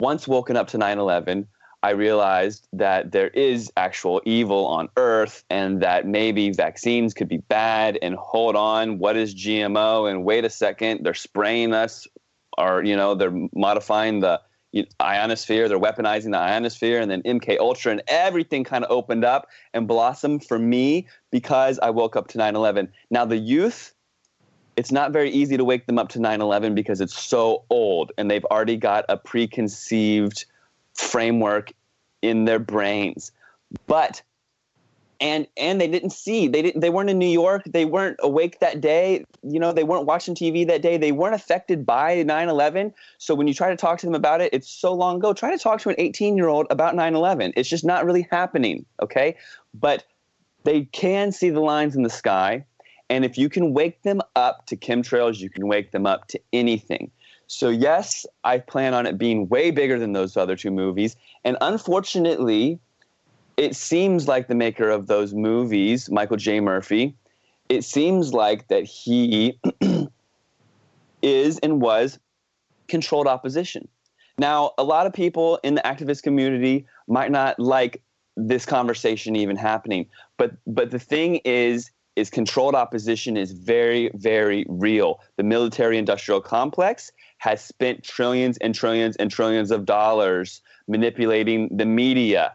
once 0.00 0.26
woken 0.26 0.56
up 0.56 0.68
to 0.68 0.78
9/11, 0.78 1.46
I 1.82 1.90
realized 1.90 2.68
that 2.72 3.10
there 3.10 3.28
is 3.28 3.70
actual 3.76 4.22
evil 4.24 4.66
on 4.66 4.88
earth 4.96 5.44
and 5.50 5.82
that 5.82 6.06
maybe 6.06 6.50
vaccines 6.50 7.12
could 7.12 7.28
be 7.28 7.38
bad 7.38 7.98
and 8.00 8.14
hold 8.14 8.54
on, 8.54 8.98
what 8.98 9.16
is 9.16 9.34
GMO? 9.34 10.08
And 10.08 10.24
wait 10.24 10.44
a 10.44 10.50
second, 10.50 11.04
they're 11.04 11.12
spraying 11.12 11.74
us 11.74 12.06
or, 12.56 12.84
you 12.84 12.94
know, 12.94 13.14
they're 13.16 13.36
modifying 13.54 14.20
the 14.20 14.40
ionosphere, 15.00 15.68
they're 15.68 15.78
weaponizing 15.78 16.30
the 16.30 16.38
ionosphere 16.38 17.00
and 17.00 17.10
then 17.10 17.22
MK 17.22 17.58
Ultra 17.58 17.92
and 17.92 18.02
everything 18.08 18.64
kind 18.64 18.84
of 18.84 18.90
opened 18.90 19.24
up 19.24 19.48
and 19.74 19.86
blossomed 19.86 20.44
for 20.44 20.58
me 20.58 21.06
because 21.30 21.78
I 21.80 21.90
woke 21.90 22.16
up 22.16 22.28
to 22.28 22.38
9/11. 22.38 22.88
Now 23.10 23.24
the 23.24 23.36
youth 23.36 23.94
it's 24.76 24.90
not 24.90 25.12
very 25.12 25.30
easy 25.30 25.56
to 25.58 25.64
wake 25.64 25.86
them 25.86 25.98
up 25.98 26.08
to 26.08 26.18
9/11 26.18 26.74
because 26.74 27.00
it's 27.00 27.18
so 27.18 27.64
old 27.68 28.10
and 28.16 28.30
they've 28.30 28.44
already 28.46 28.76
got 28.76 29.04
a 29.08 29.16
preconceived 29.16 30.46
framework 30.94 31.72
in 32.22 32.46
their 32.46 32.58
brains. 32.58 33.32
But 33.86 34.22
and 35.22 35.46
and 35.56 35.80
they 35.80 35.86
didn't 35.86 36.10
see 36.10 36.48
they 36.48 36.60
didn't 36.60 36.80
they 36.80 36.90
weren't 36.90 37.08
in 37.08 37.18
New 37.18 37.24
York 37.24 37.62
they 37.66 37.84
weren't 37.84 38.18
awake 38.20 38.58
that 38.58 38.80
day 38.80 39.24
you 39.42 39.58
know 39.58 39.72
they 39.72 39.84
weren't 39.84 40.04
watching 40.04 40.34
TV 40.34 40.66
that 40.66 40.82
day 40.82 40.98
they 40.98 41.12
weren't 41.12 41.34
affected 41.34 41.86
by 41.86 42.16
9/11 42.24 42.92
so 43.18 43.34
when 43.34 43.46
you 43.46 43.54
try 43.54 43.70
to 43.70 43.76
talk 43.76 43.98
to 44.00 44.06
them 44.06 44.16
about 44.16 44.40
it 44.40 44.52
it's 44.52 44.68
so 44.68 44.92
long 44.92 45.16
ago. 45.16 45.32
Try 45.32 45.52
to 45.52 45.62
talk 45.62 45.80
to 45.82 45.88
an 45.88 45.94
18 45.96 46.36
year 46.36 46.48
old 46.48 46.66
about 46.70 46.94
9/11 46.94 47.52
it's 47.56 47.68
just 47.68 47.84
not 47.84 48.04
really 48.04 48.26
happening 48.30 48.84
okay? 49.00 49.36
But 49.72 50.04
they 50.64 50.82
can 50.86 51.32
see 51.32 51.50
the 51.50 51.60
lines 51.60 51.94
in 51.94 52.02
the 52.02 52.10
sky 52.10 52.64
and 53.08 53.24
if 53.24 53.38
you 53.38 53.48
can 53.48 53.72
wake 53.72 54.02
them 54.02 54.20
up 54.34 54.66
to 54.66 54.76
chemtrails 54.76 55.38
you 55.38 55.48
can 55.48 55.68
wake 55.68 55.92
them 55.92 56.04
up 56.04 56.26
to 56.28 56.40
anything. 56.52 57.10
So, 57.48 57.68
yes, 57.68 58.24
I 58.44 58.58
plan 58.60 58.94
on 58.94 59.04
it 59.04 59.18
being 59.18 59.46
way 59.48 59.70
bigger 59.70 59.98
than 59.98 60.14
those 60.14 60.38
other 60.38 60.56
two 60.56 60.70
movies. 60.70 61.16
And 61.44 61.58
unfortunately, 61.60 62.80
it 63.56 63.76
seems 63.76 64.28
like 64.28 64.48
the 64.48 64.54
maker 64.54 64.90
of 64.90 65.06
those 65.06 65.34
movies, 65.34 66.10
Michael 66.10 66.36
J. 66.36 66.60
Murphy, 66.60 67.14
it 67.68 67.84
seems 67.84 68.32
like 68.32 68.68
that 68.68 68.84
he 68.84 69.58
is 71.22 71.58
and 71.58 71.80
was 71.80 72.18
controlled 72.88 73.26
opposition. 73.26 73.88
Now, 74.38 74.72
a 74.78 74.84
lot 74.84 75.06
of 75.06 75.12
people 75.12 75.58
in 75.62 75.74
the 75.74 75.82
activist 75.82 76.22
community 76.22 76.86
might 77.06 77.30
not 77.30 77.58
like 77.58 78.02
this 78.36 78.64
conversation 78.64 79.36
even 79.36 79.56
happening, 79.56 80.06
but 80.38 80.52
but 80.66 80.90
the 80.90 80.98
thing 80.98 81.36
is 81.44 81.90
is 82.16 82.28
controlled 82.28 82.74
opposition 82.74 83.36
is 83.36 83.52
very 83.52 84.10
very 84.14 84.64
real. 84.68 85.20
The 85.36 85.42
military 85.42 85.98
industrial 85.98 86.40
complex 86.40 87.12
has 87.38 87.62
spent 87.62 88.04
trillions 88.04 88.56
and 88.58 88.74
trillions 88.74 89.16
and 89.16 89.30
trillions 89.30 89.70
of 89.70 89.84
dollars 89.84 90.62
manipulating 90.88 91.68
the 91.76 91.86
media, 91.86 92.54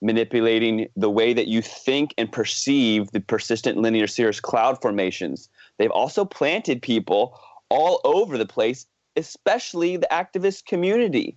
manipulating 0.00 0.88
the 0.96 1.10
way 1.10 1.32
that 1.32 1.48
you 1.48 1.60
think 1.60 2.14
and 2.18 2.30
perceive 2.30 3.10
the 3.10 3.20
persistent 3.20 3.78
linear 3.78 4.06
cirrus 4.06 4.40
cloud 4.40 4.80
formations. 4.80 5.48
They've 5.78 5.90
also 5.90 6.24
planted 6.24 6.82
people 6.82 7.38
all 7.68 8.00
over 8.04 8.38
the 8.38 8.46
place, 8.46 8.86
especially 9.16 9.96
the 9.96 10.08
activist 10.10 10.66
community. 10.66 11.36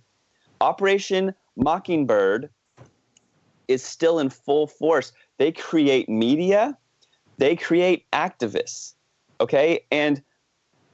Operation 0.60 1.34
Mockingbird 1.56 2.50
is 3.68 3.82
still 3.82 4.18
in 4.18 4.30
full 4.30 4.66
force. 4.66 5.12
They 5.38 5.52
create 5.52 6.08
media, 6.08 6.78
they 7.38 7.56
create 7.56 8.06
activists, 8.12 8.94
okay? 9.40 9.84
And 9.90 10.22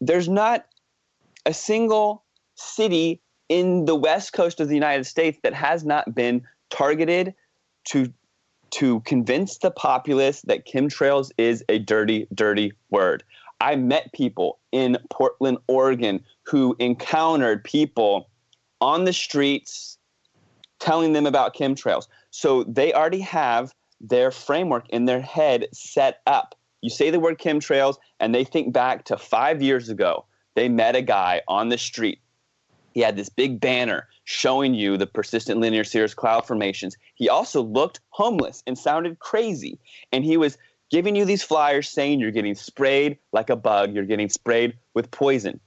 there's 0.00 0.28
not 0.28 0.66
a 1.44 1.52
single 1.52 2.24
city 2.54 3.20
in 3.48 3.84
the 3.84 3.94
west 3.94 4.32
coast 4.32 4.60
of 4.60 4.68
the 4.68 4.74
United 4.74 5.04
States 5.04 5.38
that 5.42 5.54
has 5.54 5.84
not 5.84 6.14
been 6.14 6.42
targeted 6.70 7.34
to 7.89 8.12
to 8.70 9.01
convince 9.01 9.59
the 9.59 9.70
populace 9.70 10.43
that 10.43 10.66
chemtrails 10.66 11.30
is 11.39 11.64
a 11.70 11.78
dirty, 11.78 12.26
dirty 12.34 12.72
word. 12.91 13.24
I 13.61 13.76
met 13.76 14.12
people 14.12 14.59
in 14.72 14.99
Portland, 15.11 15.59
Oregon, 15.68 16.22
who 16.43 16.76
encountered 16.78 17.64
people 17.64 18.28
on 18.80 19.05
the 19.05 19.12
streets 19.12 19.99
telling 20.78 21.14
them 21.14 21.26
about 21.26 21.57
chemtrails. 21.57 22.09
So 22.30 22.62
they 22.64 22.93
already 22.93 23.20
have 23.20 23.74
their 24.01 24.30
framework 24.30 24.89
in 24.91 25.07
their 25.07 25.20
head 25.20 25.66
set 25.72 26.20
up. 26.26 26.55
You 26.82 26.91
say 26.91 27.11
the 27.11 27.18
word 27.18 27.39
chemtrails, 27.39 27.97
and 28.20 28.34
they 28.34 28.45
think 28.45 28.72
back 28.72 29.05
to 29.07 29.16
five 29.16 29.61
years 29.62 29.89
ago 29.89 30.26
they 30.55 30.68
met 30.68 30.95
a 30.95 31.03
guy 31.03 31.43
on 31.49 31.68
the 31.68 31.78
street. 31.78 32.20
He 32.93 33.01
had 33.01 33.16
this 33.16 33.28
big 33.28 33.61
banner 33.61 34.09
showing 34.28 34.74
you 34.74 34.98
the 34.98 35.06
persistent 35.06 35.58
linear 35.58 35.82
cirrus 35.82 36.12
cloud 36.12 36.46
formations. 36.46 36.98
He 37.14 37.30
also 37.30 37.62
looked 37.62 38.00
homeless 38.10 38.62
and 38.66 38.76
sounded 38.76 39.20
crazy. 39.20 39.78
And 40.12 40.22
he 40.22 40.36
was 40.36 40.58
giving 40.90 41.16
you 41.16 41.24
these 41.24 41.42
flyers 41.42 41.88
saying 41.88 42.20
you're 42.20 42.30
getting 42.30 42.54
sprayed 42.54 43.16
like 43.32 43.48
a 43.48 43.56
bug, 43.56 43.94
you're 43.94 44.04
getting 44.04 44.28
sprayed 44.28 44.76
with 44.92 45.10
poison. 45.10 45.58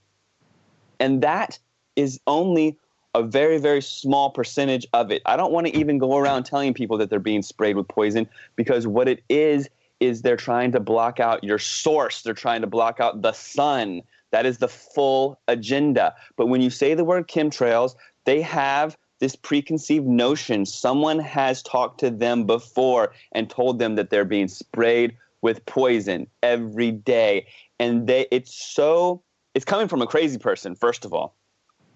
And 0.99 1.23
that 1.23 1.57
is 1.95 2.19
only 2.27 2.77
a 3.15 3.23
very, 3.23 3.57
very 3.57 3.81
small 3.81 4.29
percentage 4.29 4.85
of 4.93 5.09
it. 5.09 5.23
I 5.25 5.37
don't 5.37 5.51
want 5.51 5.65
to 5.65 5.75
even 5.75 5.97
go 5.97 6.15
around 6.15 6.43
telling 6.43 6.75
people 6.75 6.99
that 6.99 7.09
they're 7.09 7.17
being 7.17 7.41
sprayed 7.41 7.75
with 7.75 7.87
poison 7.87 8.29
because 8.55 8.85
what 8.85 9.07
it 9.07 9.23
is, 9.27 9.69
is 9.99 10.21
they're 10.21 10.37
trying 10.37 10.71
to 10.73 10.79
block 10.79 11.19
out 11.19 11.43
your 11.43 11.59
source. 11.59 12.21
They're 12.21 12.33
trying 12.33 12.61
to 12.61 12.67
block 12.67 12.99
out 12.99 13.21
the 13.23 13.33
sun. 13.33 14.01
That 14.31 14.45
is 14.45 14.57
the 14.57 14.67
full 14.67 15.39
agenda. 15.47 16.15
But 16.37 16.47
when 16.47 16.61
you 16.61 16.69
say 16.69 16.93
the 16.93 17.03
word 17.03 17.27
chemtrails, 17.27 17.95
they 18.25 18.41
have 18.41 18.97
this 19.19 19.35
preconceived 19.35 20.05
notion. 20.05 20.65
Someone 20.65 21.19
has 21.19 21.61
talked 21.61 21.99
to 21.99 22.09
them 22.09 22.45
before 22.45 23.13
and 23.31 23.49
told 23.49 23.79
them 23.79 23.95
that 23.95 24.09
they're 24.09 24.25
being 24.25 24.47
sprayed 24.47 25.15
with 25.41 25.65
poison 25.65 26.27
every 26.43 26.91
day. 26.91 27.47
And 27.79 28.07
they 28.07 28.27
it's 28.31 28.53
so 28.53 29.21
it's 29.53 29.65
coming 29.65 29.87
from 29.87 30.01
a 30.01 30.07
crazy 30.07 30.37
person, 30.37 30.75
first 30.75 31.05
of 31.05 31.13
all. 31.13 31.35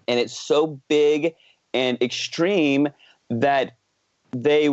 And 0.08 0.20
it's 0.20 0.38
so 0.38 0.80
big 0.88 1.34
and 1.74 2.00
extreme 2.00 2.88
that 3.28 3.76
they 4.32 4.68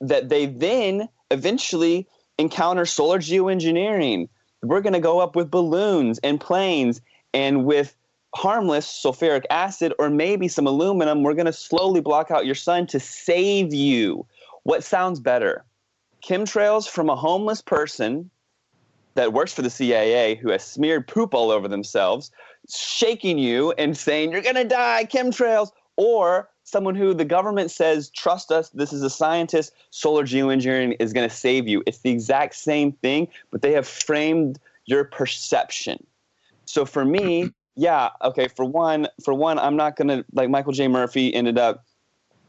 that 0.00 0.28
they 0.28 0.46
then 0.46 1.08
eventually 1.30 2.06
encounter 2.38 2.86
solar 2.86 3.18
geoengineering. 3.18 4.28
We're 4.62 4.80
going 4.80 4.92
to 4.92 5.00
go 5.00 5.20
up 5.20 5.36
with 5.36 5.50
balloons 5.50 6.18
and 6.20 6.40
planes 6.40 7.00
and 7.34 7.64
with 7.64 7.96
harmless 8.34 8.86
sulfuric 8.86 9.44
acid 9.50 9.92
or 9.98 10.10
maybe 10.10 10.48
some 10.48 10.66
aluminum. 10.66 11.22
We're 11.22 11.34
going 11.34 11.46
to 11.46 11.52
slowly 11.52 12.00
block 12.00 12.30
out 12.30 12.46
your 12.46 12.54
sun 12.54 12.86
to 12.88 13.00
save 13.00 13.72
you. 13.72 14.26
What 14.64 14.84
sounds 14.84 15.20
better? 15.20 15.64
Chemtrails 16.24 16.88
from 16.88 17.08
a 17.08 17.16
homeless 17.16 17.62
person 17.62 18.30
that 19.14 19.32
works 19.32 19.52
for 19.52 19.62
the 19.62 19.70
CIA 19.70 20.34
who 20.36 20.50
has 20.50 20.64
smeared 20.64 21.08
poop 21.08 21.34
all 21.34 21.50
over 21.50 21.68
themselves, 21.68 22.30
shaking 22.68 23.38
you 23.38 23.72
and 23.78 23.96
saying, 23.96 24.32
You're 24.32 24.42
going 24.42 24.54
to 24.56 24.64
die, 24.64 25.06
chemtrails, 25.10 25.70
or 25.96 26.48
someone 26.68 26.94
who 26.94 27.14
the 27.14 27.24
government 27.24 27.70
says, 27.70 28.10
trust 28.10 28.52
us, 28.52 28.68
this 28.70 28.92
is 28.92 29.02
a 29.02 29.10
scientist, 29.10 29.72
solar 29.90 30.22
geoengineering 30.24 30.94
is 31.00 31.12
going 31.12 31.28
to 31.28 31.34
save 31.34 31.66
you. 31.66 31.82
It's 31.86 31.98
the 31.98 32.10
exact 32.10 32.54
same 32.54 32.92
thing, 32.92 33.28
but 33.50 33.62
they 33.62 33.72
have 33.72 33.88
framed 33.88 34.58
your 34.84 35.04
perception. 35.04 36.06
So 36.66 36.84
for 36.84 37.04
me, 37.04 37.50
yeah, 37.78 38.10
okay, 38.22 38.48
for 38.48 38.64
one, 38.64 39.06
for 39.24 39.32
one, 39.32 39.58
I'm 39.58 39.76
not 39.76 39.96
to 39.98 40.24
like 40.32 40.50
Michael 40.50 40.72
J. 40.72 40.88
Murphy 40.88 41.32
ended 41.32 41.58
up 41.58 41.84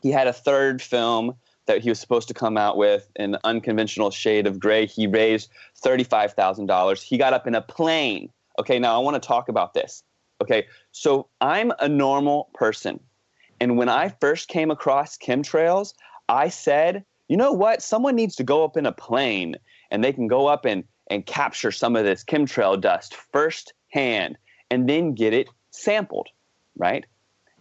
he 0.01 0.11
had 0.11 0.27
a 0.27 0.33
third 0.33 0.81
film 0.81 1.35
that 1.67 1.81
he 1.81 1.89
was 1.89 1.99
supposed 1.99 2.27
to 2.29 2.33
come 2.33 2.57
out 2.57 2.77
with 2.77 3.09
an 3.17 3.37
unconventional 3.43 4.09
shade 4.09 4.47
of 4.47 4.59
gray. 4.59 4.85
He 4.85 5.07
raised 5.07 5.49
$35,000. 5.83 7.01
He 7.03 7.17
got 7.17 7.33
up 7.33 7.45
in 7.45 7.53
a 7.53 7.61
plane. 7.61 8.31
Okay, 8.57 8.79
now 8.79 8.95
I 8.95 9.03
want 9.03 9.21
to 9.21 9.27
talk 9.27 9.49
about 9.49 9.73
this. 9.73 10.03
Okay, 10.41 10.65
so 10.91 11.27
I'm 11.41 11.71
a 11.79 11.87
normal 11.87 12.49
person. 12.53 12.99
And 13.59 13.77
when 13.77 13.89
I 13.89 14.09
first 14.19 14.47
came 14.47 14.71
across 14.71 15.17
chemtrails, 15.17 15.93
I 16.27 16.49
said, 16.49 17.03
you 17.27 17.37
know 17.37 17.51
what? 17.51 17.83
Someone 17.83 18.15
needs 18.15 18.35
to 18.37 18.43
go 18.43 18.63
up 18.63 18.77
in 18.77 18.85
a 18.85 18.91
plane 18.91 19.55
and 19.91 20.03
they 20.03 20.13
can 20.13 20.27
go 20.27 20.47
up 20.47 20.65
and, 20.65 20.83
and 21.07 21.25
capture 21.25 21.71
some 21.71 21.95
of 21.95 22.05
this 22.05 22.23
chemtrail 22.23 22.79
dust 22.79 23.15
firsthand 23.15 24.37
and 24.71 24.87
then 24.87 25.13
get 25.13 25.33
it 25.33 25.49
sampled, 25.71 26.27
right? 26.77 27.05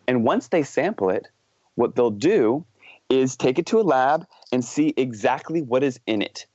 And 0.07 0.25
once 0.25 0.49
they 0.49 0.63
sample 0.63 1.11
it, 1.11 1.29
what 1.75 1.95
they'll 1.95 2.11
do 2.11 2.65
is 3.09 3.37
take 3.37 3.59
it 3.59 3.67
to 3.67 3.81
a 3.81 3.83
lab 3.83 4.27
and 4.53 4.65
see 4.65 4.95
exactly 4.97 5.63
what 5.63 5.83
is 5.83 6.01
in 6.07 6.23
it. 6.23 6.47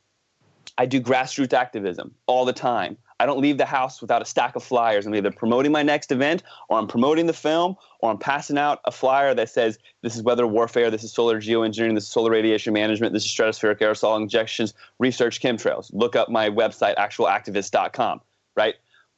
I 0.77 0.85
do 0.85 0.99
grassroots 0.99 1.53
activism 1.53 2.13
all 2.25 2.45
the 2.45 2.53
time. 2.53 2.97
I 3.19 3.25
don't 3.25 3.39
leave 3.39 3.57
the 3.57 3.65
house 3.65 4.01
without 4.01 4.21
a 4.21 4.25
stack 4.25 4.55
of 4.55 4.63
flyers. 4.63 5.05
I'm 5.05 5.15
either 5.15 5.31
promoting 5.31 5.71
my 5.71 5.83
next 5.83 6.11
event, 6.11 6.43
or 6.67 6.77
I'm 6.77 6.87
promoting 6.87 7.27
the 7.27 7.33
film, 7.33 7.75
or 7.99 8.11
I'm 8.11 8.17
passing 8.17 8.57
out 8.57 8.81
a 8.85 8.91
flyer 8.91 9.33
that 9.35 9.49
says, 9.49 9.77
This 10.01 10.15
is 10.15 10.23
weather 10.23 10.47
warfare, 10.47 10.89
this 10.89 11.03
is 11.03 11.13
solar 11.13 11.39
geoengineering, 11.39 11.93
this 11.93 12.05
is 12.05 12.09
solar 12.09 12.31
radiation 12.31 12.73
management, 12.73 13.13
this 13.13 13.23
is 13.23 13.31
stratospheric 13.31 13.79
aerosol 13.79 14.19
injections, 14.19 14.73
research 14.99 15.41
chemtrails. 15.41 15.89
Look 15.93 16.15
up 16.15 16.29
my 16.29 16.49
website, 16.49 16.95
actualactivist.com, 16.97 18.21
right? 18.55 18.75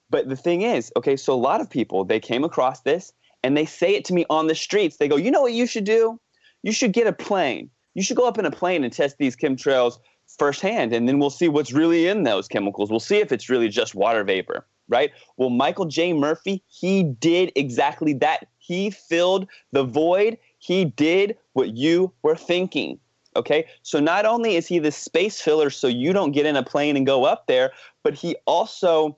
But 0.10 0.30
the 0.30 0.36
thing 0.36 0.62
is, 0.62 0.92
okay, 0.98 1.16
so 1.16 1.34
a 1.34 1.36
lot 1.36 1.62
of 1.62 1.70
people, 1.70 2.06
they 2.06 2.20
came 2.20 2.44
across 2.44 2.82
this 2.82 3.12
and 3.44 3.56
they 3.56 3.66
say 3.66 3.96
it 3.96 4.06
to 4.06 4.14
me 4.14 4.26
on 4.30 4.48
the 4.48 4.56
streets. 4.56 4.98
They 4.98 5.08
go, 5.08 5.16
You 5.16 5.32
know 5.32 5.42
what 5.42 5.54
you 5.54 5.66
should 5.66 5.84
do? 5.84 6.20
You 6.64 6.72
should 6.72 6.94
get 6.94 7.08
a 7.08 7.14
plane. 7.14 7.70
You 7.94 8.04
should 8.04 8.18
go 8.18 8.28
up 8.28 8.38
in 8.38 8.46
a 8.46 8.52
plane 8.52 8.84
and 8.84 8.92
test 8.92 9.18
these 9.18 9.36
chemtrails 9.36 10.00
firsthand, 10.38 10.94
and 10.94 11.08
then 11.08 11.20
we'll 11.20 11.30
see 11.30 11.48
what's 11.48 11.72
really 11.72 12.08
in 12.08 12.24
those 12.24 12.48
chemicals. 12.48 12.90
We'll 12.90 13.00
see 13.00 13.18
if 13.18 13.32
it's 13.32 13.50
really 13.50 13.70
just 13.70 13.96
water 13.96 14.24
vapor, 14.24 14.66
right? 14.90 15.12
Well, 15.38 15.50
Michael 15.50 15.86
J. 15.86 16.14
Murphy, 16.14 16.64
he 16.68 17.04
did 17.04 17.52
exactly 17.56 18.14
that. 18.16 18.48
He 18.58 18.90
filled 18.90 19.48
the 19.72 19.84
void. 19.84 20.38
He 20.58 20.86
did 20.86 21.38
what 21.54 21.78
you 21.78 22.12
were 22.24 22.36
thinking. 22.36 23.00
Okay, 23.36 23.66
so 23.84 24.00
not 24.00 24.26
only 24.26 24.56
is 24.56 24.66
he 24.66 24.80
the 24.80 24.92
space 24.92 25.42
filler, 25.42 25.70
so 25.70 25.88
you 25.88 26.14
don't 26.14 26.32
get 26.32 26.46
in 26.46 26.56
a 26.56 26.64
plane 26.64 26.96
and 26.96 27.06
go 27.06 27.26
up 27.26 27.48
there, 27.48 27.72
but 28.02 28.14
he 28.14 28.36
also 28.48 29.18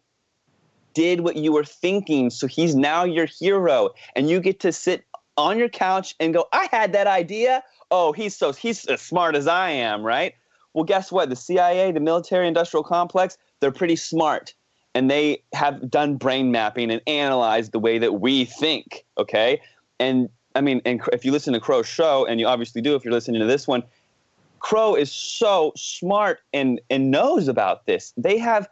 did 0.98 1.22
what 1.22 1.36
you 1.36 1.52
were 1.52 1.64
thinking. 1.64 2.32
So 2.32 2.48
he's 2.48 2.76
now 2.76 3.04
your 3.04 3.28
hero, 3.28 3.92
and 4.16 4.28
you 4.30 4.40
get 4.40 4.60
to 4.62 4.72
sit 4.72 5.04
on 5.38 5.60
your 5.60 5.70
couch 5.70 6.16
and 6.20 6.34
go, 6.34 6.48
"I 6.52 6.68
had 6.72 6.92
that 6.94 7.06
idea." 7.06 7.64
Oh, 7.92 8.12
he's 8.14 8.36
so 8.36 8.52
he's 8.52 8.86
as 8.88 9.00
smart 9.02 9.36
as 9.36 9.48
I 9.48 9.70
am, 9.70 10.04
right? 10.04 10.34
Well, 10.74 10.86
guess 10.86 11.12
what? 11.12 11.30
The 11.30 11.36
CIA, 11.36 11.92
the 11.92 12.00
military 12.00 12.48
industrial 12.48 12.84
complex, 12.84 13.38
they're 13.60 13.72
pretty 13.72 13.96
smart 13.96 14.56
and 14.98 15.12
they 15.12 15.44
have 15.54 15.92
done 15.92 16.16
brain 16.16 16.52
mapping 16.52 16.90
and 16.90 17.02
analyzed 17.06 17.72
the 17.72 17.78
way 17.78 18.00
that 18.00 18.14
we 18.14 18.46
think. 18.46 19.06
Okay. 19.20 19.62
And 20.00 20.28
I 20.56 20.62
mean, 20.62 20.82
and 20.86 21.00
if 21.14 21.24
you 21.24 21.32
listen 21.32 21.54
to 21.54 21.60
Crow's 21.60 21.86
show, 21.88 22.26
and 22.26 22.40
you 22.40 22.48
obviously 22.48 22.82
do 22.82 22.96
if 22.96 23.06
you're 23.06 23.14
listening 23.14 23.40
to 23.40 23.46
this 23.46 23.68
one, 23.68 23.84
Crow 24.60 24.96
is 24.96 25.12
so 25.12 25.72
smart 25.76 26.40
and, 26.52 26.82
and 26.90 27.12
knows 27.12 27.48
about 27.48 27.86
this. 27.86 28.12
They 28.18 28.40
have 28.40 28.68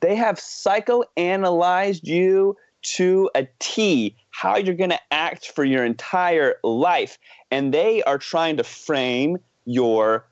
they 0.00 0.14
have 0.16 0.36
psychoanalyzed 0.36 2.04
you 2.04 2.56
to 2.82 3.30
a 3.34 3.48
T, 3.58 4.14
how 4.30 4.56
you're 4.56 4.74
going 4.74 4.90
to 4.90 5.00
act 5.10 5.52
for 5.52 5.64
your 5.64 5.84
entire 5.84 6.56
life. 6.62 7.18
And 7.50 7.72
they 7.72 8.02
are 8.02 8.18
trying 8.18 8.56
to 8.58 8.64
frame 8.64 9.38
your 9.64 10.26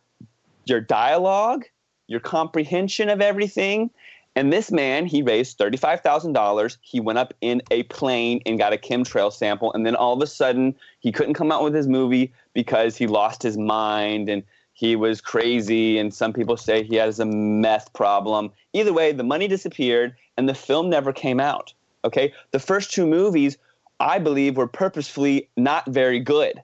your 0.65 0.81
dialogue, 0.81 1.65
your 2.07 2.21
comprehension 2.21 3.09
of 3.09 3.21
everything. 3.21 3.91
And 4.37 4.53
this 4.53 4.71
man, 4.71 5.07
he 5.07 5.23
raised 5.23 5.59
$35,000. 5.59 6.77
He 6.81 7.01
went 7.01 7.19
up 7.19 7.35
in 7.41 7.63
a 7.71 7.83
plane 7.85 8.41
and 8.47 8.59
got 8.59 8.73
a 8.73 8.77
chemtrail 8.77 9.33
sample. 9.33 9.73
And 9.73 9.85
then 9.85 9.97
all 9.97 10.15
of 10.15 10.23
a 10.23 10.27
sudden, 10.27 10.75
he 11.01 11.11
couldn't 11.11 11.35
come 11.35 11.51
out 11.51 11.65
with 11.65 11.75
his 11.75 11.89
movie 11.89 12.33
because 12.55 12.97
he 12.97 13.07
lost 13.07 13.43
his 13.43 13.59
mind 13.59 14.29
and 14.29 14.43
he 14.83 14.97
was 14.97 15.21
crazy. 15.21 15.97
And 15.97 16.13
some 16.13 16.33
people 16.33 16.57
say 16.57 16.83
he 16.83 16.97
has 16.97 17.21
a 17.21 17.25
meth 17.25 17.93
problem. 17.93 18.51
Either 18.73 18.93
way, 18.93 19.13
the 19.13 19.23
money 19.23 19.47
disappeared 19.47 20.17
and 20.37 20.49
the 20.49 20.57
film 20.57 20.91
never 20.91 21.13
came 21.13 21.39
out. 21.39 21.73
Okay? 22.05 22.33
The 22.51 22.59
first 22.59 22.93
two 22.93 23.07
movies, 23.07 23.57
I 24.01 24.19
believe, 24.19 24.57
were 24.57 24.67
purposefully 24.67 25.49
not 25.57 25.87
very 25.87 26.19
good. 26.19 26.61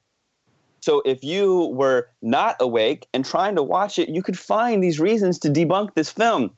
So 0.81 1.01
if 1.07 1.23
you 1.23 1.67
were 1.67 2.09
not 2.21 2.57
awake 2.59 3.07
and 3.15 3.25
trying 3.25 3.55
to 3.55 3.63
watch 3.63 4.01
it, 4.01 4.09
you 4.09 4.21
could 4.21 4.39
find 4.39 4.83
these 4.83 4.99
reasons 4.99 5.39
to 5.39 5.49
debunk 5.49 5.95
this 5.95 6.11
film. 6.11 6.51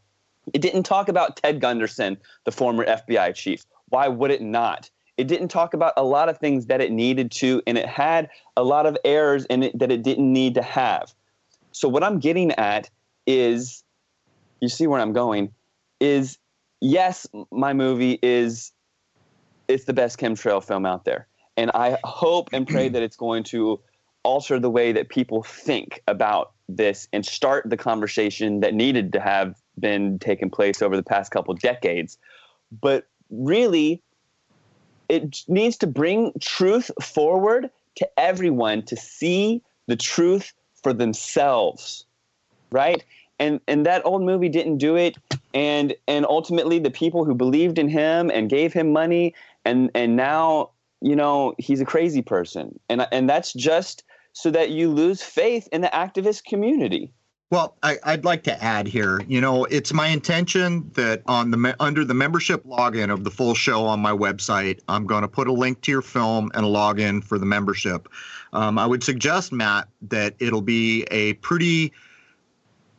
It 0.55 0.63
didn't 0.63 0.85
talk 0.85 1.11
about 1.11 1.37
Ted 1.37 1.61
Gunderson, 1.61 2.17
the 2.47 2.53
former 2.53 2.87
FBI 2.87 3.35
chief. 3.35 3.67
Why 3.91 4.09
would 4.09 4.31
it 4.31 4.41
not? 4.41 4.89
It 5.19 5.29
didn't 5.29 5.49
talk 5.49 5.75
about 5.75 5.93
a 5.99 6.05
lot 6.05 6.31
of 6.31 6.39
things 6.39 6.67
that 6.67 6.81
it 6.81 6.91
needed 6.91 7.31
to, 7.33 7.61
and 7.67 7.77
it 7.77 7.87
had 7.87 8.31
a 8.57 8.65
lot 8.65 8.87
of 8.87 8.97
errors 9.05 9.45
in 9.51 9.63
it 9.63 9.79
that 9.79 9.93
it 9.93 10.03
didn't 10.03 10.33
need 10.33 10.55
to 10.55 10.63
have. 10.63 11.13
So 11.73 11.89
what 11.89 12.03
I'm 12.03 12.18
getting 12.18 12.53
at 12.53 12.91
is, 13.27 13.85
you 14.61 14.68
see 14.68 14.87
where 14.87 15.01
I'm 15.01 15.12
going, 15.12 15.53
is 16.01 16.39
yes, 16.81 17.27
my 17.51 17.73
movie 17.73 18.18
is 18.23 18.73
it's 19.68 19.85
the 19.85 19.93
best 19.93 20.18
chemtrail 20.18 20.64
film 20.64 20.85
out 20.85 21.05
there. 21.05 21.29
And 21.57 21.71
I 21.75 21.99
hope 22.05 22.51
and 22.53 22.66
pray 22.66 22.89
that 22.89 23.03
it's 23.03 23.16
going 23.16 23.45
to 23.45 23.81
alter 24.23 24.59
the 24.59 24.71
way 24.71 24.93
that 24.93 25.09
people 25.09 25.43
think 25.43 26.03
about 26.07 26.53
this 26.68 27.09
and 27.12 27.25
start 27.25 27.68
the 27.68 27.77
conversation 27.77 28.61
that 28.61 28.75
needed 28.75 29.12
to 29.12 29.21
have 29.21 29.57
been 29.79 30.18
taking 30.18 30.51
place 30.51 30.83
over 30.83 30.97
the 30.97 31.03
past 31.03 31.31
couple 31.31 31.55
decades. 31.55 32.18
But 32.81 33.07
really, 33.31 34.03
it 35.09 35.43
needs 35.49 35.77
to 35.79 35.87
bring 35.87 36.33
truth 36.41 36.91
forward 37.03 37.71
to 37.97 38.09
everyone 38.18 38.83
to 38.87 38.97
see 38.97 39.62
the 39.87 39.97
truth 39.97 40.53
for 40.83 40.93
themselves, 40.93 42.05
right? 42.70 43.05
And 43.39 43.61
and 43.66 43.87
that 43.87 44.05
old 44.05 44.22
movie 44.22 44.49
didn't 44.49 44.78
do 44.78 44.97
it. 44.97 45.16
And 45.55 45.95
and 46.07 46.26
ultimately, 46.26 46.78
the 46.78 46.91
people 46.91 47.24
who 47.24 47.35
believed 47.35 47.78
in 47.78 47.89
him 47.89 48.31
and 48.31 48.49
gave 48.49 48.72
him 48.72 48.93
money, 48.93 49.35
and 49.64 49.91
and 49.95 50.16
now 50.16 50.70
you 51.01 51.16
know 51.16 51.55
he's 51.59 51.81
a 51.81 51.87
crazy 51.87 52.22
person, 52.22 52.78
and 52.89 53.07
and 53.11 53.28
that's 53.28 53.53
just 53.53 54.05
so 54.33 54.51
that 54.51 54.70
you 54.70 54.91
lose 54.91 55.22
faith 55.22 55.68
in 55.72 55.81
the 55.81 55.89
activist 55.89 56.45
community. 56.45 57.12
Well, 57.51 57.75
I, 57.83 57.99
would 58.07 58.25
like 58.25 58.45
to 58.45 58.63
add 58.63 58.87
here. 58.87 59.21
You 59.27 59.41
know, 59.41 59.65
it's 59.65 59.93
my 59.93 60.07
intention 60.07 60.89
that 60.95 61.23
on 61.27 61.51
the 61.51 61.77
under 61.81 62.05
the 62.05 62.15
membership 62.15 62.65
login 62.65 63.13
of 63.13 63.25
the 63.25 63.31
full 63.31 63.55
show 63.55 63.87
on 63.87 63.99
my 63.99 64.13
website, 64.13 64.79
I'm 64.89 65.05
going 65.05 65.23
to 65.23 65.29
put 65.29 65.49
a 65.49 65.53
link 65.53 65.81
to 65.81 65.91
your 65.91 66.03
film 66.03 66.53
and 66.55 66.65
a 66.65 66.69
login 66.69 67.25
for 67.25 67.39
the 67.39 67.47
membership. 67.47 68.09
Um, 68.53 68.79
I 68.79 68.87
would 68.87 69.03
suggest, 69.03 69.53
Matt, 69.53 69.89
that 70.03 70.35
it'll 70.39 70.63
be 70.63 71.03
a 71.11 71.33
pretty 71.35 71.93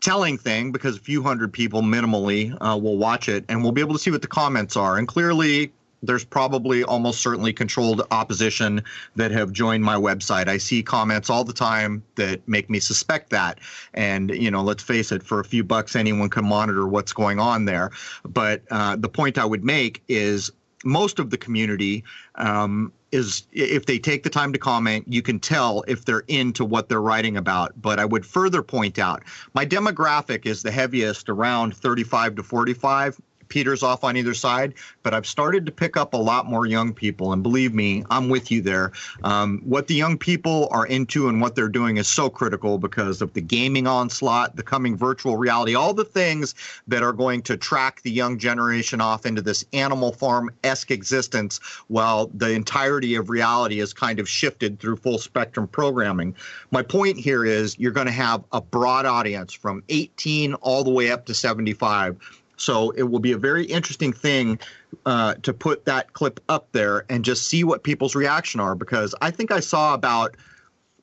telling 0.02 0.38
thing 0.38 0.74
because 0.74 0.97
a 0.97 0.99
few 0.99 1.24
hundred 1.24 1.54
people 1.54 1.82
minimally 1.82 2.54
uh, 2.60 2.76
will 2.76 2.97
watch 2.97 3.30
it 3.30 3.45
and 3.47 3.64
we'll 3.64 3.72
be 3.72 3.82
able 3.82 3.93
to 3.93 3.99
see 3.99 4.12
what 4.12 4.22
the 4.22 4.28
comments 4.28 4.76
are. 4.76 4.97
And 4.97 5.08
clearly, 5.08 5.72
there's 6.02 6.26
probably 6.26 6.84
almost 6.84 7.22
certainly 7.22 7.54
controlled 7.54 8.02
opposition 8.12 8.84
that 9.16 9.32
have 9.32 9.52
joined 9.52 9.84
my 9.84 9.95
website. 9.95 10.47
I 10.47 10.58
see 10.58 10.82
comments 10.82 11.30
all 11.30 11.43
the 11.43 11.54
time 11.54 12.04
that 12.16 12.47
make 12.47 12.70
me 12.70 12.80
suspect 12.80 13.30
that. 13.30 13.60
And, 13.93 14.32
you 14.32 14.49
know, 14.49 14.64
let's 14.64 14.84
face 14.84 15.12
it, 15.12 15.24
for 15.24 15.39
a 15.39 15.45
few 15.45 15.64
bucks, 15.64 15.95
anyone 15.95 16.30
can 16.30 16.45
monitor 16.45 16.88
what's 16.88 17.14
going 17.14 17.39
on 17.39 17.66
there. 17.66 17.91
But 18.24 18.64
uh, 18.72 18.95
the 18.95 19.10
point 19.10 19.38
I 19.38 19.45
would 19.45 19.64
make 19.64 20.02
is 20.08 20.52
most 20.84 21.20
of 21.20 21.30
the 21.30 21.38
community 21.38 22.04
um, 22.36 22.91
is 23.12 23.43
if 23.52 23.86
they 23.86 23.99
take 23.99 24.24
the 24.24 24.30
time 24.30 24.54
to 24.54 24.60
comment, 24.60 25.06
you 25.08 25.22
can 25.22 25.39
tell 25.39 25.84
if 25.88 26.06
they're 26.06 26.24
into 26.28 26.64
what 26.64 26.89
they're 26.89 27.02
writing 27.02 27.38
about. 27.38 27.80
But 27.80 27.99
I 27.99 28.06
would 28.06 28.26
further 28.26 28.64
point 28.64 28.97
out 28.97 29.24
my 29.54 29.66
demographic 29.66 30.45
is 30.45 30.64
the 30.64 30.72
heaviest 30.72 31.30
around 31.30 31.76
35 31.76 32.36
to 32.36 32.43
45 32.43 33.20
peters 33.52 33.84
off 33.84 34.04
on 34.06 34.16
either 34.16 34.34
side, 34.34 34.74
but 35.04 35.14
I've 35.14 35.28
started 35.28 35.66
to 35.66 35.72
pick 35.74 35.97
up 35.97 36.14
a 36.14 36.18
lot 36.18 36.45
more 36.45 36.66
young 36.66 36.93
people. 36.93 37.34
And 37.34 37.43
believe 37.43 37.74
me, 37.74 38.04
I'm 38.10 38.30
with 38.30 38.49
you 38.49 38.62
there. 38.62 38.93
Um, 39.24 39.62
what 39.66 39.88
the 39.88 39.93
young 39.93 40.18
people 40.18 40.70
are 40.72 40.86
into 40.86 41.28
and 41.28 41.41
what 41.41 41.54
they're 41.54 41.68
doing 41.68 41.97
is 41.97 42.08
so 42.08 42.30
critical 42.30 42.78
because 42.78 43.22
of 43.22 43.34
the 43.34 43.41
gaming 43.41 43.88
onslaught, 43.88 44.56
the 44.56 44.64
coming 44.64 44.95
virtual 44.95 45.36
reality, 45.36 45.76
all 45.76 45.93
the 45.93 46.06
things 46.06 46.56
that 46.88 47.04
are 47.04 47.12
going 47.12 47.41
to 47.43 47.58
track 47.58 48.02
the 48.04 48.12
young 48.12 48.39
generation 48.39 49.02
off 49.02 49.26
into 49.26 49.41
this 49.41 49.66
animal 49.74 50.14
farm 50.14 50.49
esque 50.64 50.89
existence 50.89 51.60
while 51.89 52.32
the 52.34 52.52
entirety 52.52 53.16
of 53.16 53.30
reality 53.30 53.82
is 53.82 53.91
kind 53.91 54.18
of 54.20 54.30
shifted 54.30 54.80
through 54.80 54.95
full 54.95 55.18
spectrum 55.18 55.68
programming. 55.68 56.34
My 56.72 56.84
point 56.84 57.18
here 57.18 57.43
is 57.43 57.78
you're 57.78 57.91
going 57.91 58.08
to 58.08 58.14
have 58.14 58.45
a 58.54 58.62
broad 58.62 59.06
audience 59.06 59.52
from 59.52 59.84
18 59.89 60.54
all 60.56 60.86
the 60.86 60.89
way 60.89 61.12
up 61.12 61.26
to 61.26 61.34
75 61.34 62.18
so 62.62 62.91
it 62.91 63.03
will 63.03 63.20
be 63.20 63.32
a 63.32 63.38
very 63.38 63.66
interesting 63.66 64.14
thing 64.14 64.59
uh, 65.05 65.36
to 65.41 65.53
put 65.53 65.86
that 65.86 66.14
clip 66.14 66.39
up 66.47 66.72
there 66.72 67.05
and 67.09 67.26
just 67.26 67.47
see 67.47 67.64
what 67.64 67.84
people's 67.84 68.16
reaction 68.16 68.59
are 68.59 68.76
because 68.76 69.16
I 69.22 69.32
think 69.32 69.51
I 69.51 69.59
saw 69.59 69.93
about 69.93 70.38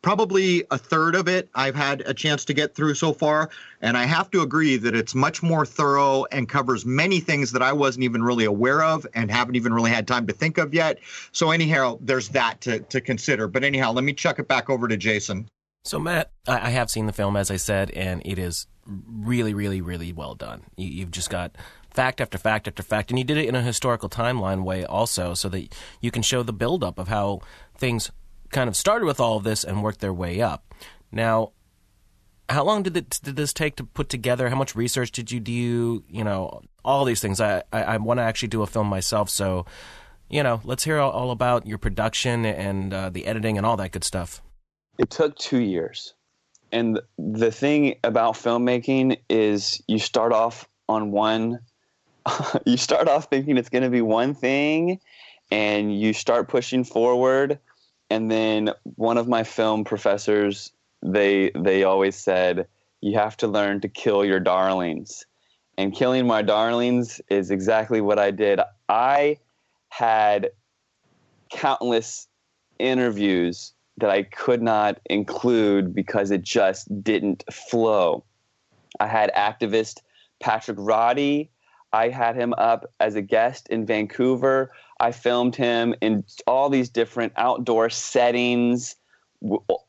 probably 0.00 0.64
a 0.70 0.78
third 0.78 1.16
of 1.16 1.26
it 1.26 1.48
I've 1.56 1.74
had 1.74 2.02
a 2.06 2.14
chance 2.14 2.44
to 2.46 2.54
get 2.54 2.74
through 2.74 2.94
so 2.94 3.12
far. 3.12 3.50
And 3.82 3.96
I 3.96 4.04
have 4.04 4.30
to 4.30 4.42
agree 4.42 4.76
that 4.76 4.94
it's 4.94 5.14
much 5.14 5.42
more 5.42 5.66
thorough 5.66 6.24
and 6.30 6.48
covers 6.48 6.86
many 6.86 7.18
things 7.18 7.50
that 7.52 7.62
I 7.62 7.72
wasn't 7.72 8.04
even 8.04 8.22
really 8.22 8.44
aware 8.44 8.82
of 8.82 9.06
and 9.14 9.30
haven't 9.30 9.56
even 9.56 9.74
really 9.74 9.90
had 9.90 10.06
time 10.06 10.26
to 10.28 10.32
think 10.32 10.58
of 10.58 10.72
yet. 10.72 10.98
So, 11.32 11.50
anyhow, 11.50 11.98
there's 12.00 12.28
that 12.30 12.60
to, 12.62 12.80
to 12.80 13.00
consider. 13.00 13.48
But, 13.48 13.64
anyhow, 13.64 13.92
let 13.92 14.04
me 14.04 14.12
chuck 14.12 14.38
it 14.38 14.48
back 14.48 14.70
over 14.70 14.86
to 14.88 14.96
Jason. 14.96 15.48
So, 15.88 15.98
Matt, 15.98 16.32
I 16.46 16.68
have 16.68 16.90
seen 16.90 17.06
the 17.06 17.14
film, 17.14 17.34
as 17.34 17.50
I 17.50 17.56
said, 17.56 17.90
and 17.92 18.20
it 18.26 18.38
is 18.38 18.66
really, 18.84 19.54
really, 19.54 19.80
really 19.80 20.12
well 20.12 20.34
done. 20.34 20.64
You, 20.76 21.00
have 21.00 21.10
just 21.10 21.30
got 21.30 21.56
fact 21.88 22.20
after 22.20 22.36
fact 22.36 22.68
after 22.68 22.82
fact, 22.82 23.08
and 23.10 23.18
you 23.18 23.24
did 23.24 23.38
it 23.38 23.48
in 23.48 23.54
a 23.54 23.62
historical 23.62 24.10
timeline 24.10 24.64
way 24.64 24.84
also, 24.84 25.32
so 25.32 25.48
that 25.48 25.74
you 26.02 26.10
can 26.10 26.20
show 26.20 26.42
the 26.42 26.52
buildup 26.52 26.98
of 26.98 27.08
how 27.08 27.40
things 27.74 28.12
kind 28.50 28.68
of 28.68 28.76
started 28.76 29.06
with 29.06 29.18
all 29.18 29.38
of 29.38 29.44
this 29.44 29.64
and 29.64 29.82
worked 29.82 30.00
their 30.00 30.12
way 30.12 30.42
up. 30.42 30.74
Now, 31.10 31.52
how 32.50 32.64
long 32.64 32.82
did 32.82 32.94
it 32.94 33.18
did 33.22 33.36
this 33.36 33.54
take 33.54 33.76
to 33.76 33.84
put 33.84 34.10
together? 34.10 34.50
How 34.50 34.56
much 34.56 34.76
research 34.76 35.10
did 35.10 35.32
you 35.32 35.40
do? 35.40 36.04
You 36.06 36.22
know, 36.22 36.60
all 36.84 37.06
these 37.06 37.22
things. 37.22 37.40
I 37.40 37.62
I, 37.72 37.82
I 37.82 37.96
want 37.96 38.18
to 38.18 38.24
actually 38.24 38.48
do 38.48 38.60
a 38.60 38.66
film 38.66 38.88
myself, 38.88 39.30
so 39.30 39.64
you 40.28 40.42
know, 40.42 40.60
let's 40.64 40.84
hear 40.84 40.98
all, 40.98 41.12
all 41.12 41.30
about 41.30 41.66
your 41.66 41.78
production 41.78 42.44
and 42.44 42.92
uh, 42.92 43.08
the 43.08 43.24
editing 43.24 43.56
and 43.56 43.64
all 43.64 43.78
that 43.78 43.92
good 43.92 44.04
stuff. 44.04 44.42
It 44.98 45.10
took 45.10 45.36
two 45.36 45.60
years. 45.60 46.14
And 46.72 47.00
the 47.16 47.50
thing 47.50 47.94
about 48.04 48.34
filmmaking 48.34 49.18
is 49.30 49.82
you 49.86 49.98
start 49.98 50.32
off 50.32 50.68
on 50.88 51.12
one, 51.12 51.60
you 52.66 52.76
start 52.76 53.08
off 53.08 53.30
thinking 53.30 53.56
it's 53.56 53.70
going 53.70 53.84
to 53.84 53.90
be 53.90 54.02
one 54.02 54.34
thing 54.34 55.00
and 55.50 55.98
you 55.98 56.12
start 56.12 56.48
pushing 56.48 56.84
forward. 56.84 57.58
And 58.10 58.30
then 58.30 58.70
one 58.96 59.16
of 59.16 59.28
my 59.28 59.44
film 59.44 59.84
professors, 59.84 60.72
they, 61.02 61.52
they 61.54 61.84
always 61.84 62.16
said, 62.16 62.66
you 63.00 63.16
have 63.18 63.36
to 63.38 63.46
learn 63.46 63.80
to 63.80 63.88
kill 63.88 64.24
your 64.24 64.40
darlings. 64.40 65.24
And 65.78 65.94
killing 65.94 66.26
my 66.26 66.42
darlings 66.42 67.20
is 67.30 67.50
exactly 67.50 68.00
what 68.00 68.18
I 68.18 68.32
did. 68.32 68.60
I 68.88 69.38
had 69.90 70.50
countless 71.50 72.26
interviews 72.78 73.72
that 74.00 74.10
I 74.10 74.22
could 74.22 74.62
not 74.62 74.98
include 75.06 75.94
because 75.94 76.30
it 76.30 76.42
just 76.42 77.02
didn't 77.02 77.44
flow. 77.52 78.24
I 79.00 79.06
had 79.06 79.32
activist 79.34 80.00
Patrick 80.40 80.78
Roddy. 80.80 81.50
I 81.92 82.08
had 82.08 82.36
him 82.36 82.54
up 82.58 82.90
as 83.00 83.14
a 83.14 83.22
guest 83.22 83.68
in 83.68 83.86
Vancouver. 83.86 84.72
I 85.00 85.12
filmed 85.12 85.56
him 85.56 85.94
in 86.00 86.24
all 86.46 86.68
these 86.68 86.88
different 86.88 87.32
outdoor 87.36 87.90
settings. 87.90 88.96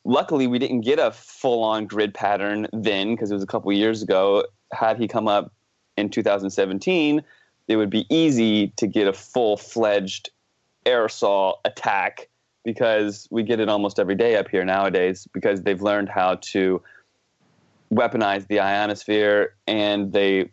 Luckily, 0.06 0.48
we 0.48 0.60
didn't 0.60 0.82
get 0.82 1.00
a 1.00 1.12
full 1.12 1.64
on 1.64 1.88
grid 1.88 2.14
pattern 2.14 2.68
then 2.72 3.16
because 3.16 3.32
it 3.32 3.34
was 3.34 3.44
a 3.44 3.48
couple 3.48 3.72
years 3.74 4.02
ago. 4.02 4.46
Had 4.72 4.98
he 4.98 5.08
come 5.08 5.28
up 5.28 5.52
in 5.98 6.10
2017, 6.10 7.24
it 7.68 7.76
would 7.76 7.90
be 7.90 8.06
easy 8.10 8.70
to 8.78 8.88
get 8.88 9.08
a 9.08 9.14
full 9.14 9.58
fledged 9.58 10.30
aerosol 10.86 11.56
attack 11.66 12.30
because 12.64 13.28
we 13.32 13.44
get 13.44 13.60
it 13.60 13.70
almost 13.70 14.00
every 14.00 14.16
day 14.16 14.36
up 14.36 14.50
here 14.50 14.66
nowadays 14.66 15.28
because 15.34 15.62
they've 15.62 15.82
learned 15.82 16.10
how 16.10 16.36
to 16.36 16.82
weaponize 17.92 18.48
the 18.48 18.60
ionosphere 18.60 19.56
and 19.68 20.14
they 20.14 20.50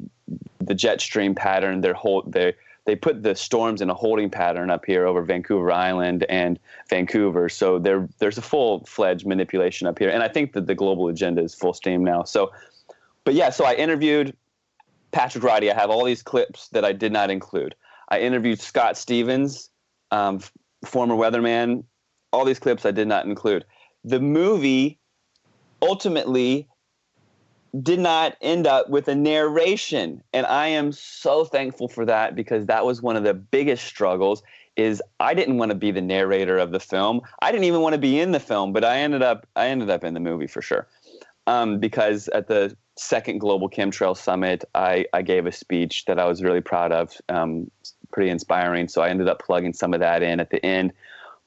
the 0.60 0.74
jet 0.74 1.00
stream 1.00 1.34
pattern 1.34 1.80
they're 1.80 1.94
hold 1.94 2.32
they 2.32 2.54
they 2.86 2.94
put 2.94 3.22
the 3.22 3.34
storms 3.34 3.82
in 3.82 3.90
a 3.90 3.94
holding 3.94 4.30
pattern 4.30 4.70
up 4.70 4.84
here 4.86 5.06
over 5.06 5.20
Vancouver 5.22 5.72
Island 5.72 6.24
and 6.28 6.58
Vancouver. 6.88 7.48
So 7.48 7.80
there, 7.80 8.08
there's 8.18 8.38
a 8.38 8.42
full 8.42 8.84
fledged 8.86 9.26
manipulation 9.26 9.88
up 9.88 9.98
here. 9.98 10.08
And 10.08 10.22
I 10.22 10.28
think 10.28 10.52
that 10.52 10.68
the 10.68 10.74
global 10.76 11.08
agenda 11.08 11.42
is 11.42 11.52
full 11.52 11.74
steam 11.74 12.04
now. 12.04 12.22
So, 12.22 12.52
but 13.24 13.34
yeah, 13.34 13.50
so 13.50 13.64
I 13.64 13.74
interviewed 13.74 14.36
Patrick 15.10 15.42
Roddy. 15.42 15.68
I 15.68 15.74
have 15.74 15.90
all 15.90 16.04
these 16.04 16.22
clips 16.22 16.68
that 16.68 16.84
I 16.84 16.92
did 16.92 17.12
not 17.12 17.28
include. 17.28 17.74
I 18.08 18.20
interviewed 18.20 18.60
Scott 18.60 18.96
Stevens, 18.96 19.68
um, 20.12 20.38
former 20.84 21.16
weatherman 21.16 21.82
all 22.36 22.44
these 22.44 22.58
clips 22.58 22.84
I 22.84 22.90
did 22.90 23.08
not 23.08 23.24
include. 23.24 23.64
The 24.04 24.20
movie 24.20 24.98
ultimately 25.80 26.68
did 27.82 27.98
not 27.98 28.36
end 28.40 28.66
up 28.66 28.88
with 28.88 29.06
a 29.08 29.14
narration 29.14 30.22
and 30.32 30.46
i 30.46 30.66
am 30.66 30.92
so 30.92 31.44
thankful 31.44 31.88
for 31.88 32.06
that 32.06 32.34
because 32.34 32.64
that 32.66 32.86
was 32.86 33.02
one 33.02 33.16
of 33.16 33.24
the 33.24 33.34
biggest 33.34 33.84
struggles 33.84 34.42
is 34.76 35.02
i 35.20 35.34
didn't 35.34 35.58
want 35.58 35.70
to 35.70 35.74
be 35.74 35.90
the 35.90 36.00
narrator 36.00 36.56
of 36.56 36.70
the 36.70 36.80
film. 36.80 37.20
I 37.42 37.52
didn't 37.52 37.64
even 37.64 37.82
want 37.82 37.92
to 37.92 37.98
be 37.98 38.18
in 38.18 38.32
the 38.32 38.40
film 38.40 38.72
but 38.72 38.82
i 38.82 38.96
ended 38.98 39.22
up 39.22 39.46
i 39.56 39.66
ended 39.66 39.90
up 39.90 40.04
in 40.04 40.14
the 40.14 40.20
movie 40.20 40.46
for 40.46 40.62
sure. 40.62 40.86
Um, 41.48 41.78
because 41.78 42.28
at 42.28 42.48
the 42.48 42.76
second 42.96 43.38
global 43.38 43.68
chemtrail 43.68 44.16
summit 44.16 44.64
I, 44.74 45.04
I 45.12 45.20
gave 45.22 45.44
a 45.44 45.52
speech 45.52 46.06
that 46.06 46.18
i 46.18 46.24
was 46.24 46.42
really 46.42 46.62
proud 46.62 46.92
of 46.92 47.12
um, 47.28 47.70
pretty 48.10 48.30
inspiring 48.30 48.88
so 48.88 49.02
i 49.02 49.10
ended 49.10 49.28
up 49.28 49.42
plugging 49.42 49.74
some 49.74 49.92
of 49.92 50.00
that 50.00 50.22
in 50.22 50.40
at 50.40 50.50
the 50.50 50.64
end 50.64 50.92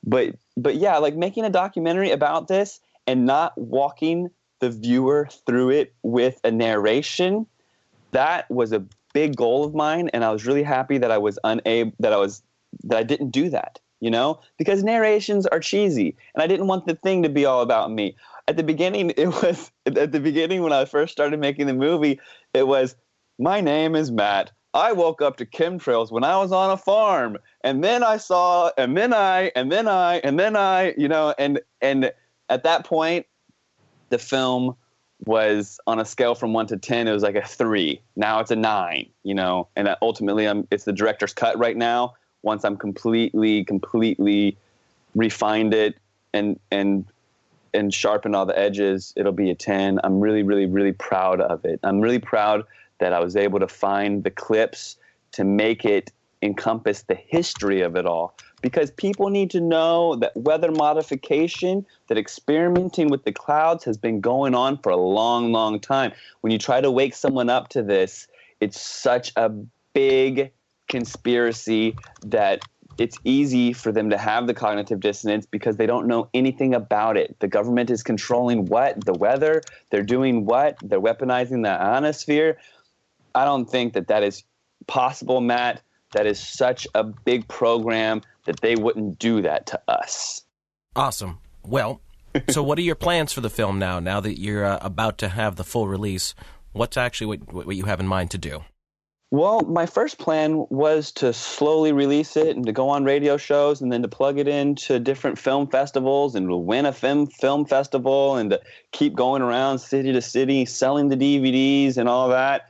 but 0.04 0.36
but 0.58 0.76
yeah, 0.76 0.98
like 0.98 1.16
making 1.16 1.46
a 1.46 1.50
documentary 1.50 2.12
about 2.12 2.48
this 2.48 2.80
and 3.08 3.26
not 3.26 3.58
walking 3.58 4.30
the 4.60 4.70
viewer 4.70 5.28
through 5.46 5.70
it 5.70 5.94
with 6.04 6.40
a 6.44 6.52
narration, 6.52 7.46
that 8.12 8.50
was 8.52 8.72
a 8.72 8.84
big 9.14 9.36
goal 9.36 9.64
of 9.64 9.74
mine, 9.74 10.10
and 10.14 10.24
I 10.24 10.32
was 10.32 10.46
really 10.46 10.64
happy 10.64 10.98
that 10.98 11.12
I 11.12 11.18
was 11.18 11.40
unable 11.44 11.94
that 12.00 12.14
I 12.14 12.18
was 12.18 12.44
that 12.84 12.98
I 12.98 13.04
didn't 13.04 13.32
do 13.32 13.50
that. 13.50 13.80
You 14.02 14.10
know, 14.10 14.40
because 14.58 14.82
narrations 14.82 15.46
are 15.46 15.60
cheesy, 15.60 16.16
and 16.34 16.42
I 16.42 16.48
didn't 16.48 16.68
want 16.68 16.86
the 16.86 16.96
thing 16.96 17.24
to 17.24 17.30
be 17.30 17.46
all 17.46 17.62
about 17.62 17.92
me. 17.92 18.16
At 18.48 18.56
the 18.56 18.64
beginning, 18.64 19.10
it 19.18 19.28
was 19.28 19.72
at 19.86 20.12
the 20.12 20.20
beginning 20.20 20.62
when 20.62 20.74
I 20.74 20.86
first 20.86 21.12
started 21.12 21.40
making 21.40 21.68
the 21.68 21.74
movie. 21.74 22.20
It 22.54 22.68
was 22.68 22.96
my 23.38 23.62
name 23.62 23.96
is 23.96 24.12
Matt. 24.12 24.52
I 24.74 24.92
woke 24.92 25.22
up 25.22 25.38
to 25.38 25.46
chemtrails 25.46 26.12
when 26.12 26.24
I 26.24 26.38
was 26.38 26.52
on 26.52 26.70
a 26.70 26.78
farm, 26.78 27.38
and 27.64 27.84
then 27.84 28.04
I 28.04 28.18
saw, 28.18 28.72
and 28.78 28.96
then 28.96 29.14
I, 29.14 29.52
and 29.56 29.72
then 29.72 29.88
I, 29.88 30.18
and 30.18 30.40
then 30.40 30.56
I, 30.56 30.94
you 30.98 31.08
know, 31.08 31.34
and 31.40 31.60
and 31.82 32.12
at 32.50 32.64
that 32.64 32.86
point, 32.86 33.26
the 34.10 34.20
film 34.20 34.76
was 35.26 35.80
on 35.88 36.00
a 36.00 36.06
scale 36.06 36.36
from 36.36 36.54
one 36.54 36.68
to 36.68 36.78
ten. 36.78 37.08
It 37.08 37.12
was 37.12 37.24
like 37.24 37.36
a 37.36 37.46
three. 37.46 38.00
Now 38.16 38.40
it's 38.40 38.52
a 38.52 38.56
nine, 38.56 39.10
you 39.24 39.34
know, 39.34 39.68
and 39.76 39.96
ultimately, 40.02 40.48
I'm 40.48 40.68
it's 40.70 40.84
the 40.84 40.94
director's 40.94 41.34
cut 41.34 41.58
right 41.58 41.78
now. 41.78 42.14
Once 42.44 42.64
I'm 42.64 42.78
completely, 42.78 43.66
completely 43.66 44.56
refined 45.16 45.74
it 45.74 45.96
and 46.34 46.60
and 46.72 47.06
and 47.74 47.94
sharpen 47.94 48.36
all 48.36 48.46
the 48.46 48.58
edges, 48.58 49.14
it'll 49.16 49.32
be 49.32 49.50
a 49.52 49.56
10. 49.56 50.00
I'm 50.04 50.20
really, 50.20 50.42
really, 50.42 50.66
really 50.66 50.92
proud 50.92 51.40
of 51.40 51.66
it. 51.66 51.80
I'm 51.84 52.02
really 52.02 52.20
proud 52.20 52.66
that 53.00 53.14
I 53.14 53.20
was 53.20 53.36
able 53.36 53.60
to 53.60 53.68
find 53.68 54.24
the 54.24 54.32
clips 54.32 54.98
to 55.34 55.44
make 55.44 55.86
it 55.86 56.12
encompass 56.42 57.04
the 57.04 57.16
history 57.16 57.82
of 57.82 57.96
it 57.96 58.06
all. 58.06 58.36
Because 58.62 58.92
people 58.92 59.30
need 59.30 59.50
to 59.52 59.62
know 59.62 60.16
that 60.16 60.36
weather 60.36 60.72
modification, 60.72 61.86
that 62.08 62.18
experimenting 62.18 63.10
with 63.10 63.24
the 63.24 63.32
clouds 63.32 63.84
has 63.86 63.98
been 63.98 64.20
going 64.20 64.54
on 64.54 64.78
for 64.78 64.92
a 64.92 64.98
long, 64.98 65.52
long 65.52 65.80
time. 65.80 66.12
When 66.42 66.52
you 66.52 66.60
try 66.60 66.82
to 66.82 66.92
wake 66.92 67.16
someone 67.16 67.50
up 67.50 67.70
to 67.70 67.84
this, 67.84 68.28
it's 68.60 68.80
such 68.80 69.32
a 69.36 69.50
big 69.94 70.52
conspiracy 70.90 71.96
that 72.26 72.64
it's 72.98 73.18
easy 73.24 73.72
for 73.72 73.94
them 73.94 74.10
to 74.10 74.18
have 74.18 74.46
the 74.46 74.54
cognitive 74.54 75.00
dissonance 75.00 75.46
because 75.46 75.78
they 75.78 75.86
don't 75.86 76.06
know 76.06 76.28
anything 76.34 76.74
about 76.74 77.16
it. 77.16 77.40
The 77.40 77.48
government 77.48 77.90
is 77.90 78.04
controlling 78.04 78.66
what? 78.66 79.06
The 79.06 79.14
weather. 79.14 79.62
They're 79.90 80.04
doing 80.04 80.46
what? 80.46 80.78
They're 80.84 81.00
weaponizing 81.00 81.64
the 81.64 81.70
ionosphere. 81.70 82.58
I 83.36 83.46
don't 83.46 83.66
think 83.70 83.94
that 83.94 84.08
that 84.08 84.24
is 84.24 84.44
possible, 84.88 85.42
Matt. 85.42 85.82
That 86.14 86.26
is 86.26 86.40
such 86.40 86.88
a 86.96 87.04
big 87.04 87.48
program 87.48 88.22
that 88.46 88.62
they 88.62 88.76
wouldn't 88.76 89.20
do 89.20 89.42
that 89.44 89.68
to 89.68 89.82
us. 89.88 90.44
Awesome. 90.96 91.40
Well, 91.64 92.02
so 92.50 92.64
what 92.64 92.78
are 92.80 92.84
your 92.84 92.96
plans 92.96 93.32
for 93.32 93.42
the 93.42 93.50
film 93.50 93.80
now? 93.80 94.00
Now 94.00 94.20
that 94.20 94.40
you're 94.40 94.66
uh, 94.66 94.80
about 94.82 95.18
to 95.20 95.30
have 95.30 95.56
the 95.56 95.64
full 95.64 95.88
release, 95.88 96.34
what's 96.72 96.98
actually 96.98 97.38
what, 97.38 97.66
what 97.66 97.76
you 97.76 97.86
have 97.86 98.00
in 98.00 98.08
mind 98.08 98.32
to 98.32 98.38
do? 98.38 98.64
Well, 99.32 99.62
my 99.62 99.86
first 99.86 100.18
plan 100.18 100.66
was 100.72 101.12
to 101.14 101.34
slowly 101.34 101.92
release 101.92 102.36
it 102.36 102.56
and 102.56 102.66
to 102.66 102.72
go 102.72 102.90
on 102.90 103.04
radio 103.04 103.38
shows 103.38 103.80
and 103.80 103.92
then 103.92 104.02
to 104.02 104.08
plug 104.08 104.40
it 104.40 104.48
into 104.48 105.00
different 105.00 105.38
film 105.38 105.68
festivals 105.68 106.34
and 106.34 106.48
to 106.48 106.58
win 106.58 106.88
a 106.88 106.92
film 106.92 107.28
film 107.28 107.66
festival 107.66 108.38
and 108.38 108.50
to 108.50 108.62
keep 108.92 109.14
going 109.14 109.44
around 109.44 109.78
city 109.78 110.12
to 110.14 110.22
city 110.22 110.66
selling 110.66 111.10
the 111.10 111.16
DVDs 111.16 111.98
and 111.98 112.10
all 112.10 112.30
that. 112.30 112.69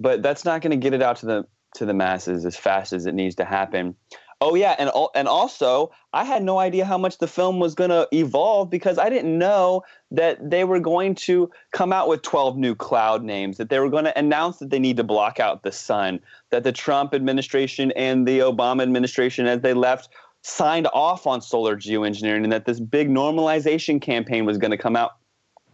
But 0.00 0.22
that's 0.22 0.44
not 0.44 0.62
going 0.62 0.70
to 0.70 0.76
get 0.76 0.94
it 0.94 1.02
out 1.02 1.16
to 1.18 1.26
the 1.26 1.46
to 1.76 1.86
the 1.86 1.94
masses 1.94 2.44
as 2.44 2.56
fast 2.56 2.92
as 2.92 3.06
it 3.06 3.14
needs 3.14 3.36
to 3.36 3.44
happen. 3.44 3.94
Oh 4.42 4.54
yeah, 4.54 4.74
and 4.78 4.90
and 5.14 5.28
also 5.28 5.92
I 6.14 6.24
had 6.24 6.42
no 6.42 6.58
idea 6.58 6.86
how 6.86 6.96
much 6.96 7.18
the 7.18 7.26
film 7.26 7.60
was 7.60 7.74
going 7.74 7.90
to 7.90 8.08
evolve 8.10 8.70
because 8.70 8.96
I 8.96 9.10
didn't 9.10 9.36
know 9.38 9.82
that 10.10 10.38
they 10.50 10.64
were 10.64 10.80
going 10.80 11.14
to 11.16 11.50
come 11.72 11.92
out 11.92 12.08
with 12.08 12.22
12 12.22 12.56
new 12.56 12.74
cloud 12.74 13.22
names, 13.22 13.58
that 13.58 13.68
they 13.68 13.78
were 13.78 13.90
going 13.90 14.04
to 14.04 14.18
announce 14.18 14.56
that 14.58 14.70
they 14.70 14.78
need 14.78 14.96
to 14.96 15.04
block 15.04 15.38
out 15.38 15.62
the 15.62 15.72
sun, 15.72 16.20
that 16.48 16.64
the 16.64 16.72
Trump 16.72 17.12
administration 17.12 17.92
and 17.92 18.26
the 18.26 18.38
Obama 18.38 18.82
administration 18.82 19.46
as 19.46 19.60
they 19.60 19.74
left 19.74 20.08
signed 20.42 20.88
off 20.94 21.26
on 21.26 21.42
solar 21.42 21.76
geoengineering 21.76 22.42
and 22.42 22.52
that 22.52 22.64
this 22.64 22.80
big 22.80 23.10
normalization 23.10 24.00
campaign 24.00 24.46
was 24.46 24.56
going 24.56 24.70
to 24.70 24.78
come 24.78 24.96
out. 24.96 25.16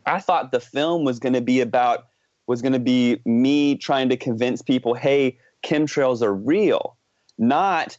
I 0.07 0.19
thought 0.19 0.51
the 0.51 0.61
film 0.61 1.05
was 1.05 1.21
going 1.21 1.35
to 1.35 1.41
be 1.41 1.61
about 1.61 2.07
was 2.47 2.63
going 2.63 2.73
to 2.73 2.79
be 2.79 3.21
me 3.25 3.77
trying 3.77 4.09
to 4.09 4.17
convince 4.17 4.63
people, 4.63 4.95
"Hey, 4.95 5.39
chemtrails 5.63 6.23
are 6.23 6.35
real." 6.35 6.97
Not 7.39 7.99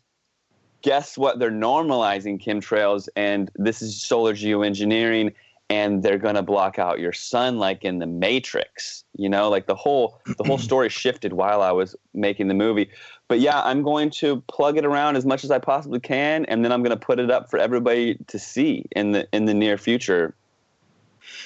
guess 0.81 1.17
what? 1.17 1.39
They're 1.39 1.51
normalizing 1.51 2.41
chemtrails, 2.41 3.09
and 3.15 3.51
this 3.55 3.81
is 3.81 4.01
solar 4.01 4.33
geoengineering, 4.33 5.33
and 5.69 6.01
they're 6.01 6.17
going 6.17 6.35
to 6.35 6.41
block 6.41 6.79
out 6.79 6.99
your 6.99 7.13
sun, 7.13 7.57
like 7.57 7.83
in 7.83 7.99
the 7.99 8.05
Matrix. 8.05 9.03
You 9.17 9.29
know, 9.29 9.49
like 9.49 9.65
the 9.65 9.75
whole 9.75 10.19
the 10.37 10.43
whole 10.43 10.57
story 10.69 10.89
shifted 10.89 11.33
while 11.33 11.61
I 11.61 11.71
was 11.71 11.95
making 12.13 12.47
the 12.47 12.53
movie. 12.53 12.89
But 13.27 13.39
yeah, 13.39 13.61
I'm 13.63 13.83
going 13.83 14.09
to 14.11 14.41
plug 14.47 14.77
it 14.77 14.85
around 14.85 15.17
as 15.17 15.25
much 15.25 15.43
as 15.43 15.51
I 15.51 15.59
possibly 15.59 15.99
can, 15.99 16.45
and 16.45 16.63
then 16.63 16.71
I'm 16.71 16.83
going 16.83 16.97
to 16.97 17.05
put 17.05 17.19
it 17.19 17.29
up 17.29 17.49
for 17.49 17.59
everybody 17.59 18.15
to 18.27 18.39
see 18.39 18.85
in 18.95 19.11
the 19.11 19.27
in 19.33 19.45
the 19.45 19.53
near 19.53 19.77
future. 19.77 20.33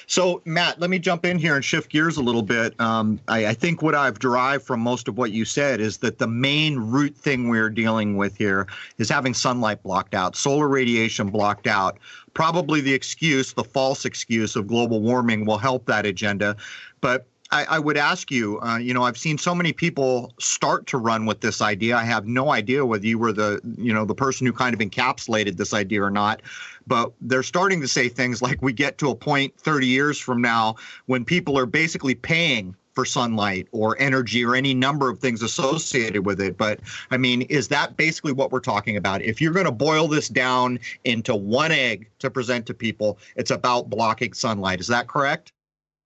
So, 0.06 0.42
Matt, 0.44 0.80
let 0.80 0.90
me 0.90 0.98
jump 0.98 1.24
in 1.24 1.38
here 1.38 1.54
and 1.54 1.64
shift 1.64 1.90
gears 1.90 2.16
a 2.16 2.22
little 2.22 2.42
bit. 2.42 2.78
Um, 2.80 3.20
I, 3.28 3.46
I, 3.46 3.54
think 3.54 3.82
what 3.82 3.94
I've 3.94 4.18
derived 4.18 4.64
from 4.64 4.80
most 4.80 5.08
of 5.08 5.16
what 5.16 5.32
you 5.32 5.44
said 5.44 5.80
is 5.80 5.98
that 5.98 6.18
the 6.18 6.26
main 6.26 6.78
root 6.78 7.16
thing 7.16 7.48
we're 7.48 7.70
dealing 7.70 8.16
with 8.16 8.36
here 8.36 8.66
is 8.98 9.08
having 9.08 9.34
sunlight 9.34 9.82
blocked 9.82 10.14
out, 10.14 10.36
solar 10.36 10.68
radiation 10.68 11.30
blocked 11.30 11.66
out. 11.66 11.98
Probably 12.34 12.80
the 12.80 12.94
excuse, 12.94 13.52
the 13.52 13.64
false 13.64 14.04
excuse 14.04 14.56
of 14.56 14.66
global 14.66 15.00
warming 15.00 15.44
will 15.44 15.58
help 15.58 15.86
that 15.86 16.06
agenda. 16.06 16.56
But 17.00 17.26
I, 17.52 17.64
I 17.68 17.78
would 17.78 17.98
ask 17.98 18.30
you, 18.30 18.58
uh, 18.60 18.78
you 18.78 18.94
know, 18.94 19.02
I've 19.02 19.18
seen 19.18 19.36
so 19.36 19.54
many 19.54 19.72
people 19.74 20.32
start 20.38 20.86
to 20.86 20.98
run 20.98 21.26
with 21.26 21.40
this 21.40 21.60
idea. 21.60 21.96
I 21.96 22.04
have 22.04 22.26
no 22.26 22.50
idea 22.50 22.84
whether 22.84 23.06
you 23.06 23.18
were 23.18 23.32
the, 23.32 23.60
you 23.76 23.92
know, 23.92 24.06
the 24.06 24.14
person 24.14 24.46
who 24.46 24.54
kind 24.54 24.74
of 24.74 24.80
encapsulated 24.80 25.58
this 25.58 25.74
idea 25.74 26.02
or 26.02 26.10
not, 26.10 26.40
but 26.86 27.12
they're 27.20 27.42
starting 27.42 27.80
to 27.82 27.88
say 27.88 28.08
things 28.08 28.40
like 28.40 28.60
we 28.62 28.72
get 28.72 28.96
to 28.98 29.10
a 29.10 29.14
point 29.14 29.54
30 29.58 29.86
years 29.86 30.18
from 30.18 30.40
now 30.40 30.76
when 31.06 31.26
people 31.26 31.58
are 31.58 31.66
basically 31.66 32.14
paying 32.14 32.74
for 32.94 33.04
sunlight 33.04 33.68
or 33.72 33.96
energy 33.98 34.44
or 34.44 34.54
any 34.54 34.72
number 34.72 35.10
of 35.10 35.18
things 35.18 35.42
associated 35.42 36.24
with 36.24 36.40
it. 36.40 36.56
But 36.56 36.80
I 37.10 37.18
mean, 37.18 37.42
is 37.42 37.68
that 37.68 37.98
basically 37.98 38.32
what 38.32 38.50
we're 38.50 38.60
talking 38.60 38.96
about? 38.96 39.20
If 39.20 39.42
you're 39.42 39.52
going 39.52 39.66
to 39.66 39.72
boil 39.72 40.08
this 40.08 40.28
down 40.28 40.78
into 41.04 41.34
one 41.34 41.70
egg 41.72 42.08
to 42.20 42.30
present 42.30 42.64
to 42.66 42.74
people, 42.74 43.18
it's 43.36 43.50
about 43.50 43.90
blocking 43.90 44.32
sunlight. 44.32 44.80
Is 44.80 44.86
that 44.88 45.06
correct? 45.06 45.52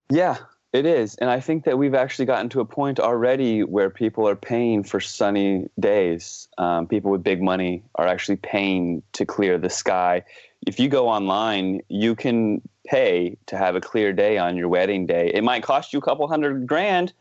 Yeah, 0.09 0.37
it 0.73 0.85
is. 0.85 1.15
And 1.15 1.29
I 1.29 1.39
think 1.39 1.63
that 1.63 1.77
we've 1.77 1.95
actually 1.95 2.25
gotten 2.25 2.49
to 2.49 2.59
a 2.59 2.65
point 2.65 2.99
already 2.99 3.63
where 3.63 3.89
people 3.89 4.27
are 4.27 4.35
paying 4.35 4.83
for 4.83 4.99
sunny 4.99 5.67
days. 5.79 6.47
Um, 6.57 6.87
people 6.87 7.11
with 7.11 7.23
big 7.23 7.41
money 7.41 7.83
are 7.95 8.07
actually 8.07 8.35
paying 8.37 9.01
to 9.13 9.25
clear 9.25 9.57
the 9.57 9.69
sky. 9.69 10.23
If 10.65 10.79
you 10.79 10.89
go 10.89 11.07
online, 11.07 11.81
you 11.87 12.15
can 12.15 12.61
pay 12.85 13.37
to 13.47 13.57
have 13.57 13.75
a 13.75 13.81
clear 13.81 14.11
day 14.13 14.37
on 14.37 14.57
your 14.57 14.67
wedding 14.67 15.05
day. 15.05 15.31
It 15.33 15.43
might 15.43 15.63
cost 15.63 15.93
you 15.93 15.99
a 15.99 16.01
couple 16.01 16.27
hundred 16.27 16.67
grand, 16.67 17.13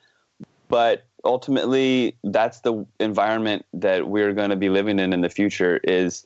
but 0.68 1.04
ultimately 1.24 2.16
that's 2.24 2.60
the 2.60 2.84
environment 3.00 3.64
that 3.74 4.08
we're 4.08 4.32
going 4.32 4.50
to 4.50 4.56
be 4.56 4.68
living 4.68 4.98
in 4.98 5.12
in 5.12 5.20
the 5.20 5.28
future 5.28 5.80
is 5.84 6.24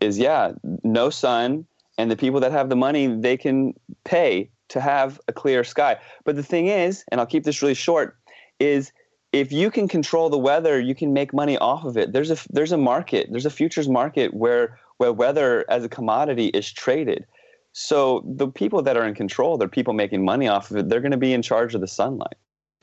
is 0.00 0.18
yeah, 0.18 0.52
no 0.84 1.08
sun 1.08 1.66
and 1.98 2.10
the 2.10 2.16
people 2.16 2.40
that 2.40 2.52
have 2.52 2.68
the 2.68 2.76
money, 2.76 3.06
they 3.06 3.36
can 3.36 3.74
pay 4.04 4.50
to 4.68 4.80
have 4.80 5.20
a 5.28 5.32
clear 5.32 5.64
sky. 5.64 5.96
But 6.24 6.36
the 6.36 6.42
thing 6.42 6.68
is, 6.68 7.04
and 7.10 7.20
I'll 7.20 7.26
keep 7.26 7.44
this 7.44 7.62
really 7.62 7.74
short, 7.74 8.16
is 8.58 8.92
if 9.32 9.52
you 9.52 9.70
can 9.70 9.88
control 9.88 10.30
the 10.30 10.38
weather, 10.38 10.80
you 10.80 10.94
can 10.94 11.12
make 11.12 11.34
money 11.34 11.58
off 11.58 11.84
of 11.84 11.96
it. 11.96 12.12
There's 12.12 12.30
a 12.30 12.38
there's 12.50 12.72
a 12.72 12.78
market, 12.78 13.28
there's 13.30 13.46
a 13.46 13.50
futures 13.50 13.88
market 13.88 14.34
where 14.34 14.78
where 14.98 15.12
weather 15.12 15.64
as 15.68 15.84
a 15.84 15.88
commodity 15.88 16.46
is 16.48 16.72
traded. 16.72 17.26
So 17.72 18.24
the 18.24 18.48
people 18.48 18.80
that 18.82 18.96
are 18.96 19.04
in 19.04 19.14
control, 19.14 19.58
they're 19.58 19.68
people 19.68 19.92
making 19.92 20.24
money 20.24 20.48
off 20.48 20.70
of 20.70 20.78
it. 20.78 20.88
They're 20.88 21.02
going 21.02 21.10
to 21.10 21.18
be 21.18 21.34
in 21.34 21.42
charge 21.42 21.74
of 21.74 21.82
the 21.82 21.86
sunlight. 21.86 22.36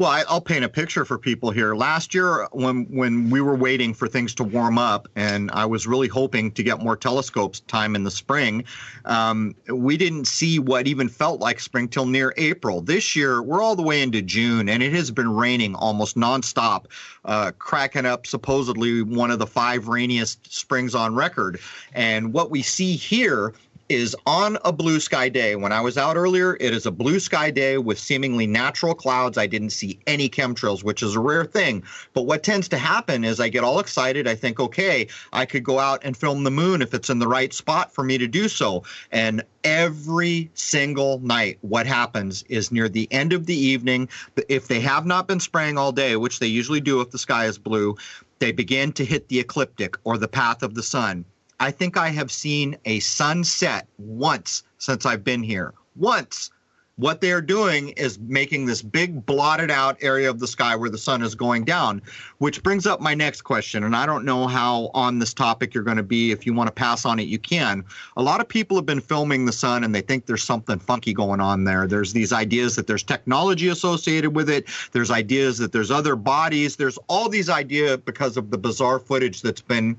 Well, 0.04 0.12
I, 0.12 0.26
will 0.30 0.42
paint 0.42 0.66
a 0.66 0.68
picture 0.68 1.06
for 1.06 1.18
people 1.18 1.50
here. 1.50 1.76
Last 1.76 2.14
year, 2.14 2.50
when 2.52 2.84
when 2.94 3.30
we 3.30 3.40
were 3.40 3.56
waiting 3.56 3.94
for 3.94 4.10
things 4.10 4.36
to 4.36 4.44
warm 4.44 4.78
up, 4.78 5.08
and 5.16 5.50
I 5.52 5.66
was 5.66 5.88
really 5.88 6.10
hoping 6.10 6.52
to 6.52 6.62
get 6.62 6.82
more 6.82 6.98
telescopes 6.98 7.62
time 7.62 7.96
in 7.96 8.04
the 8.04 8.12
spring, 8.12 8.66
um, 9.06 9.56
we 9.70 9.96
didn't 9.96 10.26
see 10.26 10.60
what 10.60 10.88
even 10.88 11.08
felt 11.08 11.40
like 11.40 11.62
spring 11.62 11.88
till 11.88 12.06
near 12.06 12.34
April. 12.36 12.82
This 12.82 13.16
year, 13.16 13.42
we're 13.42 13.62
all 13.62 13.78
the 13.78 13.82
way 13.82 14.02
into 14.02 14.22
June, 14.22 14.68
and 14.68 14.84
it 14.84 14.92
has 14.92 15.10
been 15.10 15.34
raining 15.34 15.74
almost 15.74 16.18
nonstop, 16.18 16.88
uh, 17.24 17.54
cracking 17.58 18.06
up 18.06 18.28
supposedly 18.28 19.04
one 19.04 19.32
of 19.32 19.40
the 19.40 19.48
five 19.48 19.88
rainiest 19.88 20.54
springs 20.54 20.96
on 20.96 21.16
record. 21.16 21.62
And 21.94 22.34
what 22.34 22.52
we 22.52 22.62
see 22.62 22.98
here 22.98 23.54
is 23.94 24.16
on 24.26 24.58
a 24.66 24.74
blue 24.74 25.00
sky 25.00 25.30
day. 25.30 25.56
When 25.56 25.72
I 25.72 25.80
was 25.80 25.98
out 25.98 26.18
earlier, 26.18 26.58
it 26.60 26.74
is 26.74 26.86
a 26.86 26.92
blue 26.92 27.20
sky 27.20 27.52
day 27.52 27.78
with 27.78 28.00
seemingly 28.00 28.48
natural 28.48 28.96
clouds. 28.96 29.38
I 29.38 29.46
didn't 29.46 29.70
see 29.70 30.00
any 30.08 30.28
chemtrails, 30.28 30.84
which 30.84 31.04
is 31.04 31.16
a 31.16 31.20
rare 31.20 31.46
thing. 31.46 31.84
But 32.14 32.24
what 32.24 32.42
tends 32.42 32.68
to 32.70 32.78
happen 32.78 33.24
is 33.24 33.40
I 33.40 33.50
get 33.50 33.64
all 33.64 33.80
excited. 33.80 34.28
I 34.28 34.34
think, 34.34 34.60
okay, 34.60 35.08
I 35.32 35.46
could 35.46 35.64
go 35.64 35.78
out 35.78 36.02
and 36.04 36.18
film 36.18 36.44
the 36.44 36.52
moon 36.52 36.82
if 36.82 36.94
it's 36.94 37.10
in 37.10 37.20
the 37.20 37.28
right 37.28 37.54
spot 37.54 37.94
for 37.94 38.04
me 38.04 38.18
to 38.18 38.28
do 38.28 38.48
so. 38.48 38.84
And 39.12 39.44
every 39.64 40.50
single 40.56 41.20
night, 41.20 41.60
what 41.62 41.86
happens 41.86 42.44
is 42.50 42.72
near 42.72 42.90
the 42.90 43.08
end 43.12 43.32
of 43.32 43.46
the 43.46 43.56
evening, 43.56 44.10
if 44.50 44.68
they 44.68 44.80
have 44.80 45.06
not 45.06 45.28
been 45.28 45.40
spraying 45.40 45.78
all 45.78 45.92
day, 45.92 46.16
which 46.16 46.40
they 46.40 46.48
usually 46.48 46.82
do 46.82 47.00
if 47.02 47.12
the 47.12 47.20
sky 47.20 47.46
is 47.46 47.60
blue, 47.60 47.96
they 48.40 48.52
begin 48.52 48.92
to 48.94 49.06
hit 49.06 49.30
the 49.30 49.40
ecliptic 49.40 49.96
or 50.04 50.18
the 50.18 50.28
path 50.28 50.64
of 50.64 50.74
the 50.74 50.84
sun 50.84 51.26
I 51.64 51.72
think 51.72 51.96
I 51.96 52.10
have 52.10 52.30
seen 52.30 52.76
a 52.84 53.00
sunset 53.00 53.88
once 53.98 54.64
since 54.80 55.06
I've 55.06 55.24
been 55.24 55.42
here. 55.42 55.74
Once. 55.96 56.52
What 56.98 57.22
they 57.22 57.32
are 57.32 57.42
doing 57.42 57.90
is 57.92 58.20
making 58.20 58.66
this 58.66 58.82
big 58.82 59.26
blotted 59.26 59.72
out 59.72 59.98
area 60.02 60.30
of 60.30 60.40
the 60.40 60.46
sky 60.46 60.76
where 60.76 60.90
the 60.90 60.98
sun 60.98 61.22
is 61.22 61.36
going 61.36 61.64
down, 61.64 62.02
which 62.40 62.62
brings 62.64 62.86
up 62.86 63.00
my 63.00 63.16
next 63.16 63.44
question. 63.44 63.86
And 63.86 63.96
I 63.96 64.06
don't 64.06 64.26
know 64.26 64.46
how 64.46 64.92
on 64.94 65.20
this 65.20 65.34
topic 65.34 65.74
you're 65.74 65.86
going 65.86 65.98
to 65.98 66.04
be. 66.04 66.32
If 66.32 66.46
you 66.46 66.54
want 66.54 66.68
to 66.68 66.74
pass 66.74 67.06
on 67.06 67.18
it, 67.18 67.30
you 67.30 67.40
can. 67.40 67.86
A 68.18 68.22
lot 68.22 68.42
of 68.42 68.50
people 68.50 68.76
have 68.76 68.86
been 68.86 69.00
filming 69.00 69.46
the 69.46 69.54
sun 69.54 69.86
and 69.86 69.96
they 69.96 70.02
think 70.02 70.26
there's 70.26 70.44
something 70.44 70.80
funky 70.80 71.14
going 71.14 71.40
on 71.40 71.64
there. 71.64 71.88
There's 71.88 72.12
these 72.12 72.34
ideas 72.34 72.76
that 72.76 72.88
there's 72.88 73.04
technology 73.04 73.70
associated 73.70 74.36
with 74.36 74.50
it, 74.50 74.68
there's 74.92 75.10
ideas 75.10 75.60
that 75.60 75.72
there's 75.72 75.92
other 75.92 76.18
bodies, 76.18 76.76
there's 76.76 77.00
all 77.08 77.30
these 77.30 77.50
ideas 77.50 77.98
because 78.04 78.36
of 78.36 78.52
the 78.52 78.58
bizarre 78.58 79.00
footage 79.00 79.42
that's 79.42 79.62
been 79.62 79.96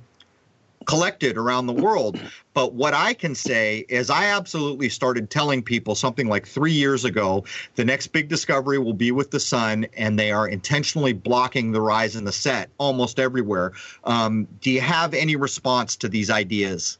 collected 0.86 1.36
around 1.36 1.66
the 1.66 1.72
world. 1.72 2.18
But 2.52 2.74
what 2.74 2.94
I 2.94 3.14
can 3.14 3.34
say 3.34 3.84
is, 3.88 4.10
I 4.10 4.26
absolutely 4.26 4.88
started 4.88 5.30
telling 5.30 5.62
people 5.62 5.94
something 5.94 6.28
like 6.28 6.46
three 6.46 6.72
years 6.72 7.04
ago 7.04 7.44
the 7.74 7.84
next 7.84 8.08
big 8.08 8.28
discovery 8.28 8.78
will 8.78 8.94
be 8.94 9.12
with 9.12 9.30
the 9.30 9.40
sun, 9.40 9.86
and 9.96 10.18
they 10.18 10.30
are 10.30 10.48
intentionally 10.48 11.12
blocking 11.12 11.72
the 11.72 11.80
rise 11.80 12.16
in 12.16 12.24
the 12.24 12.32
set 12.32 12.70
almost 12.78 13.18
everywhere. 13.18 13.72
Um, 14.04 14.46
do 14.60 14.70
you 14.70 14.80
have 14.80 15.14
any 15.14 15.36
response 15.36 15.96
to 15.96 16.08
these 16.08 16.30
ideas? 16.30 16.98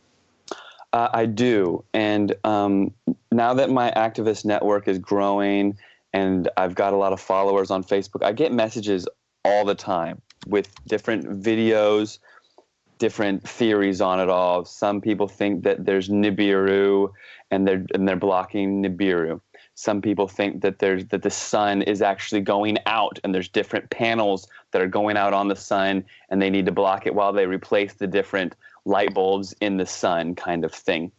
Uh, 0.92 1.08
I 1.12 1.26
do. 1.26 1.84
And 1.92 2.36
um, 2.44 2.94
now 3.32 3.52
that 3.54 3.68
my 3.68 3.90
activist 3.96 4.44
network 4.44 4.86
is 4.86 4.98
growing 4.98 5.76
and 6.12 6.48
I've 6.56 6.76
got 6.76 6.92
a 6.92 6.96
lot 6.96 7.12
of 7.12 7.20
followers 7.20 7.72
on 7.72 7.82
Facebook, 7.82 8.22
I 8.22 8.32
get 8.32 8.52
messages 8.52 9.08
all 9.44 9.64
the 9.64 9.74
time 9.74 10.22
with 10.46 10.72
different 10.86 11.42
videos 11.42 12.20
different 12.98 13.46
theories 13.46 14.00
on 14.00 14.20
it 14.20 14.28
all. 14.28 14.64
Some 14.64 15.00
people 15.00 15.28
think 15.28 15.64
that 15.64 15.84
there's 15.84 16.08
Nibiru 16.08 17.12
and 17.50 17.66
they're 17.66 17.84
and 17.94 18.06
they're 18.08 18.16
blocking 18.16 18.82
Nibiru. 18.82 19.40
Some 19.74 20.00
people 20.00 20.28
think 20.28 20.62
that 20.62 20.78
there's 20.78 21.06
that 21.06 21.22
the 21.22 21.30
sun 21.30 21.82
is 21.82 22.02
actually 22.02 22.40
going 22.40 22.78
out 22.86 23.18
and 23.24 23.34
there's 23.34 23.48
different 23.48 23.90
panels 23.90 24.48
that 24.70 24.82
are 24.82 24.86
going 24.86 25.16
out 25.16 25.32
on 25.32 25.48
the 25.48 25.56
sun 25.56 26.04
and 26.28 26.40
they 26.40 26.50
need 26.50 26.66
to 26.66 26.72
block 26.72 27.06
it 27.06 27.14
while 27.14 27.32
they 27.32 27.46
replace 27.46 27.94
the 27.94 28.06
different 28.06 28.54
light 28.84 29.14
bulbs 29.14 29.54
in 29.60 29.76
the 29.76 29.86
sun 29.86 30.34
kind 30.34 30.64
of 30.64 30.72
thing. 30.72 31.10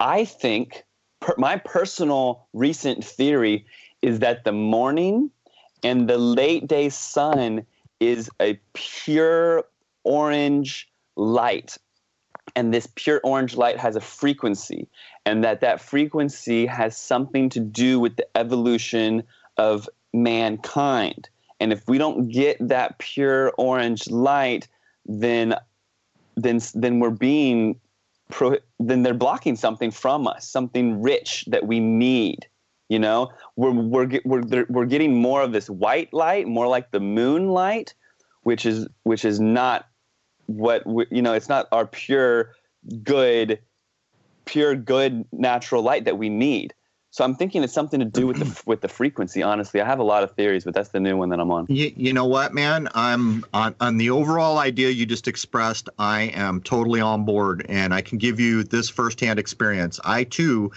I 0.00 0.24
think 0.24 0.84
per, 1.20 1.34
my 1.38 1.56
personal 1.56 2.46
recent 2.52 3.04
theory 3.04 3.64
is 4.02 4.18
that 4.18 4.44
the 4.44 4.52
morning 4.52 5.30
and 5.84 6.08
the 6.08 6.18
late 6.18 6.66
day 6.66 6.88
sun 6.88 7.64
is 8.00 8.28
a 8.40 8.58
pure 8.72 9.64
orange 10.04 10.88
light. 11.16 11.76
And 12.56 12.72
this 12.72 12.88
pure 12.94 13.20
orange 13.24 13.56
light 13.56 13.78
has 13.78 13.96
a 13.96 14.00
frequency 14.00 14.88
and 15.24 15.44
that 15.44 15.60
that 15.60 15.80
frequency 15.80 16.66
has 16.66 16.96
something 16.96 17.48
to 17.50 17.60
do 17.60 18.00
with 18.00 18.16
the 18.16 18.26
evolution 18.36 19.22
of 19.56 19.88
mankind. 20.12 21.28
And 21.60 21.72
if 21.72 21.86
we 21.88 21.98
don't 21.98 22.28
get 22.28 22.56
that 22.60 22.98
pure 22.98 23.52
orange 23.56 24.10
light 24.10 24.68
then 25.06 25.54
then 26.36 26.60
then 26.74 27.00
we're 27.00 27.10
being 27.10 27.78
pro, 28.30 28.56
then 28.78 29.02
they're 29.02 29.14
blocking 29.14 29.56
something 29.56 29.90
from 29.90 30.26
us 30.26 30.48
something 30.48 31.02
rich 31.02 31.44
that 31.48 31.66
we 31.66 31.80
need 31.80 32.46
you 32.88 32.98
know? 32.98 33.32
We're 33.56 33.70
we're 33.70 34.20
we're 34.24 34.66
we're 34.68 34.84
getting 34.84 35.14
more 35.16 35.42
of 35.42 35.52
this 35.52 35.70
white 35.70 36.12
light 36.12 36.46
more 36.46 36.66
like 36.66 36.90
the 36.90 37.00
moonlight 37.00 37.94
which 38.42 38.66
is 38.66 38.86
which 39.04 39.24
is 39.24 39.40
not 39.40 39.86
what 40.46 40.86
we, 40.86 41.06
you 41.10 41.22
know 41.22 41.32
it's 41.32 41.48
not 41.48 41.68
our 41.72 41.86
pure 41.86 42.52
good 43.02 43.58
pure 44.44 44.74
good 44.74 45.24
natural 45.32 45.82
light 45.82 46.04
that 46.04 46.18
we 46.18 46.28
need. 46.28 46.74
So 47.10 47.24
i'm 47.24 47.34
thinking 47.34 47.62
it's 47.62 47.72
something 47.72 48.00
to 48.00 48.06
do 48.06 48.26
with 48.26 48.38
the 48.38 48.62
with 48.66 48.80
the 48.80 48.88
frequency 48.88 49.42
honestly. 49.42 49.80
I 49.80 49.86
have 49.86 49.98
a 49.98 50.04
lot 50.04 50.22
of 50.22 50.32
theories 50.32 50.64
but 50.64 50.74
that's 50.74 50.90
the 50.90 51.00
new 51.00 51.16
one 51.16 51.28
that 51.30 51.40
i'm 51.40 51.50
on. 51.50 51.66
You, 51.68 51.92
you 51.96 52.12
know 52.12 52.26
what 52.26 52.54
man? 52.54 52.88
I'm 52.94 53.44
on, 53.52 53.74
on 53.80 53.98
the 53.98 54.10
overall 54.10 54.58
idea 54.58 54.90
you 54.90 55.06
just 55.06 55.28
expressed 55.28 55.88
i 55.98 56.22
am 56.34 56.60
totally 56.60 57.00
on 57.00 57.24
board 57.24 57.66
and 57.68 57.94
i 57.94 58.00
can 58.00 58.18
give 58.18 58.40
you 58.40 58.64
this 58.64 58.88
firsthand 58.88 59.38
experience. 59.38 60.00
I 60.04 60.24
too 60.24 60.72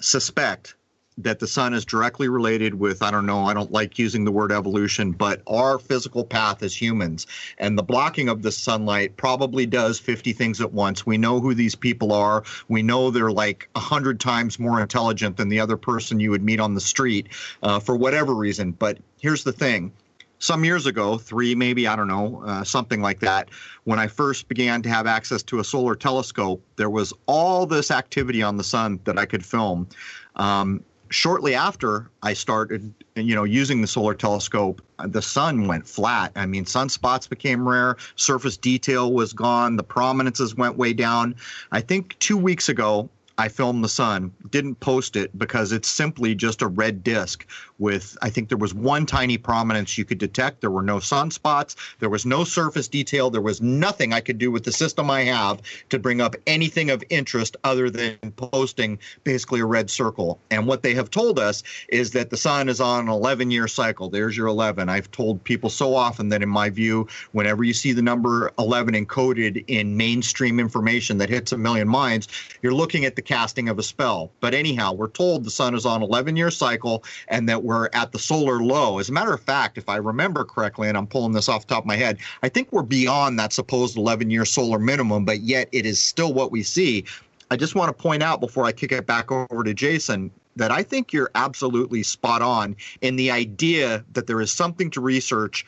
suspect 0.00 0.74
that 1.18 1.38
the 1.38 1.46
sun 1.46 1.74
is 1.74 1.84
directly 1.84 2.28
related 2.28 2.74
with 2.74 3.02
i 3.02 3.10
don't 3.10 3.26
know 3.26 3.44
i 3.44 3.54
don't 3.54 3.72
like 3.72 3.98
using 3.98 4.24
the 4.24 4.32
word 4.32 4.52
evolution 4.52 5.12
but 5.12 5.42
our 5.46 5.78
physical 5.78 6.24
path 6.24 6.62
as 6.62 6.80
humans. 6.80 7.26
And 7.58 7.76
the 7.76 7.82
blocking 7.82 8.28
of 8.28 8.42
the 8.42 8.52
sunlight 8.52 9.16
probably 9.16 9.66
does 9.66 9.98
50 9.98 10.32
things 10.32 10.60
at 10.60 10.72
once. 10.72 11.06
We 11.06 11.18
know 11.18 11.40
who 11.40 11.54
these 11.54 11.74
people 11.74 12.12
are. 12.12 12.44
We 12.68 12.82
know 12.82 13.10
they're 13.10 13.32
like 13.32 13.68
100 13.72 14.20
times 14.20 14.58
more 14.58 14.80
intelligent 14.80 15.36
than 15.36 15.48
the 15.48 15.60
other 15.60 15.76
person 15.76 16.20
you 16.20 16.30
would 16.30 16.44
meet 16.44 16.60
on 16.60 16.74
the 16.74 16.80
street 16.80 17.28
uh, 17.62 17.80
for 17.80 17.96
whatever 17.96 18.34
reason. 18.34 18.72
But 18.72 18.98
here's 19.20 19.44
the 19.44 19.52
thing. 19.52 19.92
Some 20.40 20.64
years 20.64 20.86
ago, 20.86 21.18
three 21.18 21.56
maybe, 21.56 21.88
I 21.88 21.96
don't 21.96 22.06
know, 22.06 22.42
uh, 22.46 22.62
something 22.62 23.02
like 23.02 23.18
that, 23.20 23.48
when 23.84 23.98
I 23.98 24.06
first 24.06 24.46
began 24.46 24.82
to 24.82 24.88
have 24.88 25.08
access 25.08 25.42
to 25.44 25.58
a 25.58 25.64
solar 25.64 25.96
telescope, 25.96 26.62
there 26.76 26.90
was 26.90 27.12
all 27.26 27.66
this 27.66 27.90
activity 27.90 28.40
on 28.40 28.56
the 28.56 28.62
sun 28.62 29.00
that 29.02 29.18
I 29.18 29.26
could 29.26 29.44
film. 29.44 29.88
Um, 30.36 30.84
shortly 31.10 31.54
after 31.54 32.10
I 32.22 32.34
started, 32.34 32.92
you 33.14 33.34
know, 33.34 33.44
using 33.44 33.80
the 33.80 33.86
solar 33.86 34.14
telescope, 34.14 34.82
the 35.04 35.22
sun 35.22 35.66
went 35.66 35.86
flat. 35.86 36.32
I 36.36 36.46
mean, 36.46 36.64
sunspots 36.64 37.28
became 37.28 37.68
rare, 37.68 37.96
surface 38.16 38.56
detail 38.56 39.12
was 39.12 39.32
gone, 39.32 39.76
the 39.76 39.82
prominences 39.82 40.54
went 40.54 40.76
way 40.76 40.92
down. 40.92 41.34
I 41.72 41.80
think 41.80 42.18
two 42.18 42.36
weeks 42.36 42.68
ago, 42.68 43.08
I 43.40 43.48
filmed 43.48 43.84
the 43.84 43.88
sun, 43.88 44.32
didn't 44.50 44.80
post 44.80 45.14
it 45.14 45.36
because 45.38 45.70
it's 45.70 45.88
simply 45.88 46.34
just 46.34 46.60
a 46.60 46.66
red 46.66 47.04
disk 47.04 47.46
with, 47.78 48.18
I 48.20 48.30
think 48.30 48.48
there 48.48 48.58
was 48.58 48.74
one 48.74 49.06
tiny 49.06 49.38
prominence 49.38 49.96
you 49.96 50.04
could 50.04 50.18
detect. 50.18 50.60
There 50.60 50.72
were 50.72 50.82
no 50.82 50.96
sunspots. 50.96 51.76
There 52.00 52.10
was 52.10 52.26
no 52.26 52.42
surface 52.42 52.88
detail. 52.88 53.30
There 53.30 53.40
was 53.40 53.62
nothing 53.62 54.12
I 54.12 54.20
could 54.20 54.38
do 54.38 54.50
with 54.50 54.64
the 54.64 54.72
system 54.72 55.08
I 55.08 55.22
have 55.22 55.62
to 55.90 56.00
bring 56.00 56.20
up 56.20 56.34
anything 56.48 56.90
of 56.90 57.04
interest 57.10 57.56
other 57.62 57.90
than 57.90 58.18
posting 58.34 58.98
basically 59.22 59.60
a 59.60 59.66
red 59.66 59.88
circle. 59.88 60.40
And 60.50 60.66
what 60.66 60.82
they 60.82 60.94
have 60.94 61.08
told 61.08 61.38
us 61.38 61.62
is 61.90 62.10
that 62.12 62.30
the 62.30 62.36
sun 62.36 62.68
is 62.68 62.80
on 62.80 63.02
an 63.02 63.08
11 63.08 63.52
year 63.52 63.68
cycle. 63.68 64.10
There's 64.10 64.36
your 64.36 64.48
11. 64.48 64.88
I've 64.88 65.12
told 65.12 65.44
people 65.44 65.70
so 65.70 65.94
often 65.94 66.28
that 66.30 66.42
in 66.42 66.48
my 66.48 66.70
view, 66.70 67.06
whenever 67.30 67.62
you 67.62 67.72
see 67.72 67.92
the 67.92 68.02
number 68.02 68.50
11 68.58 68.94
encoded 68.94 69.64
in 69.68 69.96
mainstream 69.96 70.58
information 70.58 71.18
that 71.18 71.28
hits 71.28 71.52
a 71.52 71.58
million 71.58 71.86
minds, 71.86 72.26
you're 72.62 72.74
looking 72.74 73.04
at 73.04 73.14
the 73.14 73.27
casting 73.28 73.68
of 73.68 73.78
a 73.78 73.82
spell. 73.82 74.32
But 74.40 74.54
anyhow, 74.54 74.94
we're 74.94 75.10
told 75.10 75.44
the 75.44 75.50
sun 75.50 75.74
is 75.74 75.84
on 75.84 76.02
11 76.02 76.34
year 76.34 76.50
cycle 76.50 77.04
and 77.28 77.46
that 77.46 77.62
we're 77.62 77.90
at 77.92 78.10
the 78.10 78.18
solar 78.18 78.62
low. 78.62 78.98
As 78.98 79.10
a 79.10 79.12
matter 79.12 79.34
of 79.34 79.42
fact, 79.42 79.76
if 79.76 79.86
I 79.86 79.96
remember 79.96 80.44
correctly, 80.44 80.88
and 80.88 80.96
I'm 80.96 81.06
pulling 81.06 81.32
this 81.32 81.46
off 81.46 81.66
the 81.66 81.74
top 81.74 81.84
of 81.84 81.86
my 81.86 81.96
head, 81.96 82.16
I 82.42 82.48
think 82.48 82.72
we're 82.72 82.82
beyond 82.82 83.38
that 83.38 83.52
supposed 83.52 83.98
11 83.98 84.30
year 84.30 84.46
solar 84.46 84.78
minimum, 84.78 85.26
but 85.26 85.40
yet 85.40 85.68
it 85.72 85.84
is 85.84 86.00
still 86.00 86.32
what 86.32 86.50
we 86.50 86.62
see. 86.62 87.04
I 87.50 87.56
just 87.56 87.74
want 87.74 87.94
to 87.94 88.02
point 88.02 88.22
out 88.22 88.40
before 88.40 88.64
I 88.64 88.72
kick 88.72 88.92
it 88.92 89.06
back 89.06 89.30
over 89.30 89.62
to 89.62 89.74
Jason 89.74 90.30
that 90.56 90.70
I 90.70 90.82
think 90.82 91.12
you're 91.12 91.30
absolutely 91.34 92.02
spot 92.02 92.40
on 92.40 92.76
in 93.02 93.16
the 93.16 93.30
idea 93.30 94.04
that 94.14 94.26
there 94.26 94.40
is 94.40 94.50
something 94.50 94.90
to 94.92 95.02
research 95.02 95.66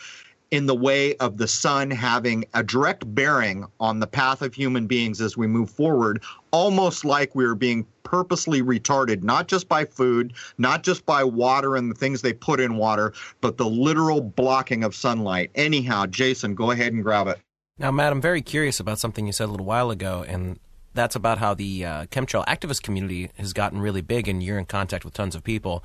in 0.51 0.67
the 0.67 0.75
way 0.75 1.15
of 1.17 1.37
the 1.37 1.47
sun 1.47 1.91
having 1.91 2.45
a 2.55 2.63
direct 2.63 3.15
bearing 3.15 3.67
on 3.79 4.01
the 4.01 4.07
path 4.07 4.43
of 4.43 4.53
human 4.53 4.87
beings 4.87 5.21
as 5.21 5.37
we 5.37 5.47
move 5.47 5.71
forward, 5.71 6.23
almost 6.51 7.05
like 7.05 7.35
we're 7.35 7.55
being 7.55 7.87
purposely 8.03 8.61
retarded, 8.61 9.23
not 9.23 9.47
just 9.47 9.69
by 9.69 9.85
food, 9.85 10.33
not 10.59 10.83
just 10.83 11.07
by 11.07 11.23
water 11.23 11.77
and 11.77 11.91
the 11.91 11.95
things 11.95 12.23
they 12.23 12.33
put 12.33 12.59
in 12.59 12.77
water, 12.77 13.13
but 13.41 13.57
the 13.57 13.67
literal 13.67 14.21
blocking 14.21 14.83
of 14.83 14.95
sunlight. 14.95 15.51
Anyhow, 15.55 16.07
Jason, 16.07 16.55
go 16.55 16.73
ahead 16.73 16.93
and 16.93 17.05
grab 17.05 17.29
it. 17.29 17.39
Now, 17.79 17.93
Matt, 17.93 18.13
I'm 18.13 18.21
very 18.21 18.43
curious 18.43 18.81
about 18.81 18.99
something 18.99 19.27
you 19.27 19.33
said 19.33 19.49
a 19.49 19.53
little 19.53 19.65
while 19.67 19.91
ago, 19.91 20.25
and 20.27 20.59
that's 20.93 21.15
about 21.15 21.39
how 21.39 21.55
the 21.55 21.85
uh, 21.85 22.07
chemtrail 22.07 22.45
activist 22.47 22.83
community 22.83 23.31
has 23.37 23.53
gotten 23.53 23.81
really 23.81 24.03
big 24.03 24.27
and 24.27 24.43
you're 24.43 24.59
in 24.59 24.67
contact 24.67 25.05
with 25.05 25.15
tons 25.15 25.37
of 25.37 25.45
people. 25.45 25.85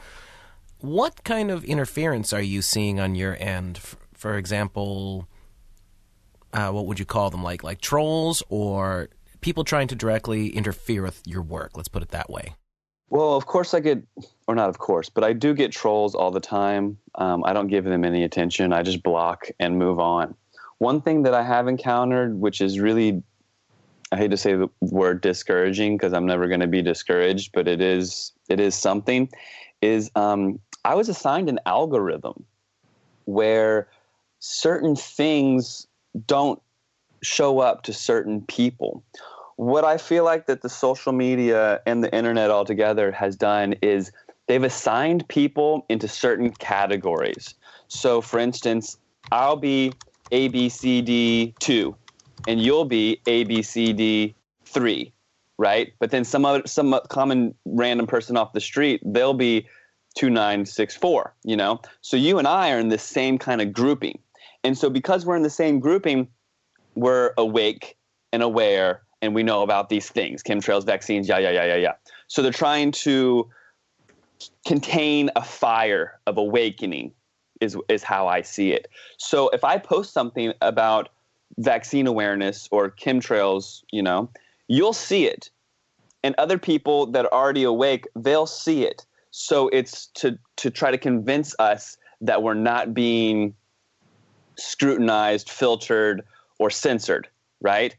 What 0.80 1.24
kind 1.24 1.51
of 1.51 1.63
interference 1.63 2.34
are 2.34 2.41
you 2.41 2.61
seeing 2.61 2.99
on 2.99 3.16
your 3.16 3.38
end 3.39 3.80
for 4.26 4.40
example, 4.40 5.28
uh, 6.52 6.72
what 6.72 6.88
would 6.88 6.98
you 6.98 7.06
call 7.06 7.30
them? 7.30 7.44
Like 7.44 7.64
like 7.64 7.80
trolls 7.80 8.42
or 8.50 9.10
people 9.42 9.64
trying 9.64 9.88
to 9.90 9.96
directly 9.96 10.48
interfere 10.48 11.04
with 11.04 11.22
your 11.28 11.44
work. 11.44 11.78
Let's 11.78 11.90
put 11.90 12.02
it 12.02 12.10
that 12.10 12.28
way. 12.28 12.56
Well, 13.12 13.36
of 13.36 13.46
course 13.46 13.76
I 13.76 13.82
get, 13.82 14.02
or 14.48 14.56
not 14.56 14.68
of 14.68 14.80
course, 14.80 15.10
but 15.10 15.24
I 15.24 15.34
do 15.34 15.54
get 15.54 15.72
trolls 15.72 16.16
all 16.16 16.32
the 16.32 16.40
time. 16.40 16.98
Um, 17.14 17.44
I 17.46 17.54
don't 17.54 17.68
give 17.68 17.84
them 17.84 18.04
any 18.04 18.24
attention. 18.24 18.74
I 18.74 18.82
just 18.82 19.04
block 19.04 19.48
and 19.60 19.78
move 19.78 20.00
on. 20.00 20.34
One 20.80 21.02
thing 21.02 21.22
that 21.22 21.36
I 21.36 21.44
have 21.44 21.68
encountered, 21.68 22.34
which 22.40 22.62
is 22.62 22.80
really, 22.80 23.22
I 24.12 24.18
hate 24.18 24.32
to 24.32 24.38
say 24.38 24.56
the 24.56 24.70
word 24.82 25.22
discouraging 25.22 25.98
because 25.98 26.14
I'm 26.14 26.26
never 26.26 26.48
going 26.48 26.62
to 26.62 26.68
be 26.68 26.82
discouraged, 26.82 27.52
but 27.54 27.68
it 27.68 27.80
is 27.80 28.32
it 28.50 28.60
is 28.60 28.74
something. 28.74 29.30
Is 29.84 30.10
um, 30.16 30.58
I 30.84 30.96
was 30.96 31.10
assigned 31.10 31.48
an 31.48 31.60
algorithm 31.68 32.44
where 33.26 33.88
certain 34.46 34.96
things 34.96 35.88
don't 36.28 36.62
show 37.24 37.60
up 37.60 37.82
to 37.84 37.93
certain 37.93 38.41
people. 38.43 39.04
What 39.56 39.84
I 39.84 39.98
feel 39.98 40.24
like 40.24 40.46
that 40.46 40.62
the 40.62 40.70
social 40.70 41.14
media 41.14 41.82
and 41.88 42.04
the 42.04 42.14
internet 42.14 42.52
altogether 42.52 43.12
has 43.12 43.36
done 43.36 43.74
is 43.82 44.12
they've 44.48 44.64
assigned 44.64 45.28
people 45.30 45.86
into 45.89 46.08
certain 46.08 46.52
categories. 46.52 47.56
So, 47.88 48.22
for 48.22 48.38
instance, 48.38 48.98
I'll 49.32 49.56
be 49.56 49.93
ABCD2 50.32 51.96
and 52.48 52.62
you'll 52.62 52.86
be 52.86 53.22
ABCD3, 53.26 55.12
right? 55.58 55.93
But 55.98 56.12
then 56.12 56.24
some 56.24 56.46
other, 56.46 56.62
some 56.68 57.00
common 57.10 57.56
random 57.66 58.06
person 58.06 58.38
off 58.38 58.54
the 58.54 58.62
street, 58.62 59.02
they'll 59.04 59.34
be 59.34 59.62
2964, 60.16 61.34
you 61.43 61.58
know? 61.58 61.82
So 62.02 62.16
you 62.16 62.38
and 62.38 62.48
I 62.48 62.72
are 62.72 62.80
in 62.80 62.89
the 62.89 63.00
same 63.00 63.39
kind 63.39 63.62
of 63.62 63.74
grouping. 63.74 64.20
And 64.66 64.76
so, 64.76 64.89
because 64.89 65.28
we're 65.28 65.36
in 65.36 65.43
the 65.43 65.49
same 65.49 65.80
grouping, 65.80 66.28
we're 66.95 67.34
awake 67.38 67.97
and 68.34 68.41
aware 68.41 69.03
and 69.22 69.36
we 69.36 69.43
know 69.43 69.61
about 69.61 69.89
these 69.89 70.09
things 70.09 70.41
chemtrails, 70.41 70.86
vaccines, 70.86 71.28
yeah, 71.28 71.38
yeah, 71.38 71.51
yeah, 71.51 71.66
yeah, 71.66 71.76
yeah. 71.76 71.93
So 72.28 72.41
they're 72.41 72.51
trying 72.51 72.91
to 72.91 73.47
contain 74.66 75.30
a 75.36 75.43
fire 75.43 76.20
of 76.26 76.38
awakening, 76.38 77.11
is, 77.61 77.78
is 77.89 78.01
how 78.01 78.28
I 78.28 78.41
see 78.41 78.72
it. 78.72 78.88
So 79.18 79.49
if 79.49 79.63
I 79.63 79.78
post 79.78 80.13
something 80.13 80.51
about 80.61 81.09
vaccine 81.59 82.07
awareness 82.07 82.68
or 82.72 82.89
chemtrails, 82.89 83.84
you 83.91 84.01
know, 84.01 84.30
you'll 84.68 84.93
see 84.93 85.28
it. 85.28 85.49
And 86.24 86.34
other 86.39 86.57
people 86.57 87.05
that 87.07 87.26
are 87.26 87.34
already 87.34 87.63
awake, 87.63 88.07
they'll 88.16 88.47
see 88.47 88.84
it. 88.84 89.05
So 89.30 89.70
it's 89.70 90.07
to, 90.16 90.39
to 90.57 90.72
try 90.72 90.89
to 90.89 90.97
convince 90.97 91.53
us 91.59 91.97
that 92.22 92.41
we're 92.41 92.55
not 92.55 92.95
being 92.95 93.53
scrutinized, 94.58 95.49
filtered, 95.49 96.24
or 96.60 96.70
censored, 96.70 97.28
right? 97.62 97.95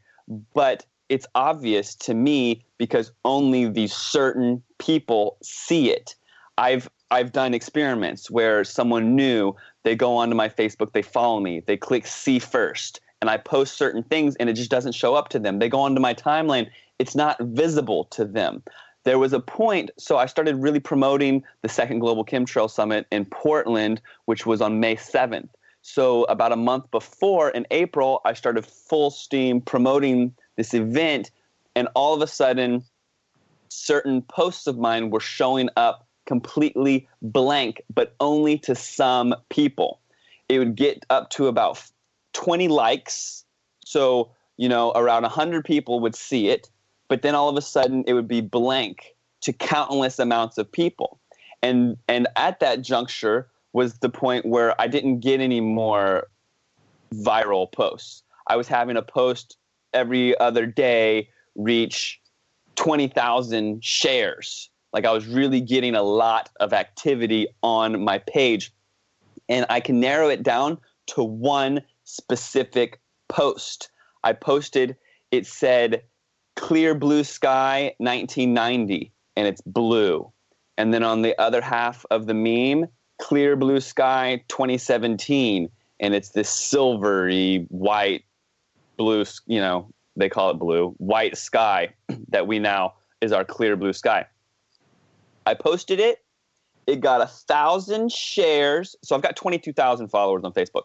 But 0.53 0.85
it's 1.09 1.27
obvious 1.35 1.95
to 1.95 2.13
me 2.13 2.63
because 2.77 3.11
only 3.23 3.67
these 3.67 3.93
certain 3.93 4.61
people 4.77 5.37
see 5.41 5.91
it. 5.91 6.15
I've 6.57 6.89
I've 7.09 7.31
done 7.31 7.53
experiments 7.53 8.29
where 8.29 8.65
someone 8.65 9.15
new, 9.15 9.55
they 9.83 9.95
go 9.95 10.17
onto 10.17 10.35
my 10.35 10.49
Facebook, 10.49 10.91
they 10.91 11.01
follow 11.01 11.39
me, 11.39 11.61
they 11.61 11.77
click 11.77 12.05
see 12.05 12.37
first, 12.37 12.99
and 13.21 13.29
I 13.29 13.37
post 13.37 13.77
certain 13.77 14.03
things 14.03 14.35
and 14.35 14.49
it 14.49 14.53
just 14.53 14.69
doesn't 14.69 14.91
show 14.91 15.15
up 15.15 15.29
to 15.29 15.39
them. 15.39 15.59
They 15.59 15.69
go 15.69 15.79
onto 15.79 16.01
my 16.01 16.13
timeline, 16.13 16.69
it's 16.99 17.15
not 17.15 17.39
visible 17.39 18.05
to 18.05 18.25
them. 18.25 18.61
There 19.05 19.19
was 19.19 19.31
a 19.31 19.39
point, 19.39 19.91
so 19.97 20.17
I 20.17 20.25
started 20.25 20.57
really 20.57 20.81
promoting 20.81 21.43
the 21.61 21.69
second 21.69 21.99
Global 21.99 22.25
Chemtrail 22.25 22.69
Summit 22.69 23.07
in 23.09 23.23
Portland, 23.23 24.01
which 24.25 24.45
was 24.45 24.59
on 24.59 24.81
May 24.81 24.97
7th. 24.97 25.47
So, 25.89 26.25
about 26.25 26.51
a 26.51 26.57
month 26.57 26.91
before 26.91 27.49
in 27.49 27.65
April, 27.71 28.19
I 28.25 28.33
started 28.33 28.65
full 28.65 29.09
steam 29.09 29.61
promoting 29.61 30.35
this 30.57 30.73
event, 30.73 31.31
and 31.77 31.87
all 31.95 32.13
of 32.13 32.21
a 32.21 32.27
sudden, 32.27 32.83
certain 33.69 34.21
posts 34.21 34.67
of 34.67 34.77
mine 34.77 35.11
were 35.11 35.21
showing 35.21 35.69
up 35.77 36.05
completely 36.25 37.07
blank, 37.21 37.81
but 37.95 38.15
only 38.19 38.57
to 38.59 38.75
some 38.75 39.33
people. 39.49 40.01
It 40.49 40.59
would 40.59 40.75
get 40.75 41.05
up 41.09 41.29
to 41.31 41.47
about 41.47 41.81
20 42.33 42.67
likes. 42.67 43.45
So, 43.85 44.29
you 44.57 44.67
know, 44.67 44.91
around 44.91 45.21
100 45.21 45.63
people 45.63 46.01
would 46.01 46.15
see 46.15 46.49
it, 46.49 46.69
but 47.07 47.21
then 47.21 47.33
all 47.33 47.47
of 47.47 47.55
a 47.55 47.61
sudden 47.61 48.03
it 48.07 48.13
would 48.13 48.27
be 48.27 48.41
blank 48.41 49.15
to 49.39 49.53
countless 49.53 50.19
amounts 50.19 50.57
of 50.57 50.69
people. 50.69 51.17
And 51.63 51.95
and 52.09 52.27
at 52.35 52.59
that 52.59 52.81
juncture 52.81 53.47
was 53.73 53.99
the 53.99 54.09
point 54.09 54.45
where 54.45 54.79
I 54.79 54.87
didn't 54.87 55.19
get 55.19 55.39
any 55.39 55.61
more 55.61 56.27
viral 57.13 57.71
posts. 57.71 58.23
I 58.47 58.55
was 58.55 58.67
having 58.67 58.97
a 58.97 59.01
post 59.01 59.57
every 59.93 60.37
other 60.39 60.65
day 60.65 61.29
reach 61.55 62.21
20,000 62.75 63.83
shares. 63.83 64.69
Like 64.93 65.05
I 65.05 65.11
was 65.11 65.27
really 65.27 65.61
getting 65.61 65.95
a 65.95 66.03
lot 66.03 66.49
of 66.59 66.73
activity 66.73 67.47
on 67.61 68.03
my 68.03 68.19
page. 68.19 68.73
And 69.49 69.65
I 69.69 69.79
can 69.79 69.99
narrow 69.99 70.29
it 70.29 70.43
down 70.43 70.77
to 71.07 71.23
one 71.23 71.81
specific 72.03 72.99
post. 73.27 73.89
I 74.23 74.33
posted, 74.33 74.95
it 75.31 75.45
said, 75.45 76.03
Clear 76.55 76.95
Blue 76.95 77.23
Sky 77.23 77.93
1990, 77.99 79.11
and 79.35 79.47
it's 79.47 79.61
blue. 79.61 80.31
And 80.77 80.93
then 80.93 81.03
on 81.03 81.21
the 81.21 81.39
other 81.39 81.61
half 81.61 82.05
of 82.11 82.27
the 82.27 82.33
meme, 82.33 82.89
Clear 83.19 83.55
Blue 83.55 83.79
Sky 83.79 84.43
2017, 84.47 85.69
and 85.99 86.13
it's 86.13 86.29
this 86.29 86.49
silvery 86.49 87.65
white 87.69 88.23
blue, 88.97 89.25
you 89.45 89.59
know, 89.59 89.89
they 90.15 90.29
call 90.29 90.49
it 90.51 90.55
blue, 90.55 90.89
white 90.97 91.37
sky 91.37 91.89
that 92.29 92.47
we 92.47 92.59
now 92.59 92.93
is 93.21 93.31
our 93.31 93.45
clear 93.45 93.75
blue 93.75 93.93
sky. 93.93 94.25
I 95.45 95.53
posted 95.53 95.99
it. 95.99 96.23
It 96.87 96.99
got 96.99 97.21
a 97.21 97.27
thousand 97.27 98.11
shares. 98.11 98.95
So 99.03 99.15
I've 99.15 99.21
got 99.21 99.35
22,000 99.35 100.07
followers 100.07 100.43
on 100.43 100.53
Facebook. 100.53 100.83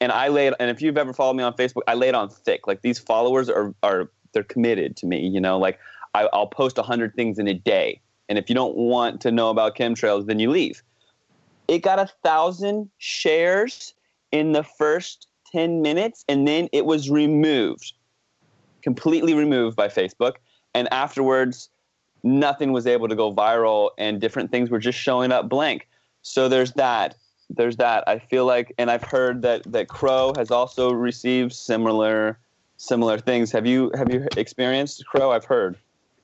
And 0.00 0.12
I 0.12 0.28
laid, 0.28 0.54
and 0.58 0.70
if 0.70 0.82
you've 0.82 0.98
ever 0.98 1.12
followed 1.12 1.34
me 1.34 1.44
on 1.44 1.54
Facebook, 1.54 1.82
I 1.86 1.94
laid 1.94 2.14
on 2.14 2.28
thick. 2.28 2.66
Like 2.66 2.82
these 2.82 2.98
followers 2.98 3.48
are, 3.48 3.74
are 3.82 4.10
they're 4.32 4.42
committed 4.42 4.96
to 4.98 5.06
me. 5.06 5.26
You 5.26 5.40
know, 5.40 5.58
like 5.58 5.78
I, 6.14 6.28
I'll 6.32 6.46
post 6.46 6.76
100 6.76 7.14
things 7.14 7.38
in 7.38 7.48
a 7.48 7.54
day. 7.54 8.00
And 8.28 8.38
if 8.38 8.48
you 8.48 8.54
don't 8.54 8.76
want 8.76 9.20
to 9.22 9.30
know 9.30 9.50
about 9.50 9.76
chemtrails, 9.76 10.26
then 10.26 10.38
you 10.38 10.50
leave. 10.50 10.82
It 11.68 11.78
got 11.80 11.98
a 11.98 12.06
thousand 12.22 12.90
shares 12.98 13.94
in 14.32 14.52
the 14.52 14.62
first 14.62 15.28
10 15.52 15.82
minutes, 15.82 16.24
and 16.28 16.46
then 16.46 16.68
it 16.72 16.84
was 16.84 17.10
removed 17.10 17.94
completely 18.84 19.34
removed 19.34 19.74
by 19.74 19.88
Facebook. 19.88 20.34
And 20.74 20.92
afterwards, 20.92 21.70
nothing 22.22 22.70
was 22.70 22.86
able 22.86 23.08
to 23.08 23.16
go 23.16 23.34
viral 23.34 23.90
and 23.98 24.20
different 24.20 24.52
things 24.52 24.70
were 24.70 24.78
just 24.78 24.98
showing 24.98 25.32
up 25.32 25.48
blank. 25.48 25.88
So 26.22 26.48
there's 26.48 26.72
that. 26.74 27.16
There's 27.48 27.78
that. 27.78 28.04
I 28.06 28.18
feel 28.18 28.44
like, 28.44 28.72
and 28.78 28.90
I've 28.90 29.02
heard 29.02 29.42
that, 29.42 29.62
that 29.72 29.88
Crow 29.88 30.34
has 30.34 30.50
also 30.50 30.92
received 30.92 31.52
similar 31.52 32.38
similar 32.76 33.18
things. 33.18 33.52
Have 33.52 33.66
you 33.66 33.90
have 33.94 34.10
you 34.10 34.28
experienced 34.36 35.06
Crow? 35.06 35.30
I've 35.30 35.44
heard. 35.44 35.76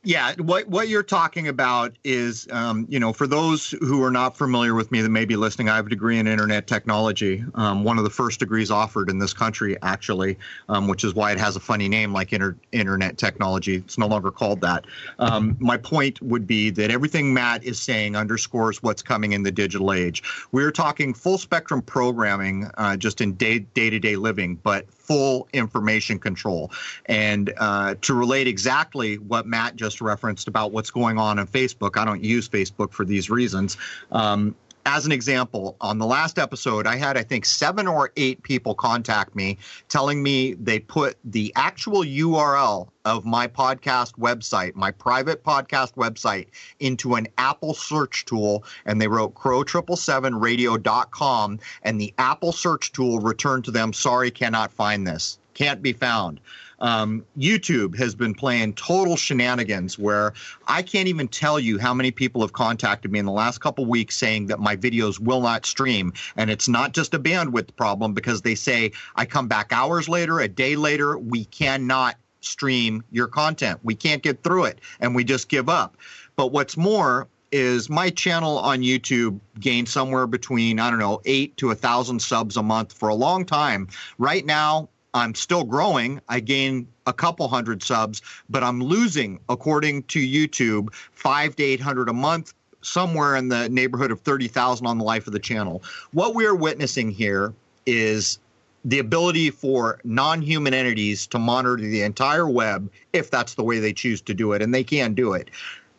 Yeah, 0.02 0.32
what 0.38 0.66
what 0.66 0.88
you're 0.88 1.02
talking 1.02 1.48
about 1.48 1.94
is, 2.04 2.48
um, 2.50 2.86
you 2.88 2.98
know, 2.98 3.12
for 3.12 3.26
those 3.26 3.72
who 3.80 4.02
are 4.02 4.10
not 4.10 4.34
familiar 4.34 4.74
with 4.74 4.90
me 4.90 5.02
that 5.02 5.10
may 5.10 5.26
be 5.26 5.36
listening, 5.36 5.68
I 5.68 5.76
have 5.76 5.88
a 5.88 5.90
degree 5.90 6.18
in 6.18 6.26
internet 6.26 6.66
technology, 6.66 7.44
um, 7.54 7.84
one 7.84 7.98
of 7.98 8.04
the 8.04 8.10
first 8.10 8.40
degrees 8.40 8.70
offered 8.70 9.10
in 9.10 9.18
this 9.18 9.34
country, 9.34 9.76
actually, 9.82 10.38
um, 10.70 10.88
which 10.88 11.04
is 11.04 11.14
why 11.14 11.32
it 11.32 11.38
has 11.38 11.54
a 11.54 11.60
funny 11.60 11.86
name 11.86 12.14
like 12.14 12.32
inter- 12.32 12.56
internet 12.72 13.18
technology. 13.18 13.76
It's 13.76 13.98
no 13.98 14.06
longer 14.06 14.30
called 14.30 14.62
that. 14.62 14.86
Um, 15.18 15.54
my 15.60 15.76
point 15.76 16.22
would 16.22 16.46
be 16.46 16.70
that 16.70 16.90
everything 16.90 17.34
Matt 17.34 17.62
is 17.62 17.78
saying 17.78 18.16
underscores 18.16 18.82
what's 18.82 19.02
coming 19.02 19.32
in 19.32 19.42
the 19.42 19.52
digital 19.52 19.92
age. 19.92 20.22
We're 20.50 20.72
talking 20.72 21.12
full 21.12 21.36
spectrum 21.36 21.82
programming, 21.82 22.70
uh, 22.78 22.96
just 22.96 23.20
in 23.20 23.34
day 23.34 23.66
to 23.74 23.98
day 23.98 24.16
living, 24.16 24.54
but 24.62 24.86
full 25.10 25.48
information 25.52 26.20
control. 26.20 26.70
And 27.06 27.52
uh, 27.58 27.96
to 28.02 28.14
relate 28.14 28.46
exactly 28.46 29.18
what 29.18 29.44
Matt 29.44 29.74
just 29.74 30.00
referenced 30.00 30.46
about 30.46 30.70
what's 30.70 30.92
going 30.92 31.18
on 31.18 31.40
on 31.40 31.48
Facebook, 31.48 31.98
I 31.98 32.04
don't 32.04 32.22
use 32.22 32.48
Facebook 32.48 32.92
for 32.92 33.04
these 33.04 33.28
reasons. 33.28 33.76
Um, 34.12 34.54
as 34.86 35.04
an 35.06 35.12
example, 35.12 35.76
on 35.80 35.98
the 35.98 36.06
last 36.06 36.38
episode, 36.38 36.86
I 36.86 36.96
had, 36.96 37.16
I 37.16 37.22
think, 37.22 37.44
seven 37.44 37.86
or 37.86 38.10
eight 38.16 38.42
people 38.42 38.74
contact 38.74 39.36
me 39.36 39.58
telling 39.88 40.22
me 40.22 40.54
they 40.54 40.78
put 40.78 41.16
the 41.24 41.52
actual 41.56 42.02
URL 42.02 42.88
of 43.04 43.24
my 43.24 43.46
podcast 43.46 44.18
website, 44.18 44.74
my 44.74 44.90
private 44.90 45.44
podcast 45.44 45.94
website, 45.94 46.48
into 46.80 47.14
an 47.14 47.28
Apple 47.38 47.74
search 47.74 48.24
tool 48.24 48.64
and 48.84 49.00
they 49.00 49.08
wrote 49.08 49.34
crow777radio.com 49.34 51.58
and 51.82 52.00
the 52.00 52.14
Apple 52.18 52.52
search 52.52 52.92
tool 52.92 53.20
returned 53.20 53.64
to 53.64 53.70
them, 53.70 53.92
sorry, 53.92 54.30
cannot 54.30 54.72
find 54.72 55.06
this, 55.06 55.38
can't 55.54 55.82
be 55.82 55.92
found. 55.92 56.40
Um, 56.80 57.24
YouTube 57.38 57.96
has 57.98 58.14
been 58.14 58.34
playing 58.34 58.74
total 58.74 59.16
shenanigans 59.16 59.98
where 59.98 60.32
I 60.66 60.82
can't 60.82 61.08
even 61.08 61.28
tell 61.28 61.60
you 61.60 61.78
how 61.78 61.92
many 61.94 62.10
people 62.10 62.40
have 62.40 62.52
contacted 62.52 63.12
me 63.12 63.18
in 63.18 63.26
the 63.26 63.32
last 63.32 63.60
couple 63.60 63.84
weeks 63.86 64.16
saying 64.16 64.46
that 64.46 64.60
my 64.60 64.76
videos 64.76 65.18
will 65.18 65.40
not 65.40 65.66
stream. 65.66 66.12
And 66.36 66.50
it's 66.50 66.68
not 66.68 66.92
just 66.92 67.14
a 67.14 67.18
bandwidth 67.18 67.76
problem 67.76 68.14
because 68.14 68.42
they 68.42 68.54
say 68.54 68.92
I 69.16 69.26
come 69.26 69.48
back 69.48 69.72
hours 69.72 70.08
later, 70.08 70.40
a 70.40 70.48
day 70.48 70.76
later, 70.76 71.18
we 71.18 71.44
cannot 71.46 72.16
stream 72.40 73.04
your 73.10 73.26
content. 73.26 73.80
We 73.82 73.94
can't 73.94 74.22
get 74.22 74.42
through 74.42 74.64
it 74.64 74.80
and 75.00 75.14
we 75.14 75.24
just 75.24 75.48
give 75.48 75.68
up. 75.68 75.96
But 76.36 76.52
what's 76.52 76.76
more, 76.76 77.28
is 77.52 77.90
my 77.90 78.10
channel 78.10 78.58
on 78.58 78.80
YouTube 78.80 79.40
gained 79.58 79.88
somewhere 79.88 80.26
between, 80.26 80.78
I 80.78 80.90
don't 80.90 80.98
know, 80.98 81.20
eight 81.24 81.56
to 81.58 81.70
a 81.70 81.74
thousand 81.74 82.20
subs 82.20 82.56
a 82.56 82.62
month 82.62 82.92
for 82.92 83.08
a 83.08 83.14
long 83.14 83.44
time. 83.44 83.88
Right 84.18 84.46
now, 84.46 84.88
I'm 85.14 85.34
still 85.34 85.64
growing. 85.64 86.20
I 86.28 86.40
gain 86.40 86.86
a 87.06 87.12
couple 87.12 87.48
hundred 87.48 87.82
subs, 87.82 88.22
but 88.48 88.62
I'm 88.62 88.82
losing, 88.82 89.40
according 89.48 90.04
to 90.04 90.20
YouTube, 90.20 90.94
five 91.12 91.56
to 91.56 91.62
800 91.62 92.08
a 92.08 92.12
month, 92.12 92.54
somewhere 92.82 93.36
in 93.36 93.48
the 93.48 93.68
neighborhood 93.68 94.10
of 94.10 94.20
30,000 94.20 94.86
on 94.86 94.98
the 94.98 95.04
life 95.04 95.26
of 95.26 95.32
the 95.32 95.38
channel. 95.38 95.82
What 96.12 96.34
we're 96.34 96.54
witnessing 96.54 97.10
here 97.10 97.52
is 97.86 98.38
the 98.84 98.98
ability 98.98 99.50
for 99.50 100.00
non-human 100.04 100.72
entities 100.72 101.26
to 101.26 101.38
monitor 101.38 101.76
the 101.76 102.02
entire 102.02 102.48
web 102.48 102.90
if 103.12 103.30
that's 103.30 103.54
the 103.54 103.62
way 103.62 103.78
they 103.78 103.92
choose 103.92 104.20
to 104.22 104.34
do 104.34 104.52
it 104.52 104.62
and 104.62 104.72
they 104.72 104.84
can 104.84 105.12
do 105.12 105.34
it 105.34 105.50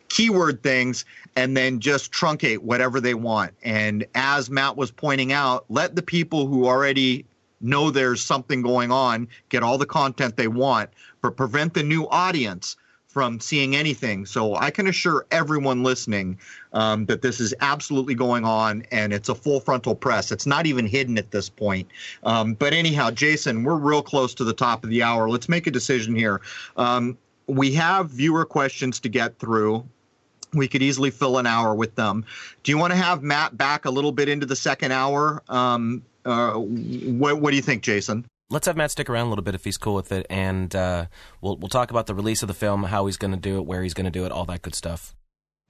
keyword 0.08 0.62
things 0.62 1.04
and 1.36 1.56
then 1.56 1.78
just 1.78 2.12
truncate 2.12 2.58
whatever 2.58 3.00
they 3.00 3.14
want 3.14 3.52
and 3.62 4.04
as 4.16 4.50
matt 4.50 4.76
was 4.76 4.90
pointing 4.90 5.32
out 5.32 5.64
let 5.68 5.94
the 5.94 6.02
people 6.02 6.46
who 6.46 6.66
already 6.66 7.24
know 7.62 7.90
there's 7.90 8.20
something 8.20 8.62
going 8.62 8.90
on, 8.90 9.28
get 9.48 9.62
all 9.62 9.78
the 9.78 9.86
content 9.86 10.36
they 10.36 10.48
want, 10.48 10.90
but 11.20 11.36
prevent 11.36 11.74
the 11.74 11.82
new 11.82 12.08
audience 12.08 12.76
from 13.12 13.38
seeing 13.40 13.76
anything. 13.76 14.24
So 14.24 14.56
I 14.56 14.70
can 14.70 14.86
assure 14.86 15.26
everyone 15.30 15.82
listening 15.82 16.38
um, 16.72 17.04
that 17.06 17.20
this 17.20 17.40
is 17.40 17.54
absolutely 17.60 18.14
going 18.14 18.46
on 18.46 18.84
and 18.90 19.12
it's 19.12 19.28
a 19.28 19.34
full 19.34 19.60
frontal 19.60 19.94
press. 19.94 20.32
It's 20.32 20.46
not 20.46 20.64
even 20.64 20.86
hidden 20.86 21.18
at 21.18 21.30
this 21.30 21.50
point. 21.50 21.88
Um, 22.24 22.54
but 22.54 22.72
anyhow, 22.72 23.10
Jason, 23.10 23.64
we're 23.64 23.76
real 23.76 24.02
close 24.02 24.32
to 24.34 24.44
the 24.44 24.54
top 24.54 24.82
of 24.82 24.88
the 24.88 25.02
hour. 25.02 25.28
Let's 25.28 25.48
make 25.48 25.66
a 25.66 25.70
decision 25.70 26.16
here. 26.16 26.40
Um, 26.78 27.18
we 27.48 27.74
have 27.74 28.08
viewer 28.08 28.46
questions 28.46 28.98
to 29.00 29.10
get 29.10 29.38
through. 29.38 29.84
We 30.54 30.66
could 30.66 30.82
easily 30.82 31.10
fill 31.10 31.36
an 31.36 31.46
hour 31.46 31.74
with 31.74 31.94
them. 31.94 32.24
Do 32.62 32.72
you 32.72 32.78
want 32.78 32.92
to 32.92 32.98
have 32.98 33.22
Matt 33.22 33.58
back 33.58 33.84
a 33.84 33.90
little 33.90 34.12
bit 34.12 34.30
into 34.30 34.46
the 34.46 34.56
second 34.56 34.92
hour? 34.92 35.42
Uh, 36.24 36.54
what, 36.54 37.40
what 37.40 37.50
do 37.50 37.56
you 37.56 37.62
think, 37.62 37.82
Jason? 37.82 38.26
Let's 38.50 38.66
have 38.66 38.76
Matt 38.76 38.90
stick 38.90 39.08
around 39.08 39.26
a 39.26 39.28
little 39.30 39.44
bit 39.44 39.54
if 39.54 39.64
he's 39.64 39.78
cool 39.78 39.94
with 39.94 40.12
it, 40.12 40.26
and 40.28 40.74
uh, 40.76 41.06
we'll 41.40 41.56
we'll 41.56 41.70
talk 41.70 41.90
about 41.90 42.06
the 42.06 42.14
release 42.14 42.42
of 42.42 42.48
the 42.48 42.54
film, 42.54 42.82
how 42.84 43.06
he's 43.06 43.16
going 43.16 43.30
to 43.30 43.40
do 43.40 43.56
it, 43.56 43.64
where 43.64 43.82
he's 43.82 43.94
going 43.94 44.04
to 44.04 44.10
do 44.10 44.26
it, 44.26 44.32
all 44.32 44.44
that 44.44 44.60
good 44.60 44.74
stuff. 44.74 45.14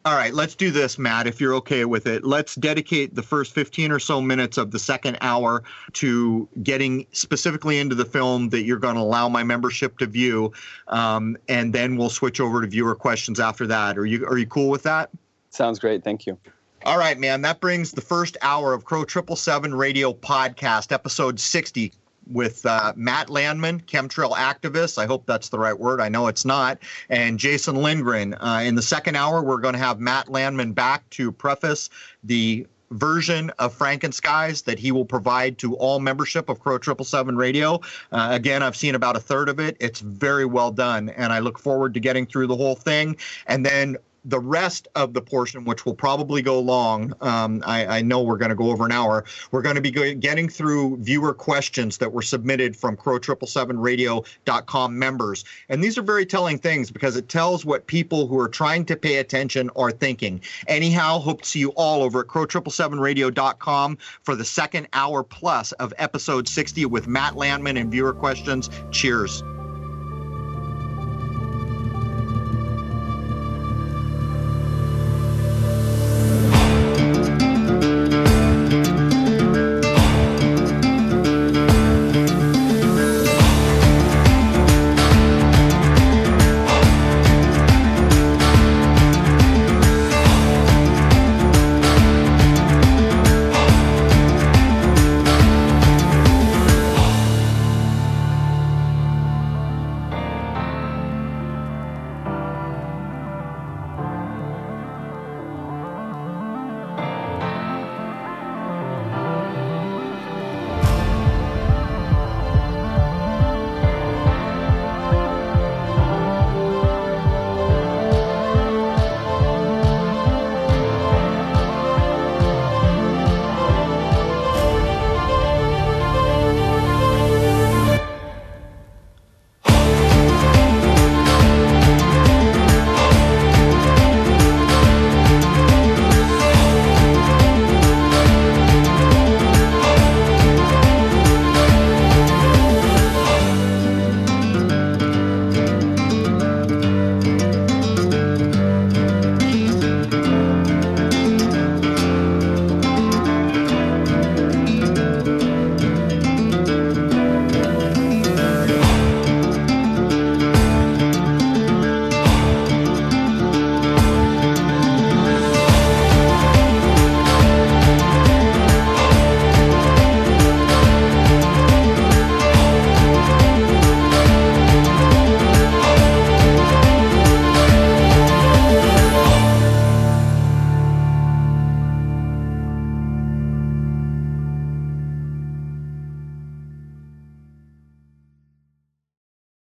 All 0.04 0.16
right, 0.16 0.34
let's 0.34 0.56
do 0.56 0.72
this, 0.72 0.98
Matt, 0.98 1.28
if 1.28 1.40
you're 1.40 1.54
okay 1.54 1.84
with 1.84 2.08
it. 2.08 2.24
Let's 2.24 2.56
dedicate 2.56 3.14
the 3.14 3.22
first 3.22 3.54
15 3.54 3.92
or 3.92 4.00
so 4.00 4.20
minutes 4.20 4.58
of 4.58 4.72
the 4.72 4.78
second 4.80 5.16
hour 5.20 5.62
to 5.92 6.48
getting 6.64 7.06
specifically 7.12 7.78
into 7.78 7.94
the 7.94 8.04
film 8.04 8.48
that 8.48 8.64
you're 8.64 8.80
going 8.80 8.96
to 8.96 9.00
allow 9.00 9.28
my 9.28 9.44
membership 9.44 9.98
to 9.98 10.06
view. 10.06 10.52
Um, 10.88 11.36
and 11.48 11.72
then 11.72 11.96
we'll 11.96 12.10
switch 12.10 12.40
over 12.40 12.62
to 12.62 12.66
viewer 12.66 12.96
questions 12.96 13.38
after 13.38 13.64
that. 13.68 13.96
Are 13.96 14.04
you, 14.04 14.26
are 14.26 14.38
you 14.38 14.46
cool 14.46 14.70
with 14.70 14.82
that? 14.82 15.08
Sounds 15.50 15.78
great. 15.78 16.02
Thank 16.02 16.26
you. 16.26 16.36
All 16.84 16.98
right, 16.98 17.16
man. 17.16 17.42
That 17.42 17.60
brings 17.60 17.92
the 17.92 18.00
first 18.00 18.36
hour 18.42 18.74
of 18.74 18.84
Crow 18.84 19.04
Triple 19.04 19.36
Seven 19.36 19.72
Radio 19.72 20.12
Podcast, 20.12 20.90
episode 20.90 21.38
60, 21.38 21.92
with 22.26 22.66
uh, 22.66 22.92
Matt 22.96 23.30
Landman, 23.30 23.80
chemtrail 23.82 24.32
activist. 24.32 24.98
I 24.98 25.06
hope 25.06 25.24
that's 25.24 25.50
the 25.50 25.60
right 25.60 25.78
word. 25.78 26.00
I 26.00 26.08
know 26.08 26.26
it's 26.26 26.44
not. 26.44 26.80
And 27.08 27.38
Jason 27.38 27.76
Lindgren. 27.76 28.34
Uh, 28.34 28.62
in 28.64 28.74
the 28.74 28.82
second 28.82 29.14
hour, 29.14 29.44
we're 29.44 29.60
going 29.60 29.74
to 29.74 29.78
have 29.78 30.00
Matt 30.00 30.28
Landman 30.28 30.72
back 30.72 31.08
to 31.10 31.30
preface 31.30 31.88
the 32.24 32.66
version 32.90 33.50
of 33.60 33.78
Frankenskies 33.78 34.64
that 34.64 34.80
he 34.80 34.90
will 34.90 35.04
provide 35.04 35.58
to 35.58 35.76
all 35.76 36.00
membership 36.00 36.48
of 36.48 36.58
Crow 36.58 36.78
Triple 36.78 37.04
Seven 37.04 37.36
Radio. 37.36 37.80
Uh, 38.10 38.30
again, 38.32 38.60
I've 38.64 38.76
seen 38.76 38.96
about 38.96 39.16
a 39.16 39.20
third 39.20 39.48
of 39.48 39.60
it. 39.60 39.76
It's 39.78 40.00
very 40.00 40.46
well 40.46 40.72
done, 40.72 41.10
and 41.10 41.32
I 41.32 41.38
look 41.38 41.60
forward 41.60 41.94
to 41.94 42.00
getting 42.00 42.26
through 42.26 42.48
the 42.48 42.56
whole 42.56 42.74
thing. 42.74 43.16
And 43.46 43.64
then 43.64 43.98
the 44.24 44.38
rest 44.38 44.88
of 44.94 45.14
the 45.14 45.20
portion, 45.20 45.64
which 45.64 45.84
will 45.84 45.94
probably 45.94 46.42
go 46.42 46.60
long, 46.60 47.12
um, 47.20 47.62
I, 47.66 47.98
I, 47.98 48.02
know 48.02 48.22
we're 48.22 48.36
going 48.36 48.50
to 48.50 48.54
go 48.54 48.70
over 48.70 48.84
an 48.84 48.92
hour. 48.92 49.24
We're 49.50 49.62
going 49.62 49.74
to 49.74 49.80
be 49.80 49.90
getting 49.90 50.48
through 50.48 50.98
viewer 50.98 51.34
questions 51.34 51.98
that 51.98 52.12
were 52.12 52.22
submitted 52.22 52.76
from 52.76 52.96
crow777radio.com 52.96 54.98
members. 54.98 55.44
And 55.68 55.82
these 55.82 55.98
are 55.98 56.02
very 56.02 56.26
telling 56.26 56.58
things 56.58 56.90
because 56.90 57.16
it 57.16 57.28
tells 57.28 57.64
what 57.64 57.86
people 57.86 58.26
who 58.26 58.38
are 58.38 58.48
trying 58.48 58.84
to 58.86 58.96
pay 58.96 59.16
attention 59.16 59.70
are 59.76 59.90
thinking. 59.90 60.40
Anyhow, 60.68 61.18
hope 61.18 61.42
to 61.42 61.48
see 61.48 61.60
you 61.60 61.70
all 61.70 62.02
over 62.02 62.20
at 62.20 62.26
crow777radio.com 62.26 63.98
for 64.22 64.36
the 64.36 64.44
second 64.44 64.88
hour 64.92 65.22
plus 65.22 65.72
of 65.72 65.92
episode 65.98 66.48
60 66.48 66.86
with 66.86 67.06
Matt 67.06 67.36
Landman 67.36 67.76
and 67.76 67.90
viewer 67.90 68.12
questions. 68.12 68.70
Cheers. 68.90 69.42